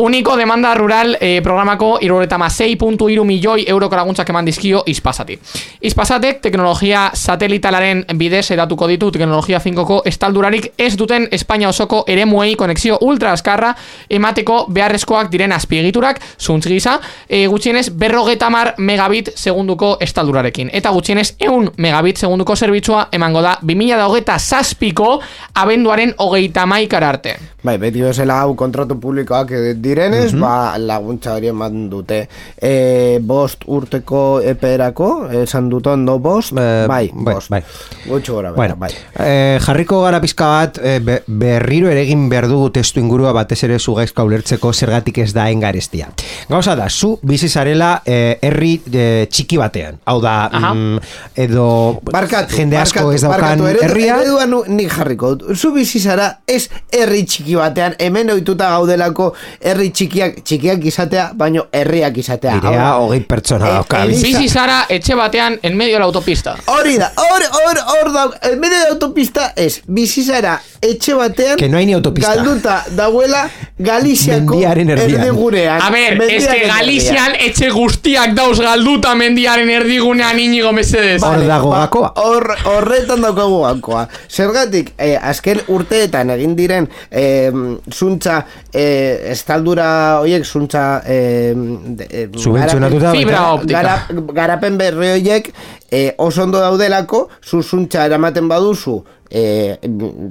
Uniko 0.00 0.36
demanda 0.36 0.74
rural 0.74 1.16
eh, 1.20 1.42
programako 1.42 1.98
iruretama 2.00 2.46
6.iru 2.46 3.24
milioi 3.24 3.64
euroko 3.66 3.96
laguntzak 3.96 4.28
eman 4.30 4.46
dizkio 4.46 4.84
Ispasati. 4.86 5.34
Ispasatek 5.80 6.38
teknologia 6.40 7.08
satelitalaren 7.14 8.04
bidez 8.14 8.44
edatuko 8.54 8.86
ditu 8.86 9.08
teknologia 9.10 9.58
5ko 9.58 9.96
estaldurarik 10.06 10.68
ez 10.78 10.92
duten 10.96 11.26
Espainia 11.32 11.72
osoko 11.72 12.04
eremuei 12.06 12.54
konexio 12.54 13.00
ultra 13.00 13.32
askarra 13.32 13.72
emateko 14.08 14.60
beharrezkoak 14.70 15.32
diren 15.32 15.56
azpiegiturak 15.58 16.22
zuntz 16.38 16.68
gisa 16.68 17.00
e, 17.26 17.48
gutxienez 17.48 17.90
berrogeta 17.90 18.52
mar 18.54 18.74
megabit 18.78 19.32
segunduko 19.34 19.96
estaldurarekin. 20.00 20.70
Eta 20.72 20.94
gutxienez 20.94 21.32
eun 21.40 21.72
megabit 21.76 22.22
segunduko 22.22 22.54
zerbitzua 22.54 23.08
emango 23.10 23.42
da 23.42 23.58
2008 23.66 24.38
zazpiko 24.38 25.18
abenduaren 25.54 26.14
hogeita 26.18 26.66
maikara 26.70 27.08
arte. 27.16 27.38
Bai, 27.66 27.74
beti 27.82 27.98
bezala 28.06 28.36
hau 28.44 28.54
kontratu 28.54 28.94
publikoak 29.02 29.50
direnez, 29.88 30.34
ba, 30.38 30.76
laguntza 30.78 31.34
hori 31.38 31.48
eman 31.50 31.88
dute. 31.90 32.20
E, 32.60 33.18
bost 33.22 33.64
urteko 33.66 34.40
eperako, 34.44 35.08
esan 35.42 35.68
dut 35.72 35.86
ondo 35.90 36.18
bost, 36.22 36.52
Eh, 36.58 36.84
bai, 36.88 37.10
bai, 37.14 37.34
bost. 37.34 37.50
bai. 37.50 37.62
Gutxu 38.06 38.34
gora, 38.38 38.52
Bueno, 38.52 38.76
bai. 38.76 38.90
eh, 39.18 39.58
jarriko 39.64 40.02
gara 40.02 40.20
pizka 40.20 40.46
bat 40.46 40.78
be- 41.04 41.22
berriro 41.26 41.88
ere 41.88 42.02
egin 42.02 42.28
behar 42.28 42.48
dugu 42.48 42.70
testu 42.70 43.00
ingurua 43.00 43.32
batez 43.32 43.62
ere 43.64 43.78
zu 43.78 43.94
gaizka 43.94 44.24
ulertzeko 44.24 44.72
zergatik 44.72 45.18
ez 45.18 45.32
da 45.32 45.48
engarestia. 45.50 46.08
Gauza 46.48 46.74
da, 46.76 46.88
zu 46.90 47.18
bizi 47.22 47.48
zarela 47.48 48.02
herri 48.04 48.80
eh, 48.92 49.26
txiki 49.30 49.56
batean. 49.56 49.98
Hau 50.04 50.20
da, 50.20 50.36
Aha. 50.52 50.74
mm, 50.74 50.98
edo 51.36 52.00
Barkatu, 52.10 52.56
jende 52.56 52.76
asko 52.76 52.98
barkatu, 53.06 53.14
ez 53.14 53.22
daukan 53.22 53.40
barkatu, 53.40 53.66
eredu- 53.70 53.84
herria. 53.84 54.16
Eredua 54.18 54.46
nu, 54.46 54.62
nik 54.66 54.90
jarriko. 54.92 55.36
Zu 55.54 55.70
bizi 55.72 56.00
zara 56.00 56.40
ez 56.46 56.68
herri 56.90 57.22
txiki 57.24 57.54
batean, 57.54 57.94
hemen 58.02 58.30
ohituta 58.34 58.70
gaudelako 58.74 59.28
herri 59.60 59.77
txikiak, 59.78 60.42
txikiak 60.44 60.84
izatea, 60.84 61.30
baino 61.34 61.66
herriak 61.72 62.16
izatea. 62.18 62.56
Irea 62.58 62.88
hogei 62.98 63.20
pertsona 63.20 63.68
Eh, 63.68 63.72
dauka. 63.72 64.04
bizi. 64.06 64.48
Zara 64.48 64.84
etxe 64.88 65.14
batean 65.14 65.58
en 65.62 65.76
medio 65.76 65.94
de 65.94 65.98
la 66.00 66.04
autopista. 66.06 66.56
Hori 66.66 66.96
da, 66.98 67.12
hor, 67.16 67.42
hor, 67.42 67.78
hor 67.94 68.12
da, 68.12 68.24
en 68.50 68.60
medio 68.60 68.78
de 68.78 68.88
autopista 68.92 69.52
ez, 69.56 69.80
bizi 69.86 70.22
zara 70.24 70.60
etxe 70.80 71.14
batean 71.14 71.56
Que 71.56 71.68
no 71.68 71.76
hay 71.78 71.86
ni 71.86 71.92
autopista. 71.94 72.34
galduta 72.34 72.84
dauela 72.90 73.48
Galiziako 73.78 74.54
Mendiaren 74.54 74.90
erdian. 74.90 75.20
erdigunean. 75.22 75.80
A 75.82 75.90
ver, 75.90 76.18
Mendiaren 76.18 76.36
es 76.42 76.46
que 76.48 76.56
erdian. 76.62 76.76
Galizian 76.76 77.32
etxe 77.40 77.70
guztiak 77.70 78.32
dauz 78.34 78.58
galduta 78.60 79.14
mendiaren 79.14 79.70
erdigunean 79.70 80.38
inigo 80.40 80.72
mesedez. 80.72 81.22
Hor 81.22 81.44
dago 81.46 81.70
ba, 81.70 81.84
gakoa. 81.86 82.12
Hor, 82.16 82.56
horretan 82.64 83.20
daukagu 83.22 83.60
gakoa. 83.62 84.08
Zergatik, 84.28 84.92
eh, 84.98 85.16
azken 85.20 85.60
urteetan 85.68 86.30
egin 86.30 86.56
diren 86.56 86.88
eh, 87.10 87.52
zuntza 87.94 88.44
eh, 88.72 89.28
estaldura 89.72 90.20
horiek 90.20 90.44
zuntza 90.44 91.02
eh, 91.06 91.52
de, 91.56 92.06
eh, 92.10 92.28
Subentzionatuta 92.36 93.12
garapen- 93.12 93.18
Fibra 93.18 93.52
optika. 93.52 93.82
gara, 93.82 94.06
garapen 94.32 94.78
berri 94.78 95.10
horiek 95.12 95.52
eh, 95.90 96.14
oso 96.18 96.42
ondo 96.42 96.58
daudelako 96.60 97.28
zu 97.42 97.62
zuntza 97.62 98.04
eramaten 98.06 98.48
baduzu 98.48 99.04
eh, 99.30 99.76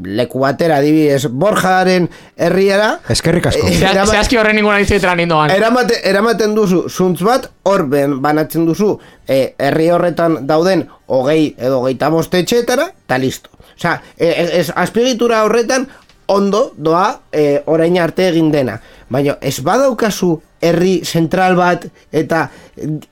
leku 0.03 0.39
batera 0.39 0.77
adibidez 0.77 1.27
Borjaren 1.29 2.09
herriara 2.35 2.99
Eskerrik 3.09 3.45
asko. 3.47 3.67
Eh, 3.67 3.73
Zehaz- 3.79 3.93
erama- 3.93 4.11
Zehazki 4.11 4.37
horren 4.37 4.55
ninguna 4.55 4.77
dizuetran 4.77 5.17
nindoan. 5.17 5.51
Eramate, 5.51 6.01
eramaten 6.09 6.55
duzu 6.55 6.87
zuntz 6.89 7.21
bat, 7.21 7.49
hor 7.63 7.85
ben 7.87 8.19
banatzen 8.21 8.65
duzu 8.65 8.97
e, 9.27 9.53
herri 9.57 9.89
horretan 9.89 10.45
dauden 10.47 10.87
hogei 11.07 11.55
edo 11.57 11.79
hogeita 11.81 12.09
etxeetara, 12.39 12.91
eta 13.05 13.17
listo. 13.17 13.49
Osea, 13.77 14.01
e, 14.17 14.49
ez, 14.59 14.71
azpiegitura 14.75 15.43
horretan 15.43 15.87
ondo 16.27 16.73
doa 16.77 17.19
e, 17.31 17.61
orain 17.65 17.97
arte 17.99 18.27
egin 18.29 18.51
dena. 18.51 18.77
Baina 19.09 19.37
ez 19.41 19.59
badaukazu 19.63 20.35
herri 20.61 21.01
zentral 21.05 21.55
bat 21.57 21.85
eta 22.11 22.47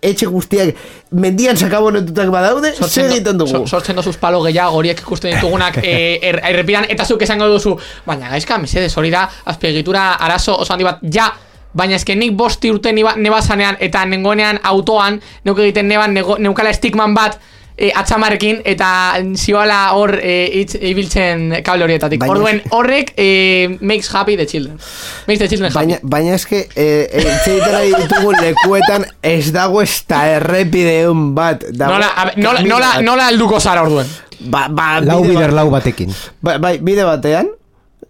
etxe 0.01 0.26
guztiak 0.26 0.74
mendian 1.13 1.57
sakabonetutak 1.57 2.32
badaude, 2.34 2.74
zer 2.74 3.05
egiten 3.05 3.38
dugu? 3.38 3.51
so- 3.51 3.68
sortzen 3.68 3.95
dozuz 3.95 4.16
palo 4.18 4.41
gehiago 4.43 4.80
horiek 4.80 4.99
ikusten 4.99 5.36
ditugunak 5.36 5.78
eh, 5.84 6.18
er, 6.22 6.41
errepidan 6.51 6.89
eta 6.89 7.05
zuk 7.05 7.22
esango 7.22 7.47
duzu 7.51 7.76
baina 8.05 8.32
gaizka 8.34 8.57
mesedes 8.57 8.97
hori 8.97 9.11
da 9.13 9.28
azpiegitura 9.45 10.13
arazo 10.13 10.57
oso 10.57 10.74
handi 10.74 10.88
bat 10.88 11.03
ja 11.13 11.32
Baina 11.76 11.97
eske 11.99 12.16
nik 12.16 12.32
bosti 12.39 12.70
urte 12.72 12.93
niba, 12.95 13.18
nebazanean 13.20 13.76
eta 13.84 14.05
nengoenean 14.07 14.61
autoan 14.63 15.18
neuk 15.43 15.59
egiten 15.59 15.89
neban 15.91 16.16
neukala 16.16 16.72
estigman 16.72 17.13
bat 17.13 17.36
e, 17.78 17.91
atxamarekin 17.95 18.61
eta 18.67 18.89
zioala 19.36 19.80
hor 19.97 20.15
e, 20.21 20.36
itz, 20.61 20.76
ibiltzen 20.80 21.61
kable 21.65 21.86
horietatik. 21.86 22.21
Baina 22.23 22.34
Orduen 22.36 22.61
horrek 22.76 23.13
e, 23.17 23.78
makes 23.82 24.11
happy 24.13 24.38
the 24.39 24.47
children. 24.47 24.80
Makes 25.28 25.43
the 25.43 25.49
children 25.51 25.71
happy. 25.71 25.80
Baina, 25.80 25.99
baina 26.03 26.36
eske, 26.39 26.65
eh, 26.76 27.07
eh, 27.11 27.26
txegitera 27.43 27.84
ditugu 27.86 28.36
lekuetan 28.39 29.07
ez 29.23 29.51
dago 29.55 29.82
ez 29.84 30.03
da 30.09 30.26
errepideun 30.38 31.34
bat. 31.38 31.67
Dago, 31.71 31.97
Nola, 31.97 32.13
a, 32.15 32.32
nola, 32.38 32.63
nola, 32.65 32.93
nola 33.05 33.28
helduko 33.32 33.59
zara 33.59 33.84
orduen? 33.86 34.09
Ba, 34.45 34.67
ba, 34.69 34.99
Lau 35.01 35.21
bide 35.23 35.36
bider 35.36 35.53
lau 35.55 35.69
batekin. 35.73 36.11
Ba, 36.43 36.57
bai, 36.61 36.78
bide 36.84 37.05
batean. 37.07 37.51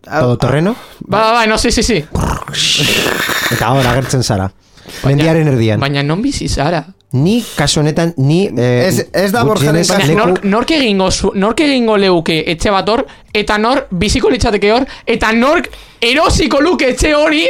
Todo 0.05 0.37
terreno? 0.37 0.75
Ba, 1.01 1.19
ba, 1.19 1.31
ba, 1.39 1.45
no, 1.49 1.57
si, 1.57 1.71
si, 1.71 1.81
si. 1.83 1.97
Eta 3.55 3.71
hor 3.73 3.87
agertzen 3.87 4.23
zara. 4.23 4.51
Mendiaren 5.05 5.49
erdian. 5.49 5.81
Baina 5.81 6.03
non 6.05 6.21
bizi 6.21 6.47
zara? 6.49 6.83
Ni 7.15 7.39
kasu 7.55 7.79
honetan 7.79 8.13
ni 8.17 8.45
eh, 8.57 8.87
Ez- 8.87 9.05
ez 9.13 9.31
da 9.31 9.43
Borjaren 9.47 9.81
leku- 9.83 10.15
nork, 10.17 10.43
nork 10.43 10.71
egingo 10.71 11.09
zu, 11.11 11.31
nork 11.33 11.59
egingo 11.63 11.95
leuke 11.97 12.41
etxe 12.51 12.71
bat 12.75 12.89
hor, 12.89 13.05
eta 13.33 13.57
nork 13.57 13.87
biziko 13.91 14.29
litzateke 14.29 14.71
hor, 14.73 14.85
eta 15.07 15.31
nork 15.33 15.69
erosiko 16.01 16.59
luke 16.61 16.89
etxe 16.91 17.13
hori 17.15 17.45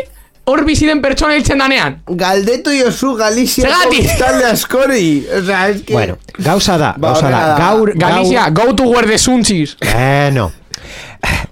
hor 0.45 0.61
bizi 0.65 0.85
den 0.85 1.01
pertsona 1.01 1.33
hiltzen 1.33 1.57
danean. 1.57 1.95
Galdetu 2.05 2.69
jozu 2.77 3.15
Zergatik? 3.17 4.03
biztanle 4.03 4.45
askori. 4.45 5.25
O 5.39 5.41
sea, 5.43 5.69
es 5.69 5.81
que... 5.81 5.93
Bueno, 5.93 6.17
gauza 6.37 6.77
da, 6.77 6.93
Ba, 6.97 7.07
gauza 7.13 7.29
da. 7.31 7.55
Gaur, 7.57 7.93
Galizia, 7.97 8.49
go 8.51 8.75
to 8.75 8.83
where 8.83 9.07
the 9.07 9.17
sun 9.17 9.41
is. 9.49 9.75
Bueno. 9.81 10.51
No, 10.51 10.51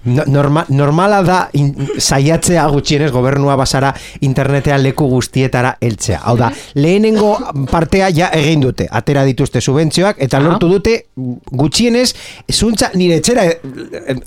norma, 0.04 0.64
normala 0.68 1.22
da 1.22 1.48
in, 1.52 1.70
saiatzea 1.98 2.66
gutxienez 2.68 3.10
gobernua 3.12 3.56
basara 3.56 3.94
internetean 4.20 4.82
leku 4.82 5.06
guztietara 5.08 5.76
heltzea. 5.80 6.20
Hau 6.24 6.36
da, 6.36 6.50
lehenengo 6.74 7.38
partea 7.70 8.10
ja 8.14 8.28
egin 8.36 8.60
dute. 8.60 8.86
Atera 8.90 9.24
dituzte 9.24 9.60
subentzioak 9.60 10.16
eta 10.18 10.40
lortu 10.40 10.68
dute 10.68 10.96
gutxienez 11.16 12.14
zuntza 12.52 12.90
nire 12.94 13.16
etxera 13.22 13.44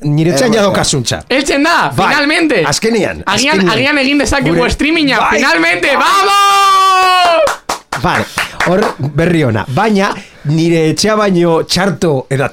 nire 0.04 0.32
etxean 0.34 0.54
Eh, 0.54 0.58
jadoka 0.58 0.84
zuntza. 0.86 1.22
Eltzen 1.30 1.64
da, 1.64 1.92
Bai, 1.96 2.08
finalmente. 2.14 2.64
azkenean, 2.66 3.24
Agian, 3.26 3.56
azkenean. 3.58 3.70
agian 3.78 3.98
egin 3.98 4.18
dezakegu 4.18 4.56
Gure- 4.56 4.72
streaminga, 4.72 5.20
Bai. 5.20 5.38
finalmente, 5.40 5.88
vamos! 5.96 7.58
Vale, 8.02 8.26
hor 8.68 8.84
berri 9.16 9.44
ona. 9.44 9.66
Baina 9.68 10.12
nire 10.46 10.90
etxea 10.92 11.16
baino 11.16 11.64
txarto 11.64 12.28
eta 12.30 12.52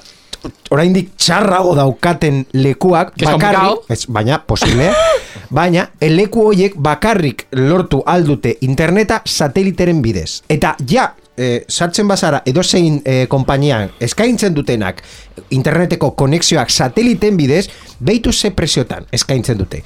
oraindik 0.71 1.15
txarrago 1.17 1.75
daukaten 1.77 2.45
lekuak 2.53 3.15
complicado. 3.19 3.83
ez, 3.89 4.05
baina 4.09 4.43
posible. 4.47 4.93
Baina 5.55 5.91
el 6.01 6.17
leku 6.17 6.49
hoiek 6.49 6.75
bakarrik 6.77 7.47
lortu 7.53 8.01
aldute 8.07 8.57
interneta 8.67 9.21
sateliteren 9.25 10.01
bidez. 10.03 10.43
Eta 10.49 10.75
ja 10.91 11.13
eh, 11.37 11.65
sartzen 11.69 12.09
bazara 12.09 12.43
edozein 12.47 13.01
eh, 13.05 13.27
konpainian 13.29 13.91
eskaintzen 14.01 14.55
dutenak 14.55 15.03
interneteko 15.51 16.13
konexioak 16.19 16.71
sateliten 16.71 17.37
bidez 17.37 17.69
behitu 18.01 18.33
ze 18.33 18.51
presiotan 18.51 19.07
eskaintzen 19.13 19.59
dute 19.59 19.83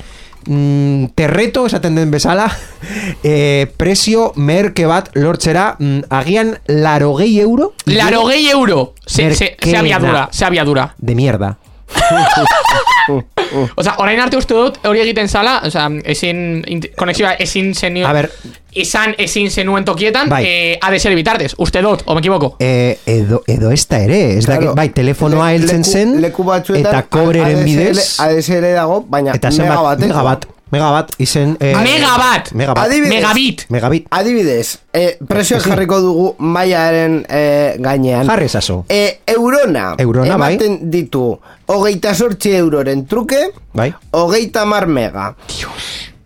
mm, 0.46 1.04
terreto 1.14 1.66
esaten 1.66 1.94
den 1.94 2.10
bezala 2.10 2.48
eh, 3.22 3.66
prezio 3.76 4.32
merke 4.36 4.86
bat 4.86 5.10
lortzera 5.14 5.76
mm, 5.78 6.00
agian 6.10 6.56
larogei 6.68 7.38
euro 7.40 7.72
Laro 7.86 8.26
gehi 8.28 8.50
euro. 8.50 8.94
Se, 9.06 9.34
se, 9.34 9.34
se 9.34 9.44
Merkena. 9.56 9.80
abiadura, 9.80 10.28
se 10.32 10.44
abiadura. 10.44 10.94
de 10.98 11.14
mierda 11.14 11.56
O 13.76 13.82
sea, 13.82 13.94
orain 13.98 14.20
arte 14.20 14.36
uste 14.36 14.54
dut 14.54 14.78
hori 14.86 15.00
egiten 15.00 15.28
zala, 15.28 15.60
o 15.64 15.70
sea, 15.70 15.88
ezin, 16.04 16.62
konexioa 16.96 17.34
ezin 17.34 17.74
zenio, 17.74 18.06
A 18.06 18.12
ver. 18.12 18.30
izan 18.72 19.14
ezin 19.18 19.50
zenuen 19.50 19.84
tokietan, 19.84 20.28
Bai. 20.28 20.44
eh, 20.46 20.78
ha 20.80 20.90
de 20.90 20.98
ser 21.00 21.14
bitartez, 21.14 21.54
uste 21.58 21.80
dut, 21.82 22.02
o 22.04 22.14
me 22.14 22.20
equivoco. 22.20 22.56
Eh, 22.60 22.98
edo, 23.06 23.42
edo 23.46 23.70
ez 23.70 23.86
da 23.88 23.98
ere, 24.00 24.38
ez 24.38 24.44
Claro. 24.46 24.66
da, 24.68 24.74
bai, 24.74 24.88
telefonoa 24.90 25.48
Le- 25.50 25.56
heltzen 25.56 25.82
leku- 25.82 25.92
zen, 25.92 26.20
leku 26.20 26.44
batzuetan 26.44 26.92
eta 26.92 27.02
kobreren 27.08 27.56
ADSL 27.58 27.64
bidez, 27.64 28.20
ADSL 28.20 28.74
dago, 28.74 29.04
baina 29.08 29.32
eta 29.34 29.50
zenbat, 29.50 29.68
megabatekoa. 29.68 30.08
megabat, 30.08 30.46
megabat, 30.70 31.12
izen... 31.18 31.56
Eh, 31.60 31.72
Megabat! 31.76 32.52
Megabat, 32.52 32.86
Adibidez. 32.86 33.12
Megabit! 33.14 33.64
megabit, 33.68 34.06
Adibidez, 34.10 34.78
eh, 34.92 35.16
presioak 35.28 35.62
jarriko 35.66 36.00
dugu 36.00 36.26
maiaren 36.38 37.24
eh, 37.28 37.76
gainean. 37.78 38.26
jarri 38.26 38.44
esaso, 38.46 38.84
Eh, 38.88 39.20
eurona, 39.26 39.94
Eurona, 39.98 40.36
bai. 40.36 40.54
ematen 40.54 40.90
ditu 40.90 41.38
hogeita 41.66 42.14
sortzi 42.14 42.52
euroren 42.56 43.06
truke, 43.06 43.50
bai? 43.72 43.92
hogeita 44.10 44.64
mar 44.66 44.86
mega. 44.86 45.34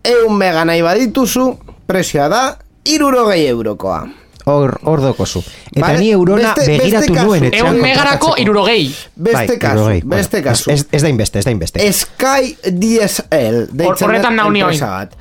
Eun 0.03 0.35
mega 0.37 0.65
nahi 0.65 0.81
badituzu, 0.83 1.57
presioa 1.87 2.27
da, 2.29 2.43
irurogei 2.83 3.45
eurokoa. 3.47 4.01
Hor, 4.45 4.79
hor 4.83 5.01
dokozu. 5.01 5.39
Eta 5.71 5.85
Vale, 5.87 5.99
ni 5.99 6.11
eurona 6.11 6.53
beste- 6.53 6.65
begiratu 6.77 6.99
beste 6.99 7.13
kasu. 7.13 7.25
nuen 7.27 7.43
etxean 7.45 7.67
Eun 7.67 7.81
megarako 7.81 8.27
kontratatzeko. 8.27 8.41
irurogei. 8.41 8.95
Beste 9.15 9.57
kasu, 9.59 9.73
hirurogei, 9.73 10.01
beste 10.05 10.37
bueno, 10.41 10.49
kasu. 10.51 10.71
Ez, 10.71 10.85
ez, 10.91 11.01
da 11.01 11.07
inbeste, 11.09 11.39
ez 11.39 11.45
da 11.45 11.51
inbeste. 11.51 11.91
Sky 11.93 12.57
DSL 12.71 13.67
deitzen 13.71 14.07
horretan 14.09 14.35
da 14.35 14.49
bat. 14.89 15.13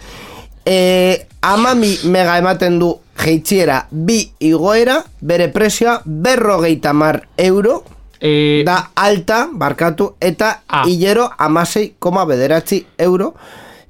E, 0.64 1.26
amami 1.42 1.98
mega 2.04 2.36
ematen 2.38 2.78
du 2.78 2.92
jeitziera 3.18 3.86
bi 3.90 4.30
igoera, 4.40 5.00
bere 5.20 5.48
presioa 5.48 6.00
berrogeita 6.04 6.92
mar 6.92 7.26
euro, 7.36 7.84
Eh, 8.24 8.62
da 8.64 8.92
alta, 8.94 9.48
barkatu, 9.52 10.14
eta 10.20 10.62
Ah. 10.68 10.84
hilero 10.86 11.28
amasei 11.38 11.94
koma 11.98 12.24
bederatzi 12.24 12.86
euro 12.96 13.34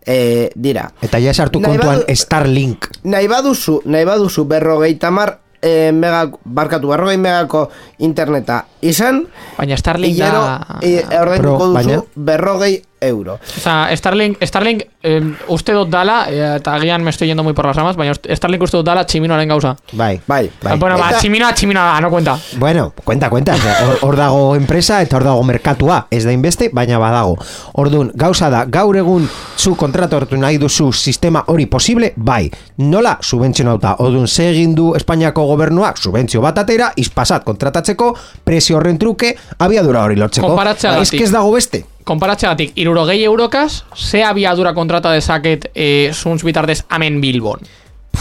e, 0.07 0.51
dira. 0.55 0.91
Eta 1.03 1.19
ja 1.23 1.33
sartu 1.35 1.61
kontuan 1.61 2.03
badu- 2.03 2.15
Starlink. 2.17 2.87
Nahi 3.05 3.29
baduzu, 3.29 3.83
nahi 3.87 4.05
baduzu 4.05 4.45
berrogeita 4.45 5.11
mar 5.11 5.39
e, 5.63 5.93
mega, 5.93 6.25
barkatu, 6.45 6.89
berrogei 6.89 7.17
megako 7.19 7.69
interneta 7.99 8.65
izan, 8.81 9.27
baina 9.59 9.77
Starlink 9.77 10.15
hilero 10.17 10.41
da... 10.43 10.79
e, 10.83 11.05
ordainduko 11.21 11.57
Pro, 11.59 11.67
duzu 11.67 11.75
baina- 11.75 12.03
berrogei 12.17 12.83
euro. 13.03 13.35
O 13.35 13.61
sea, 13.61 13.89
Starlink, 13.97 14.39
Starlink 14.43 14.85
eh, 15.03 15.21
uste 15.49 15.73
dut 15.73 15.91
dala, 15.91 16.27
eh, 16.31 16.57
eta 16.57 16.75
agian 16.75 17.03
me 17.05 17.11
estoy 17.11 17.29
yendo 17.29 17.43
muy 17.43 17.53
por 17.53 17.67
las 17.67 17.77
ramas, 17.77 17.97
baina 17.97 18.15
Starlink 18.15 18.63
uste 18.63 18.77
dut 18.79 18.87
dala 18.87 19.05
tximinoaren 19.05 19.49
gauza. 19.49 19.77
Bai, 19.93 20.21
Bai. 20.27 20.51
bai. 20.63 20.79
Bueno, 20.79 20.99
ba, 20.99 21.13
tximinoa, 21.19 21.53
tximinoa 21.55 21.85
da, 21.85 22.01
no 22.01 22.11
cuenta. 22.11 22.39
Bueno, 22.59 22.93
cuenta, 23.05 23.29
cuenta. 23.31 23.57
Hor, 24.01 24.17
dago 24.17 24.55
enpresa 24.57 25.03
eta 25.03 25.17
hor 25.17 25.25
dago 25.25 25.43
merkatua. 25.45 26.07
Ez 26.11 26.25
da 26.25 26.33
inbeste, 26.33 26.71
baina 26.73 26.99
badago. 26.99 27.37
Ordun 27.75 28.13
gauza 28.15 28.51
da, 28.51 28.65
gaur 28.65 28.97
egun 28.97 29.29
zu 29.57 29.75
kontratu 29.77 30.17
hartu 30.17 30.37
nahi 30.37 30.59
duzu 30.59 30.93
sistema 30.93 31.45
hori 31.49 31.67
posible, 31.67 32.13
bai. 32.17 32.51
Nola 32.79 33.19
subentzionauta. 33.21 33.97
Ordun 33.99 34.29
ze 34.29 34.51
egin 34.51 34.75
du 34.75 34.95
Espainiako 34.97 35.47
gobernuak 35.47 35.99
subentzio 35.99 36.41
bat 36.41 36.59
atera, 36.59 36.93
izpasat 36.97 37.45
kontratatzeko, 37.45 38.13
prezio 38.45 38.77
horren 38.79 38.99
truke, 38.99 39.35
abiadura 39.59 40.05
hori 40.05 40.17
lortzeko. 40.17 40.49
Konparatzeagatik. 40.49 41.03
Ez 41.03 41.19
que 41.19 41.25
ez 41.25 41.33
dago 41.33 41.53
beste. 41.53 41.85
Konparatzeagatik, 42.05 42.73
irurogei 42.83 43.21
eurokaz, 43.25 43.85
ze 43.95 44.25
abiadura 44.27 44.73
kontrata 44.75 45.13
dezaket 45.15 45.69
eh, 45.75 46.11
zuntz 46.13 46.43
bitardez 46.43 46.83
amen 46.89 47.21
Bilbon. 47.23 47.61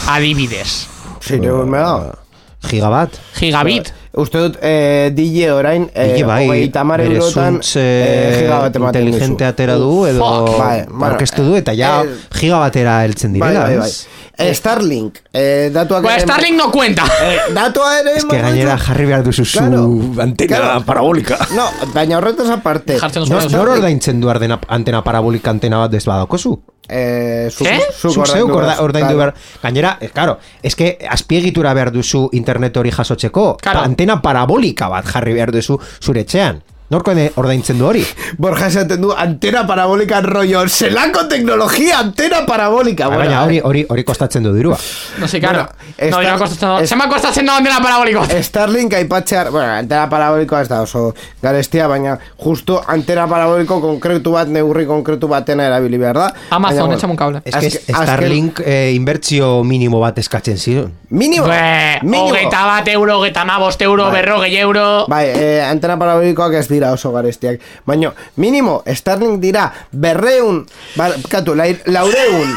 Adibidez. 0.08 0.86
Zireun 1.22 1.68
mega. 1.70 2.14
Gigabat. 2.62 3.16
Gigabit. 3.34 3.88
Uste 4.12 4.38
dut, 4.38 4.58
eh, 4.62 5.10
DJ 5.16 5.48
orain, 5.50 5.88
eh, 5.94 6.12
Ile 6.18 6.26
bai, 6.28 6.42
hogeita 6.46 6.80
hamar 6.84 7.00
bere 7.00 7.16
eurotan, 7.16 7.56
eh, 7.74 7.82
eh, 7.82 8.40
gigabat 8.42 8.76
ematen 8.76 9.06
inteligente 9.06 9.42
dizu. 9.44 9.48
atera 9.48 9.74
du 9.80 10.06
edo. 10.06 10.28
Bai, 10.58 10.84
bueno, 10.86 11.06
orkestu 11.14 11.42
du 11.42 11.56
eta 11.56 11.72
ja 11.74 12.02
eh, 12.04 12.10
gigabatera 12.38 13.00
heltzen 13.04 13.32
Bai, 13.38 13.48
direla. 13.50 13.66
bai, 13.66 13.78
bai. 13.78 13.88
ez? 13.88 14.06
Eh, 14.38 14.54
Starlink, 14.54 15.18
eh, 15.32 15.70
datuak... 15.72 16.02
Bueno, 16.02 16.16
ere- 16.16 16.24
Starlink 16.24 16.56
no 16.56 16.70
cuenta. 16.72 17.04
Eh, 17.22 17.38
datua 17.54 17.98
ere... 18.00 18.14
Ez 18.16 18.24
que 18.24 18.38
gainera 18.40 18.78
jarri 18.78 19.04
behar 19.06 19.22
duzu 19.22 19.44
zu 19.44 19.58
Claro, 19.58 19.84
antena 20.18 20.56
claro. 20.56 20.84
parabolika. 20.86 21.36
No, 21.54 21.66
baina 21.92 22.16
horretaz 22.18 22.48
aparte... 22.50 22.98
Jartzen 22.98 23.22
duzu 23.22 23.32
Nor, 23.34 23.42
Starlink. 23.42 23.58
nor 23.68 23.76
ordaintzen 23.76 24.20
du 24.20 24.30
ardena, 24.30 24.58
antena 24.68 25.02
parabolika 25.04 25.50
antena 25.50 25.78
bat 25.84 25.94
ez 25.94 26.04
badakozu? 26.06 26.54
Eh, 26.88 27.46
Eh? 27.46 27.80
zuk 28.00 28.12
Zuk 28.14 28.26
zeuk 28.26 28.50
orda, 28.56 28.78
ordaindu 28.80 29.14
claro. 29.14 29.32
behar. 29.32 29.34
Gainera, 29.62 29.98
eh, 30.00 30.08
claro, 30.08 30.38
es 30.62 30.74
que 30.76 30.98
azpiegitura 31.08 31.74
behar 31.74 31.92
duzu 31.92 32.28
internet 32.32 32.76
hori 32.76 32.90
jasotzeko. 32.90 33.58
Claro. 33.60 33.80
Antena 33.80 34.20
parabolika 34.22 34.88
bat 34.88 35.04
jarri 35.06 35.34
behar 35.34 35.52
duzu 35.52 35.78
zure 36.00 36.20
etxean. 36.24 36.62
Norko 36.92 37.14
ene 37.14 37.30
ordaintzen 37.40 37.78
du 37.80 37.86
hori? 37.88 38.02
Borja 38.36 38.66
esaten 38.68 39.00
du 39.00 39.12
antena 39.16 39.62
parabolika 39.66 40.18
rollo, 40.20 40.60
zelako 40.68 41.22
teknologia 41.30 41.98
antena 42.02 42.42
parabolika. 42.44 43.06
Bueno, 43.08 43.22
Baina 43.22 43.38
hori, 43.46 43.56
eh, 43.58 43.62
hori, 43.64 43.84
hori 43.88 44.04
kostatzen 44.04 44.42
du 44.44 44.52
dirua. 44.52 44.76
No 45.18 45.28
sé, 45.28 45.40
claro. 45.40 45.62
Bueno, 45.98 46.20
no, 46.32 46.38
kostatzen 46.38 46.82
es- 46.84 46.90
Zema 46.92 47.06
kostatzen 47.08 47.46
da 47.48 47.56
ondela 47.56 47.78
paraboliko. 47.80 48.26
Starlink 48.42 48.92
aipatzear, 48.98 49.50
bueno, 49.50 49.72
antena 49.78 50.04
parabolikoa 50.10 50.60
ez 50.62 50.68
da 50.68 50.82
oso 50.82 51.14
garestia, 51.40 51.86
baina 51.88 52.18
justo 52.36 52.82
antena 52.86 53.24
paraboliko 53.30 53.80
konkretu 53.80 54.32
bat, 54.36 54.48
neurri 54.52 54.84
konkretu 54.86 55.28
batena 55.32 55.66
erabili 55.70 55.96
behar 55.98 56.18
da. 56.18 56.26
Amazon, 56.50 56.88
Baina, 56.90 57.00
bueno, 57.06 57.16
cable. 57.16 57.40
Ez 57.44 57.54
que 57.56 57.66
Azke- 57.68 58.02
Starlink 58.02 58.60
eh, 58.66 58.92
inbertzio 58.94 59.62
minimo 59.64 60.00
bat 60.00 60.18
eskatzen 60.18 60.58
ziren. 60.58 60.92
Minimo, 61.08 61.46
Be, 61.46 62.00
minimo. 62.02 62.28
hogeita 62.28 62.66
bat 62.66 62.88
euro, 62.88 63.18
hogeita 63.18 63.44
mabost 63.44 63.80
euro, 63.82 64.04
Bai. 64.10 64.12
berrogei 64.20 64.56
euro. 64.58 65.06
Bai, 65.08 65.26
eh, 65.28 65.62
antena 65.64 65.96
parabolikoak 65.98 66.54
ez 66.54 66.68
dira 66.68 66.81
oso 66.90 67.12
garestiak. 67.12 67.60
Baina, 67.86 68.10
minimo, 68.36 68.82
Starlink 68.86 69.38
dira 69.40 69.70
berreun, 69.92 70.66
barkatu, 70.96 71.54
lai- 71.54 71.78
laureun, 71.86 72.50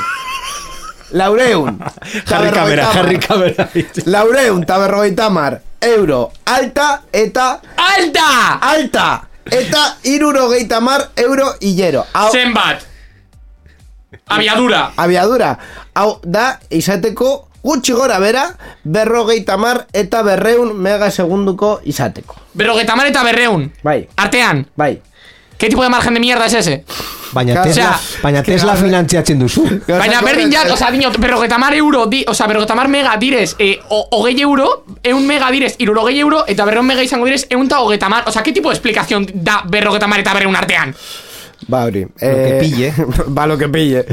laureun, 1.12 1.78
ta 2.30 2.42
berrogeita 2.42 2.90
hamar. 2.90 3.20
kamera. 3.28 3.70
laureun, 4.06 4.64
eta 4.64 4.78
berrogeita 4.80 5.30
mar, 5.30 5.62
euro, 5.82 6.32
alta 6.46 7.04
eta 7.14 7.62
Alta! 7.78 8.58
alta, 8.62 9.28
eta 9.46 9.98
irurogeita 10.04 10.82
mar 10.82 11.10
euro 11.16 11.54
hilero. 11.62 12.06
Hau, 12.14 12.32
Zenbat? 12.32 12.82
Abiadura. 14.28 14.92
abiadura, 14.98 15.58
hau 15.94 16.20
da, 16.24 16.60
izateko 16.70 17.48
gutxi 17.66 17.94
gora 17.98 18.20
bera, 18.22 18.46
berrogeita 18.84 19.58
mar 19.58 19.88
eta 19.92 20.22
berreun 20.22 20.76
mega 20.78 21.10
segunduko 21.10 21.80
izateko. 21.84 22.36
Berrogeita 22.54 22.96
mar 22.96 23.08
eta 23.10 23.24
berreun. 23.26 23.72
Bai, 23.84 24.08
Artean. 24.16 24.68
bai. 24.76 25.02
¿Qué 25.58 25.70
tipo 25.70 25.82
de 25.84 25.90
margen 25.90 26.14
de 26.14 26.20
mierda 26.20 26.46
es 26.46 26.54
ese? 26.54 26.84
Baina. 27.32 27.64
Tesla, 27.64 27.72
Osea, 27.96 28.00
baina 28.22 28.44
que 28.44 28.52
Tesla 28.52 28.74
gabe- 28.76 28.86
finantziatzen 28.86 29.40
duzu. 29.40 29.64
Baina 29.88 30.22
berdin 30.22 30.52
ja, 30.52 30.62
oza, 30.72 30.92
dinot, 30.92 31.18
berrogeita 31.18 31.58
mar 31.58 31.74
euro, 31.74 32.06
di, 32.08 32.24
oza, 32.28 32.46
berrogeita 32.48 32.76
mar 32.76 32.88
mega 32.88 33.16
direz, 33.18 33.56
eh, 33.60 33.80
o, 33.90 34.08
hogei 34.12 34.40
euro, 34.42 34.86
eun 35.04 35.26
mega 35.26 35.50
direz, 35.52 35.76
irurogei 35.80 36.20
euro, 36.20 36.44
eta 36.48 36.66
berreun 36.66 36.86
mega 36.86 37.04
izango 37.04 37.26
direz, 37.26 37.48
eun 37.50 37.68
ta 37.68 37.80
hogeita 37.82 38.10
mar, 38.10 38.24
oza, 38.28 38.44
¿qué 38.44 38.52
tipo 38.52 38.70
de 38.70 38.76
explicación 38.76 39.26
da 39.34 39.64
berrogeita 39.66 40.08
mar 40.08 40.20
eta 40.20 40.34
berreun 40.34 40.56
artean? 40.56 40.94
Ba, 41.68 41.86
hori. 41.86 42.02
Lo 42.04 42.10
que 42.20 42.58
pille. 42.62 42.94
ba, 43.28 43.48
lo 43.48 43.58
que 43.58 43.68
pille. 43.70 44.06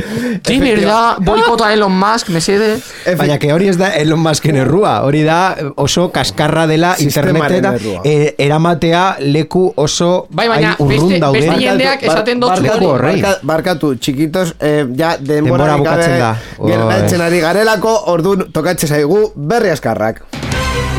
Sí, 0.46 0.58
verdad, 0.58 1.16
boikota 1.20 1.72
Elon 1.72 1.92
Musk, 1.92 2.28
mesede. 2.30 2.78
Baina, 3.18 3.38
que 3.38 3.52
hori 3.52 3.68
ez 3.68 3.76
da 3.76 3.90
Elon 3.96 4.20
Musken 4.24 4.56
errua, 4.56 5.02
hori 5.04 5.22
da 5.22 5.56
oso 5.76 6.06
kaskarra 6.12 6.66
dela 6.66 6.94
Sistemaren 6.96 7.36
interneteta 7.36 7.74
errua. 7.74 8.00
eh, 8.04 8.34
eramatea 8.38 9.16
leku 9.20 9.72
oso 9.76 10.26
Bai, 10.30 10.48
baina, 10.48 10.74
urrun 10.78 11.18
dauden. 11.20 11.40
beste 11.44 11.60
jendeak 11.60 12.02
esaten 12.02 12.40
dotzu 12.40 12.62
Barkatu 12.62 12.76
hori. 12.78 12.86
horrei. 12.94 13.20
Barka, 13.22 13.38
barkatu, 13.52 13.94
txikitos, 13.96 14.54
eh, 14.60 14.86
ja, 14.96 15.16
Denbora 15.18 15.66
denbora 15.66 15.76
bukatzen 15.76 16.18
da. 16.18 16.32
Gertatzen 16.58 17.20
ari 17.20 17.40
garelako, 17.40 17.94
orduan 18.14 18.46
tokatze 18.52 18.86
zaigu 18.88 19.32
berri 19.36 19.70
askarrak. 19.76 20.22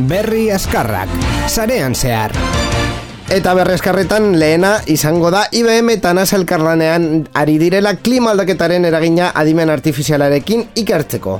Berri 0.09 0.51
askarrak, 0.51 1.09
sarean 1.47 1.95
zehar. 1.95 2.31
Eta 3.31 3.53
berri 3.55 3.77
askarretan 3.77 4.33
lehena 4.37 4.73
izango 4.91 5.31
da 5.31 5.45
IBM 5.55 5.93
eta 5.95 6.11
NASA 6.13 6.35
elkarlanean 6.35 7.23
ari 7.39 7.55
direla 7.61 7.95
klima 7.95 8.33
aldaketaren 8.33 8.85
eragina 8.85 9.31
adimen 9.33 9.71
artifizialarekin 9.71 10.67
ikertzeko. 10.83 11.39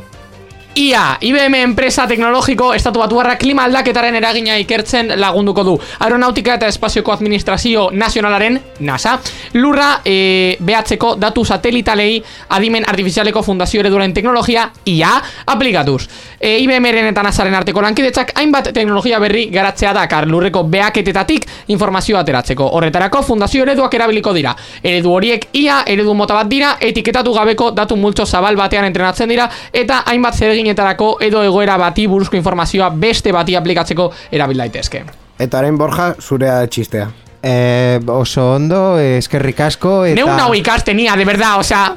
IA, 0.75 1.19
IBM 1.21 1.53
enpresa 1.53 2.07
teknologiko 2.07 2.71
estatu 2.73 2.97
batuarra 3.03 3.35
klima 3.37 3.67
aldaketaren 3.67 4.15
eragina 4.17 4.55
ikertzen 4.57 5.11
lagunduko 5.21 5.63
du. 5.67 5.73
Aeronautika 6.01 6.55
eta 6.57 6.67
espazioko 6.71 7.13
administrazio 7.13 7.91
nazionalaren, 7.93 8.57
NASA, 8.81 9.19
lurra 9.53 9.99
e, 10.03 10.57
behatzeko 10.59 11.13
datu 11.21 11.43
satelitalei 11.45 12.17
adimen 12.57 12.87
artifizialeko 12.89 13.43
fundazio 13.45 13.83
ereduaren 13.83 14.15
teknologia 14.17 14.63
IA 14.89 15.11
aplikatuz. 15.53 16.07
E, 16.39 16.55
IBMren 16.63 17.11
eta 17.11 17.21
NASAren 17.21 17.53
arteko 17.59 17.83
lankidetzak 17.85 18.33
hainbat 18.41 18.71
teknologia 18.73 19.21
berri 19.21 19.45
garatzea 19.53 19.93
dakar 19.93 20.25
lurreko 20.27 20.65
beaketetatik 20.73 21.45
informazio 21.67 22.17
ateratzeko. 22.17 22.71
Horretarako 22.79 23.21
fundazio 23.21 23.61
ereduak 23.67 23.93
erabiliko 23.93 24.33
dira. 24.33 24.55
Eredu 24.81 25.13
horiek 25.13 25.47
IA 25.53 25.83
eredu 25.85 26.17
mota 26.17 26.33
bat 26.41 26.49
dira, 26.49 26.73
etiketatu 26.81 27.37
gabeko 27.37 27.69
datu 27.77 27.95
multzo 27.95 28.25
zabal 28.25 28.57
batean 28.57 28.89
entrenatzen 28.89 29.29
dira 29.29 29.51
eta 29.71 30.01
hainbat 30.09 30.41
zereginetarako 30.63 31.17
edo 31.21 31.43
egoera 31.43 31.77
bati 31.77 32.07
buruzko 32.07 32.37
informazioa 32.37 32.89
beste 32.89 33.31
bati 33.31 33.55
aplikatzeko 33.55 34.11
erabil 34.31 34.57
daitezke. 34.57 35.03
Eta 35.39 35.59
orain 35.59 35.77
Borja, 35.77 36.13
zurea 36.21 36.63
txistea. 36.67 37.09
Eh, 37.43 37.99
oso 38.07 38.53
ondo, 38.55 38.97
eskerrik 38.99 39.59
asko 39.59 40.05
eta... 40.05 40.15
Neu 40.15 40.29
nau 40.31 40.53
ikastenia, 40.55 41.17
de 41.19 41.25
verdad, 41.25 41.59
osea, 41.59 41.89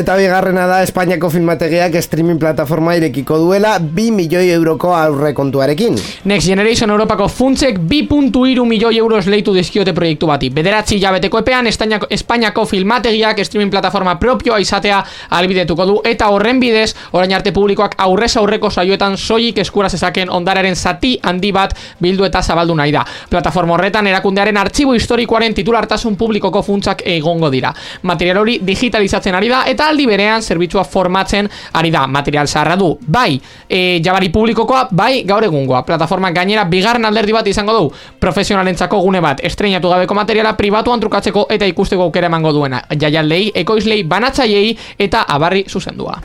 Eta 0.00 0.14
bigarrena 0.16 0.62
da 0.64 0.78
Espainiako 0.80 1.28
filmategiak 1.28 1.92
streaming 2.00 2.38
plataforma 2.40 2.94
irekiko 2.96 3.36
duela 3.36 3.74
2 3.78 4.06
milioi 4.16 4.46
euroko 4.54 4.94
aurrekontuarekin. 4.96 5.98
Next 6.24 6.48
Generation 6.48 6.88
Europako 6.90 7.26
funtsek 7.28 7.76
2.3 7.90 8.64
milioi 8.64 8.96
euro 8.96 9.18
esleitu 9.20 9.52
dizkiote 9.52 9.92
proiektu 9.92 10.30
bati. 10.30 10.48
Bederatzi 10.56 10.96
jabeteko 11.02 11.42
epean 11.42 11.68
Espainiako, 11.68 12.08
Espainiako 12.16 12.64
filmategiak 12.70 13.42
streaming 13.44 13.70
plataforma 13.70 14.14
propioa 14.18 14.56
izatea 14.64 15.02
albidetuko 15.36 15.86
du 15.90 15.98
eta 16.08 16.30
horren 16.32 16.62
bidez 16.64 16.94
orain 17.12 17.36
arte 17.36 17.52
publikoak 17.52 17.98
aurrez 17.98 18.32
aurreko 18.40 18.70
saioetan 18.70 19.18
soilik 19.18 19.60
eskura 19.60 19.92
zezaken 19.92 20.32
ondararen 20.32 20.76
zati 20.76 21.18
handi 21.22 21.52
bat 21.52 21.76
bildu 22.00 22.24
eta 22.24 22.40
zabaldu 22.40 22.78
nahi 22.80 22.96
da. 22.96 23.04
Plataforma 23.28 23.76
horretan 23.76 24.08
erakundearen 24.08 24.56
artxibo 24.56 24.96
historikoaren 24.96 25.60
titulartasun 25.60 26.16
publikoko 26.16 26.64
funtsak 26.64 27.04
egongo 27.04 27.52
dira. 27.52 27.74
Material 28.02 28.40
hori 28.46 28.58
digitalizatzen 28.64 29.36
ari 29.36 29.52
da 29.52 29.66
eta 29.68 29.89
aldi 29.90 30.06
berean 30.08 30.42
zerbitzua 30.42 30.84
formatzen 30.84 31.50
ari 31.72 31.90
da. 31.90 32.06
Material 32.06 32.48
zaharra 32.48 32.76
du, 32.80 32.92
bai, 33.06 33.40
e, 33.68 34.00
jabari 34.04 34.30
publikokoa, 34.32 34.86
bai, 34.90 35.22
gaur 35.28 35.44
egungoa. 35.44 35.84
Plataforma 35.86 36.32
gainera 36.34 36.64
bigarren 36.64 37.04
alderdi 37.04 37.36
bat 37.36 37.46
izango 37.50 37.76
du. 37.76 37.92
Profesionalentzako 38.20 39.02
gune 39.04 39.20
bat, 39.20 39.44
estreinatu 39.44 39.92
gabeko 39.92 40.16
materiala 40.18 40.56
pribatuan 40.58 41.00
trukatzeko 41.00 41.46
eta 41.50 41.68
ikusteko 41.70 42.08
aukera 42.08 42.30
emango 42.32 42.52
duena. 42.56 42.82
Jaialdei, 42.90 43.50
ekoizlei, 43.64 44.02
banatzaiei 44.04 44.76
eta 44.98 45.26
abarri 45.28 45.66
zuzendua. 45.68 46.20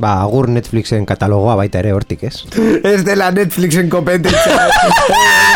Ba, 0.00 0.14
agur 0.24 0.48
Netflixen 0.48 1.04
katalogoa 1.04 1.58
baita 1.60 1.80
ere 1.82 1.90
hortik, 1.92 2.22
ez? 2.24 2.38
Ez 2.94 3.02
dela 3.04 3.26
Netflixen 3.36 3.90
kompetentzia. 3.92 4.62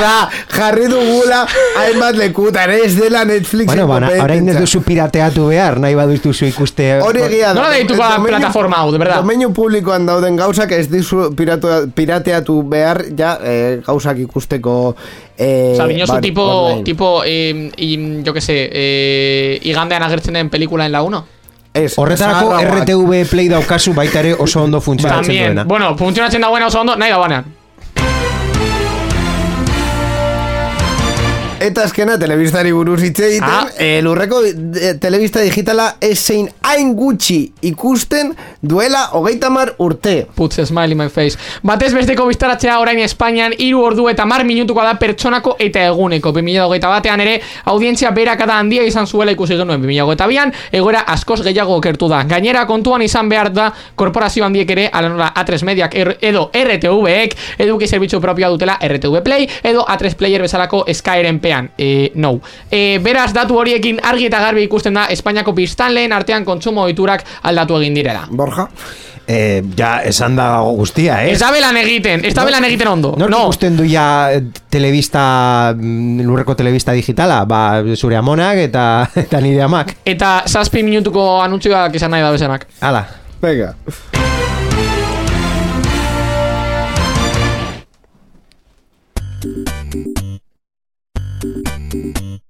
da, 0.01 0.29
jarri 0.57 0.85
dugula 0.91 1.47
hainbat 1.81 2.19
lekutan, 2.19 2.71
ez 2.77 2.93
dela 2.99 3.23
Netflixen 3.25 3.73
Bueno, 3.73 3.87
bana, 3.89 4.11
orain 4.23 4.49
ez 4.53 4.57
duzu 4.59 4.83
pirateatu 4.85 5.47
behar, 5.49 5.79
nahi 5.81 5.97
baduzu 5.97 6.45
ikuste... 6.51 6.91
Hori 7.07 7.23
egia 7.25 7.53
da. 7.55 7.63
Nola 7.63 7.71
deituko 7.79 8.03
da 8.03 8.19
plataforma 8.21 8.83
hau, 8.83 8.91
de 8.93 9.01
verdad? 9.01 9.23
Domeinu 9.23 9.49
publikoan 9.57 10.05
dauden 10.07 10.37
gauzak 10.37 10.75
ez 10.77 10.89
dizu 10.93 11.31
piratu, 11.39 11.71
pirateatu 11.95 12.59
behar, 12.69 13.05
ja, 13.17 13.37
eh, 13.43 13.79
gauzak 13.87 14.19
ikusteko... 14.27 14.95
Eh, 15.39 15.73
Osa, 15.75 15.87
dinosu 15.91 16.13
bar- 16.13 16.23
tipo, 16.23 16.43
online. 16.45 16.85
tipo 16.85 17.09
eh, 17.27 17.71
i, 17.83 17.95
jo 18.27 18.35
que 18.37 18.43
sé, 18.45 18.59
eh, 18.71 19.59
igandean 19.67 20.03
agertzen 20.07 20.37
den 20.37 20.51
pelikula 20.53 20.87
en 20.87 20.93
la 20.93 21.03
1? 21.03 21.23
Ez, 21.75 21.99
Horretarako. 21.99 22.53
RTV 22.61 23.25
Play 23.31 23.49
daukazu 23.51 23.93
baita 23.95 24.21
ere 24.21 24.35
oso 24.39 24.63
ondo 24.63 24.81
funtzionatzen 24.81 25.35
duena. 25.35 25.65
bueno, 25.65 25.97
funtzionatzen 25.99 26.41
da 26.41 26.49
buena 26.49 26.67
oso 26.71 26.81
ondo, 26.81 26.95
nahi 26.97 27.11
da 27.11 27.19
banean. 27.19 27.45
Eta 31.61 31.85
azkena, 31.87 32.19
telebistari 32.19 32.73
buruz 32.75 33.01
hitz 33.03 33.21
egiten, 33.21 33.49
Ah. 33.49 33.67
eh, 33.79 34.01
lurreko 34.03 34.43
eh, 34.45 34.95
telebista 35.01 35.41
digitala 35.41 35.95
ezein 36.01 36.49
hain 36.63 36.95
gutxi 36.95 37.53
ikusten 37.63 38.35
duela 38.61 39.09
hogeita 39.13 39.49
mar 39.51 39.75
urte. 39.79 40.27
Puts 40.35 40.59
a 40.59 40.67
smile 40.67 40.93
in 40.93 40.99
my 40.99 41.09
face. 41.09 41.39
Batez 41.63 41.95
besteko 41.95 42.27
biztaratzea 42.27 42.79
orain 42.81 42.99
Espainian 42.99 43.55
hiru 43.57 43.81
ordu 43.83 44.09
eta 44.09 44.27
mar 44.27 44.45
minutuko 44.45 44.83
da 44.83 44.95
pertsonako 44.99 45.57
eta 45.59 45.85
eguneko. 45.87 46.33
2008 46.33 46.89
batean 46.89 47.21
ere 47.21 47.41
audientzia 47.65 48.11
berakada 48.11 48.59
handia 48.59 48.83
izan 48.85 49.07
zuela 49.07 49.33
ikusi 49.33 49.57
genuen 49.57 49.81
2008an, 49.83 50.53
egoera 50.73 51.01
askoz 51.07 51.41
gehiago 51.43 51.77
okertu 51.77 52.09
da. 52.09 52.25
Gainera 52.25 52.67
kontuan 52.67 53.03
izan 53.03 53.29
behar 53.29 53.53
da 53.53 53.73
korporazio 53.95 54.45
handiek 54.45 54.71
ere, 54.71 54.91
alanola 54.93 55.33
A3 55.35 55.63
Mediak 55.65 55.95
er, 55.95 56.17
edo 56.21 56.51
RTVek 56.53 57.37
eduki 57.59 57.87
zerbitzu 57.89 58.21
propioa 58.21 58.51
dutela 58.51 58.77
RTV 58.83 59.23
Play 59.23 59.49
edo 59.63 59.85
A3 59.87 60.15
Player 60.17 60.43
bezalako 60.43 60.85
Skyren 60.93 61.41
pean. 61.45 61.71
E, 61.77 62.11
no. 62.17 62.39
E, 62.73 62.99
beraz, 63.05 63.31
datu 63.37 63.61
horiekin 63.61 64.01
argi 64.03 64.31
eta 64.31 64.41
garbi 64.41 64.65
ikusten 64.65 64.97
da 64.97 65.09
Espainiako 65.13 65.53
biztanleen 65.57 66.17
artean 66.17 66.47
kontsumo 66.49 66.89
ohiturak 66.89 67.27
aldatu 67.45 67.83
egin 67.83 68.01
direla. 68.01 68.25
Borja? 68.33 68.71
Eh, 69.27 69.63
ja, 69.77 70.03
esan 70.05 70.37
da 70.37 70.61
guztia, 70.77 71.23
eh? 71.25 71.33
Ez 71.33 71.39
da 71.41 71.49
belan 71.53 71.79
egiten, 71.81 72.27
ez 72.29 72.35
da 72.37 72.45
belan 72.45 72.65
egiten 72.69 72.91
ondo. 72.91 73.15
Nork 73.17 73.33
no. 73.33 73.45
ikusten 73.49 73.79
du 73.79 73.87
ja 73.89 74.29
eh, 74.35 74.43
telebista, 74.71 75.73
mm, 75.73 76.27
lurreko 76.29 76.57
telebista 76.59 76.93
digitala? 76.93 77.41
Ba, 77.49 77.81
zure 77.97 78.21
amonak 78.21 78.61
eta, 78.67 78.85
eta 79.25 79.41
nire 79.45 79.65
amak. 79.65 79.97
Eta 80.05 80.43
zazpi 80.45 80.85
minutuko 80.85 81.41
anuntzioak 81.45 81.97
izan 81.97 82.13
nahi 82.13 82.27
da 82.27 82.35
bezenak. 82.37 82.69
Hala. 82.85 83.07
Venga. 83.41 83.73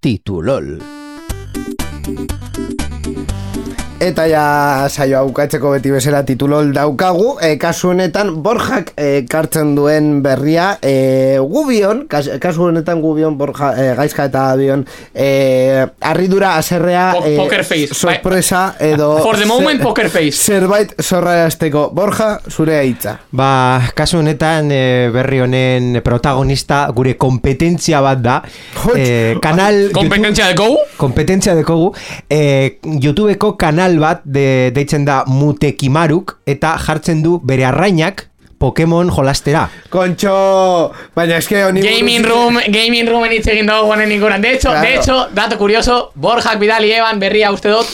Titulol. 0.00 0.82
Eta 4.02 4.24
ja 4.28 4.44
saioa 4.90 5.22
bukatzeko 5.24 5.70
beti 5.76 5.88
bezala 5.94 6.24
titulol 6.26 6.72
daukagu, 6.74 7.36
e, 7.40 7.54
kasu 7.62 7.92
honetan 7.92 8.32
Borjak 8.42 8.90
e, 9.00 9.22
kartzen 9.30 9.70
duen 9.78 10.18
berria, 10.20 10.74
e, 10.82 11.38
gubion, 11.40 12.02
kas, 12.10 12.26
kasu 12.42 12.66
honetan 12.66 13.00
gubion 13.00 13.38
Borja, 13.38 13.70
e, 13.78 13.86
gaizka 13.96 14.26
eta 14.28 14.42
bion, 14.58 14.82
e, 15.14 15.86
arridura 16.10 16.56
aserrea, 16.58 17.04
Po- 17.14 17.22
poker 17.44 17.62
face. 17.64 17.94
Bai. 17.94 18.00
sorpresa 18.18 18.64
edo... 18.82 19.12
For 19.24 19.38
the 19.38 19.46
moment, 19.46 19.78
zer- 19.78 19.86
poker 19.86 20.10
face. 20.10 20.42
Zerbait 20.50 20.92
zorrarazteko. 21.00 21.86
Borja, 21.94 22.40
zure 22.50 22.82
hitza. 22.84 23.14
Ba, 23.30 23.78
kasu 23.96 24.18
honetan 24.20 24.68
eh, 24.74 25.08
berri 25.14 25.40
honen 25.46 26.00
protagonista 26.04 26.82
gure 26.92 27.14
kompetentzia 27.16 28.02
bat 28.04 28.20
da. 28.26 28.36
Hots. 28.82 28.98
Eh, 28.98 29.38
kanal... 29.40 29.86
Kompetentzia 29.94 30.50
de 30.50 30.58
kou? 30.60 30.74
kompetentzia 30.98 31.54
dekogu 31.58 31.88
eh, 32.30 32.78
YouTubeko 32.84 33.54
kanal 33.60 33.83
bat 34.00 34.22
de, 34.24 34.70
deitzen 34.74 35.04
da 35.04 35.24
Mutekimaruk 35.26 36.38
eta 36.46 36.76
jartzen 36.86 37.22
du 37.22 37.38
bere 37.44 37.64
arrainak 37.68 38.28
Pokemon 38.58 39.10
jolastera. 39.12 39.66
Kontxo, 39.92 40.92
baina 41.14 41.36
eske 41.36 41.64
honi... 41.66 41.82
Gaming 41.84 42.22
buruz- 42.24 42.30
room, 42.32 42.58
gaming 42.72 43.08
roomen 43.10 43.32
hitz 43.34 43.46
egin 43.52 43.66
dugu 43.68 43.90
honen 43.92 44.12
inguran. 44.14 44.40
De 44.40 44.54
hecho, 44.54 44.70
Claro. 44.70 44.86
de 44.86 44.94
hecho, 44.94 45.16
dato 45.36 45.58
curioso, 45.58 46.12
Borjak 46.14 46.58
bidali 46.58 46.92
eban 46.92 47.20
berria 47.20 47.50
uste 47.52 47.68
dut. 47.68 47.86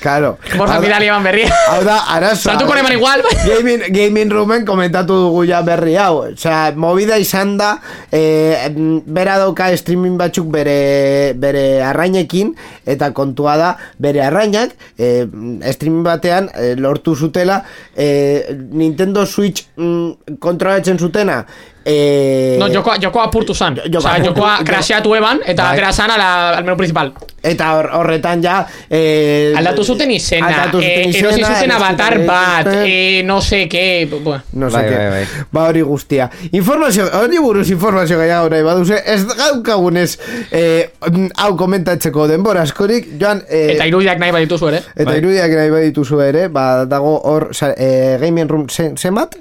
Claro. 0.00 0.36
Da- 0.56 0.80
bidali 0.80 1.06
eban 1.08 1.24
berria. 1.24 1.48
Hau 1.70 1.80
da, 1.84 1.96
arazoa. 2.14 2.52
Sartuko 2.52 2.74
neman 2.76 2.92
igual. 2.92 3.22
Gaming, 3.46 3.82
gaming 3.94 4.30
roomen 4.32 4.66
komentatu 4.68 5.16
dugu 5.26 5.44
ja 5.48 5.62
berri 5.62 5.94
hau. 5.96 6.18
Osea, 6.32 6.72
movida 6.76 7.16
izan 7.18 7.56
da, 7.58 7.78
eh, 8.12 8.68
bera 9.06 9.38
dauka 9.38 9.70
streaming 9.76 10.18
batzuk 10.20 10.50
bere, 10.52 11.32
bere 11.34 11.82
arrainekin, 11.82 12.54
eta 12.86 13.10
kontua 13.16 13.56
da, 13.56 13.70
bere 13.98 14.20
arrainak, 14.26 14.76
eh, 14.98 15.24
streaming 15.72 16.04
batean 16.04 16.50
eh, 16.54 16.74
lortu 16.76 17.16
zutela, 17.16 17.62
eh, 17.96 18.52
Nintendo 18.52 19.24
Switch 19.26 19.64
mm, 19.76 20.36
kontrolatzen 20.40 20.98
zutena, 20.98 21.44
eh, 21.86 22.56
No, 22.58 22.66
jokoa, 22.72 22.96
jokoa 22.98 23.24
apurtu 23.28 23.54
zan. 23.54 23.76
Jokoa 23.76 23.98
Osea, 23.98 24.12
apurtu- 24.18 24.26
jokoa 24.34 24.56
jo- 24.58 24.64
crasheatu 24.66 25.14
eban, 25.14 25.38
eta 25.46 25.62
Bai. 25.62 25.72
atera 25.76 25.92
zan 25.92 26.10
ala- 26.10 26.56
al 26.58 26.64
menu 26.64 26.76
principal. 26.76 27.12
Eta 27.46 27.68
hor- 27.78 27.90
horretan 27.94 28.42
ja 28.42 28.66
eh, 28.90 29.54
Aldatu 29.56 29.84
zuten 29.84 30.10
izena, 30.10 30.48
aldatu 30.48 30.80
zuten 30.80 30.90
eh, 30.90 31.08
izena, 31.08 31.28
erosi 31.28 31.44
zuten 31.44 31.70
avatar 31.70 32.18
bat, 32.26 32.66
eh, 32.82 33.22
no 33.24 33.40
sé 33.40 33.68
qué, 33.68 34.08
bueno. 34.10 34.42
No 34.52 34.68
sé 34.70 34.76
Bai, 34.78 34.88
qué. 34.88 34.96
bai, 34.96 35.10
bai. 35.10 35.26
Ba 35.52 35.68
hori 35.68 35.80
guztia. 35.82 36.28
Informazio, 36.50 37.06
hori 37.22 37.38
buruz 37.38 37.70
informazio 37.70 38.18
gehiago 38.18 38.50
nahi 38.50 38.62
baduze, 38.62 38.98
ez 39.06 39.24
gaukagunez 39.26 40.18
eh, 40.50 40.90
hau 41.36 41.56
komentatzeko 41.56 42.26
denbora 42.26 42.62
askorik, 42.62 43.12
joan... 43.20 43.44
Eh, 43.48 43.74
Eta 43.76 43.86
irudiak 43.86 44.18
nahi 44.18 44.32
badituzu 44.32 44.68
ere. 44.72 44.82
Eta 44.96 45.10
Bai. 45.12 45.18
irudiak 45.22 45.50
nahi 45.54 45.70
badituzu 45.70 46.20
ere, 46.20 46.48
ba, 46.48 46.84
dago 46.84 47.20
hor, 47.30 47.50
sa, 47.54 47.70
e, 47.76 48.18
Gaming 48.20 48.48
Room, 48.48 48.66
ze, 48.68 48.90
zenbat? 48.96 49.36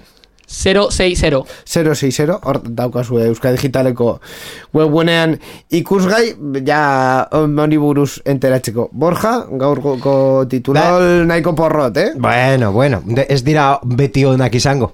060. 0.47 1.43
060, 1.65 2.39
hor 2.43 2.61
daukazu 2.63 3.19
Euskal 3.25 3.57
Digitaleko 3.57 4.19
webgunean 4.73 5.37
ikusgai, 5.69 6.35
ja 6.65 7.27
honi 7.31 7.77
buruz 7.77 8.19
enteratzeko. 8.25 8.89
Borja, 8.91 9.37
gaurko 9.51 10.45
titulol 10.49 11.25
nahiko 11.27 11.55
porrot, 11.55 11.97
eh? 11.97 12.11
Bueno, 12.15 12.71
bueno, 12.71 13.01
ez 13.27 13.43
dira 13.43 13.79
beti 13.83 14.25
onak 14.25 14.55
izango. 14.55 14.93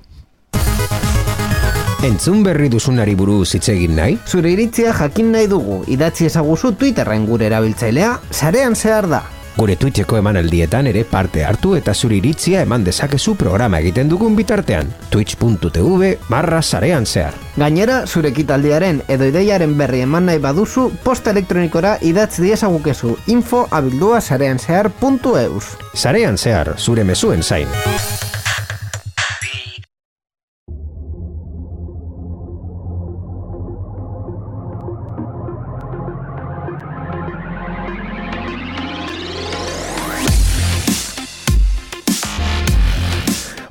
Entzun 2.02 2.40
berri 2.42 2.66
duzunari 2.74 3.14
buruz 3.14 3.52
hitz 3.54 3.68
egin 3.70 3.94
nahi? 3.94 4.16
Zure 4.26 4.50
iritzia 4.50 4.90
jakin 4.98 5.30
nahi 5.36 5.46
dugu, 5.52 5.84
idatzi 5.86 6.26
ezaguzu 6.32 6.72
Twitterren 6.80 7.28
gure 7.30 7.46
erabiltzailea, 7.46 8.16
sarean 8.34 8.74
zehar 8.74 9.06
da. 9.12 9.22
Gure 9.58 9.76
Twitcheko 9.76 10.18
emanaldietan 10.18 10.88
ere 10.88 11.04
parte 11.04 11.44
hartu 11.46 11.76
eta 11.76 11.94
zure 11.94 12.16
iritzia 12.18 12.62
eman 12.66 12.86
dezakezu 12.88 13.36
programa 13.36 13.80
egiten 13.84 14.10
dugun 14.10 14.36
bitartean. 14.36 14.92
twitch.tv 15.10 16.16
barra 16.30 16.62
sarean 16.62 17.06
zehar. 17.06 17.34
Gainera, 17.58 18.02
zure 18.08 18.32
ekitaldiaren 18.32 19.04
edo 19.08 19.28
ideiaren 19.28 19.78
berri 19.78 20.02
eman 20.08 20.30
nahi 20.32 20.40
baduzu, 20.40 20.90
posta 21.04 21.36
elektronikora 21.36 21.98
idatz 22.02 22.40
diezagukezu 22.40 23.18
info 23.28 23.68
abildua 23.72 24.22
sarean 24.22 24.60
zehar.eus. 24.60 25.76
Sarean 25.94 26.38
zehar, 26.38 26.76
zure 26.78 27.04
mezuen 27.04 27.44
zain. 27.44 27.68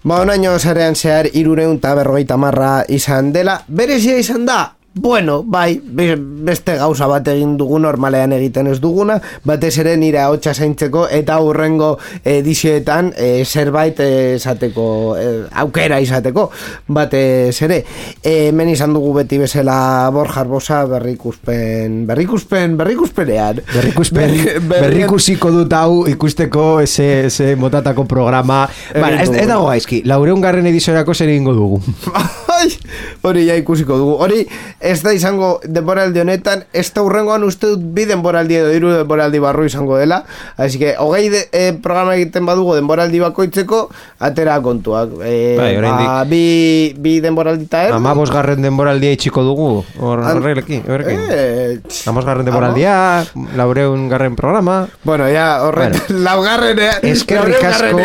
Ba, 0.03 0.23
onaino 0.25 0.55
zarean 0.59 0.95
zehar 0.97 1.27
irureun 1.37 1.77
eta 1.77 1.93
berrogeita 1.99 2.39
marra 2.41 2.85
izan 2.89 3.35
dela. 3.35 3.59
Berezia 3.69 4.17
izan 4.17 4.47
da, 4.49 4.61
bueno, 4.95 5.43
bai, 5.45 5.81
be- 5.85 6.17
beste 6.19 6.75
gauza 6.77 7.07
bat 7.07 7.29
egin 7.31 7.53
dugu 7.57 7.79
normalean 7.79 8.33
egiten 8.35 8.67
ez 8.67 8.81
duguna, 8.83 9.21
batez 9.47 9.77
ere 9.79 9.93
nire 9.97 10.25
hotxa 10.27 10.53
zaintzeko 10.55 11.05
eta 11.15 11.37
hurrengo 11.41 11.93
edizioetan 12.27 13.13
e, 13.17 13.45
zerbait 13.47 14.01
esateko, 14.03 14.87
eh, 15.17 15.45
aukera 15.63 16.01
izateko, 16.03 16.49
batez 16.89 17.55
ere. 17.63 17.79
E, 18.23 18.49
hemen 18.49 18.73
izan 18.75 18.93
dugu 18.97 19.13
beti 19.21 19.39
bezala 19.39 20.11
Borja 20.13 20.41
Arbosa 20.43 20.81
berrikuspen, 20.91 22.01
berrikuspen, 22.11 22.77
berrikuspenean. 22.81 23.63
Berrikuspen, 23.73 24.35
Berri- 24.35 24.59
berrikusiko 24.75 25.53
dut 25.55 25.73
hau 25.73 26.03
ikusteko 26.11 26.81
ese, 26.83 27.27
ese 27.31 27.55
motatako 27.57 28.05
programa. 28.11 28.65
Bara, 28.95 29.23
ez, 29.23 29.31
ez 29.31 29.47
dago 29.47 29.71
gaizki, 29.71 30.03
laureun 30.05 30.43
garren 30.43 30.67
ediziorako 30.67 31.15
zer 31.15 31.29
egingo 31.31 31.55
dugu. 31.55 31.81
Hori 33.23 33.47
ja 33.47 33.55
ikusiko 33.57 33.97
dugu. 33.97 34.17
Hori 34.21 34.43
ez 34.81 35.03
da 35.03 35.13
izango 35.13 35.61
denboraldi 35.65 36.21
honetan, 36.21 36.65
ez 36.73 36.87
da 36.95 37.03
urrengoan 37.05 37.45
uste 37.45 37.69
dut 37.75 37.83
bi 37.95 38.07
denboraldi 38.09 38.57
edo 38.57 38.71
hiru 38.73 38.93
denboraldi 38.95 39.39
barru 39.39 39.65
izango 39.69 39.99
dela. 40.01 40.25
Así 40.57 40.79
que, 40.79 40.95
hogei 40.99 41.29
de, 41.29 41.49
eh, 41.53 41.73
programa 41.83 42.15
egiten 42.17 42.47
badugu 42.47 42.75
denboraldi 42.79 43.21
bakoitzeko, 43.21 43.89
atera 44.19 44.61
kontuak. 44.65 45.11
Eh, 45.25 45.57
Bai, 45.59 45.77
ba, 45.83 46.25
bi, 46.25 46.95
bi 46.99 47.21
denboraldi 47.21 47.65
eta 47.69 47.85
er. 47.89 47.93
Amabos 47.99 48.31
garren 48.33 48.63
denboraldia 48.63 49.13
itxiko 49.13 49.43
dugu, 49.45 49.85
hor 49.99 50.21
horrekin, 50.25 50.83
horrekin. 50.89 51.21
Eh, 51.31 51.79
tx, 51.87 52.07
Amos 52.09 52.25
garren 52.25 52.45
denboraldia, 52.49 53.25
laureun 53.57 54.09
garren 54.09 54.37
programa. 54.37 54.87
Bueno, 55.05 55.29
ja, 55.29 55.63
horret, 55.65 56.01
Bueno. 56.09 56.23
laugarrenean, 56.27 57.01
Eskerrik 57.03 57.63
asko. 57.65 58.01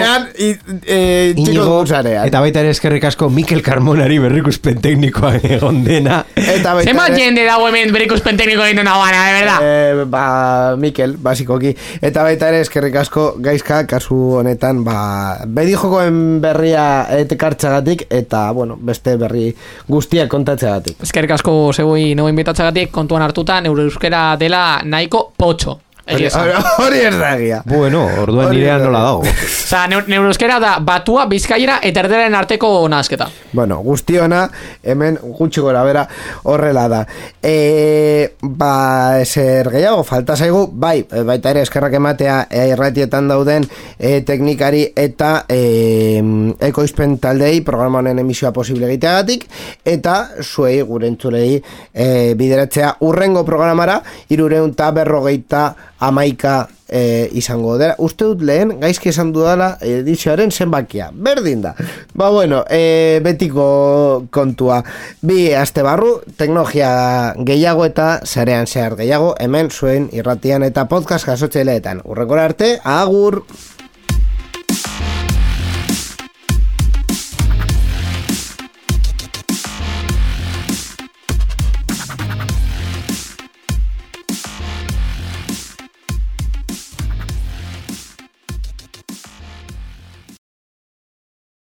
Inigo, 1.35 1.85
zarean. 1.85 2.25
eta 2.27 2.39
baita 2.43 2.61
ere 2.63 2.71
eskerrik 2.73 3.03
asko 3.09 3.29
Mikel 3.29 3.61
Carmonari 3.65 4.17
berrikuspen 4.19 4.79
teknikoa 4.81 5.35
egon 5.43 5.83
dena. 5.85 6.23
Eta 6.35 6.64
baita 6.73 6.89
Zenbat 6.89 7.09
ere- 7.11 7.19
jende 7.21 7.45
dago 7.45 7.67
hemen 7.67 7.91
berikuspen 7.93 8.37
tekniko 8.37 8.63
egiten 8.63 8.85
dagoana, 8.85 9.25
de 9.27 9.33
verdad. 9.33 9.59
Eh, 9.61 10.05
ba, 10.09 10.75
Mikel, 10.77 11.17
basikoki. 11.17 11.75
Eta 12.01 12.23
baita 12.23 12.49
ere, 12.49 12.61
eskerrik 12.61 12.95
asko 12.95 13.35
gaizka, 13.39 13.85
kasu 13.87 14.15
honetan, 14.39 14.83
ba, 14.83 15.37
bedi 15.45 15.73
jokoen 15.75 16.41
berria 16.41 17.05
etekartzagatik, 17.19 18.07
eta, 18.09 18.51
bueno, 18.51 18.77
beste 18.79 19.15
berri 19.17 19.55
guztiak 19.87 20.27
kontatzeagatik. 20.29 20.97
Eskerrik 21.03 21.31
asko 21.31 21.71
zeui 21.73 22.15
neu 22.15 22.27
inbitatzagatik 22.29 22.91
kontuan 22.91 23.21
hartuta 23.21 23.61
neure 23.61 23.83
euskera 23.83 24.35
dela 24.37 24.81
nahiko 24.83 25.31
potxo. 25.37 25.79
Hori, 26.05 26.27
hori, 26.29 26.99
ez 27.01 27.15
da 27.17 27.31
egia. 27.33 27.63
Bueno, 27.65 28.03
orduan 28.21 28.51
nirean 28.53 28.77
da. 28.77 28.85
nola 28.85 28.99
dago. 29.07 29.23
Osa, 29.65 29.87
neu- 29.89 30.03
neure 30.05 30.29
euskera 30.29 30.59
da 30.61 30.75
batua, 30.85 31.23
bizkaiera 31.25 31.79
eta 31.81 32.03
erderaren 32.03 32.35
arteko 32.37 32.69
nazketa. 32.93 33.25
Bueno, 33.57 33.79
guztiona, 33.81 34.43
hemen 34.85 35.17
gutxi 35.39 35.63
gora 35.65 35.81
bera 35.87 36.03
horrela 36.43 36.83
da. 36.91 36.99
E, 37.41 38.35
ba, 38.41 39.17
eser 39.23 39.71
gehiago, 39.73 40.03
falta 40.05 40.35
zaigu, 40.37 40.67
bai, 40.71 40.99
e, 41.09 41.23
baita 41.25 41.55
ere 41.55 41.63
eskerrak 41.65 41.97
ematea 41.97 42.37
e, 42.51 42.67
irratietan 42.75 43.31
dauden 43.31 43.65
e, 43.97 44.19
teknikari 44.27 44.83
eta 44.93 45.31
e, 45.49 46.21
ekoizpen 46.69 47.17
taldei 47.23 47.63
programa 47.65 48.03
honen 48.03 48.21
emisioa 48.21 48.53
posible 48.53 48.85
egiteagatik, 48.91 49.47
eta 49.81 50.19
zuei 50.43 50.77
gure 50.85 51.09
entzulei 51.09 51.57
e, 51.57 52.07
bideratzea 52.37 52.93
urrengo 53.09 53.41
programara, 53.47 53.97
irureun 54.29 54.75
berrogeita 54.75 55.65
amaika 55.99 56.67
e, 56.87 57.29
izango 57.33 57.77
dela. 57.77 57.95
Uste 57.99 58.27
dut 58.27 58.41
lehen, 58.45 58.75
gaizki 58.81 59.09
esan 59.11 59.31
dudala 59.35 59.75
edizioaren 59.81 60.51
zenbakia. 60.51 61.09
Berdin 61.13 61.61
da. 61.65 61.75
Ba 62.13 62.29
bueno, 62.33 62.63
e, 62.69 63.19
betiko 63.25 64.25
kontua. 64.31 64.81
Bi 65.21 65.53
aste 65.53 65.85
barru, 65.85 66.19
teknologia 66.37 67.33
gehiago 67.47 67.85
eta 67.85 68.09
zarean 68.25 68.67
zehar 68.67 68.97
gehiago, 68.99 69.33
hemen 69.39 69.71
zuen 69.71 70.09
irratian 70.13 70.63
eta 70.63 70.87
podcast 70.91 71.27
jasotzeleetan. 71.31 72.03
Urrekora 72.05 72.45
arte, 72.51 72.75
agur! 72.83 73.43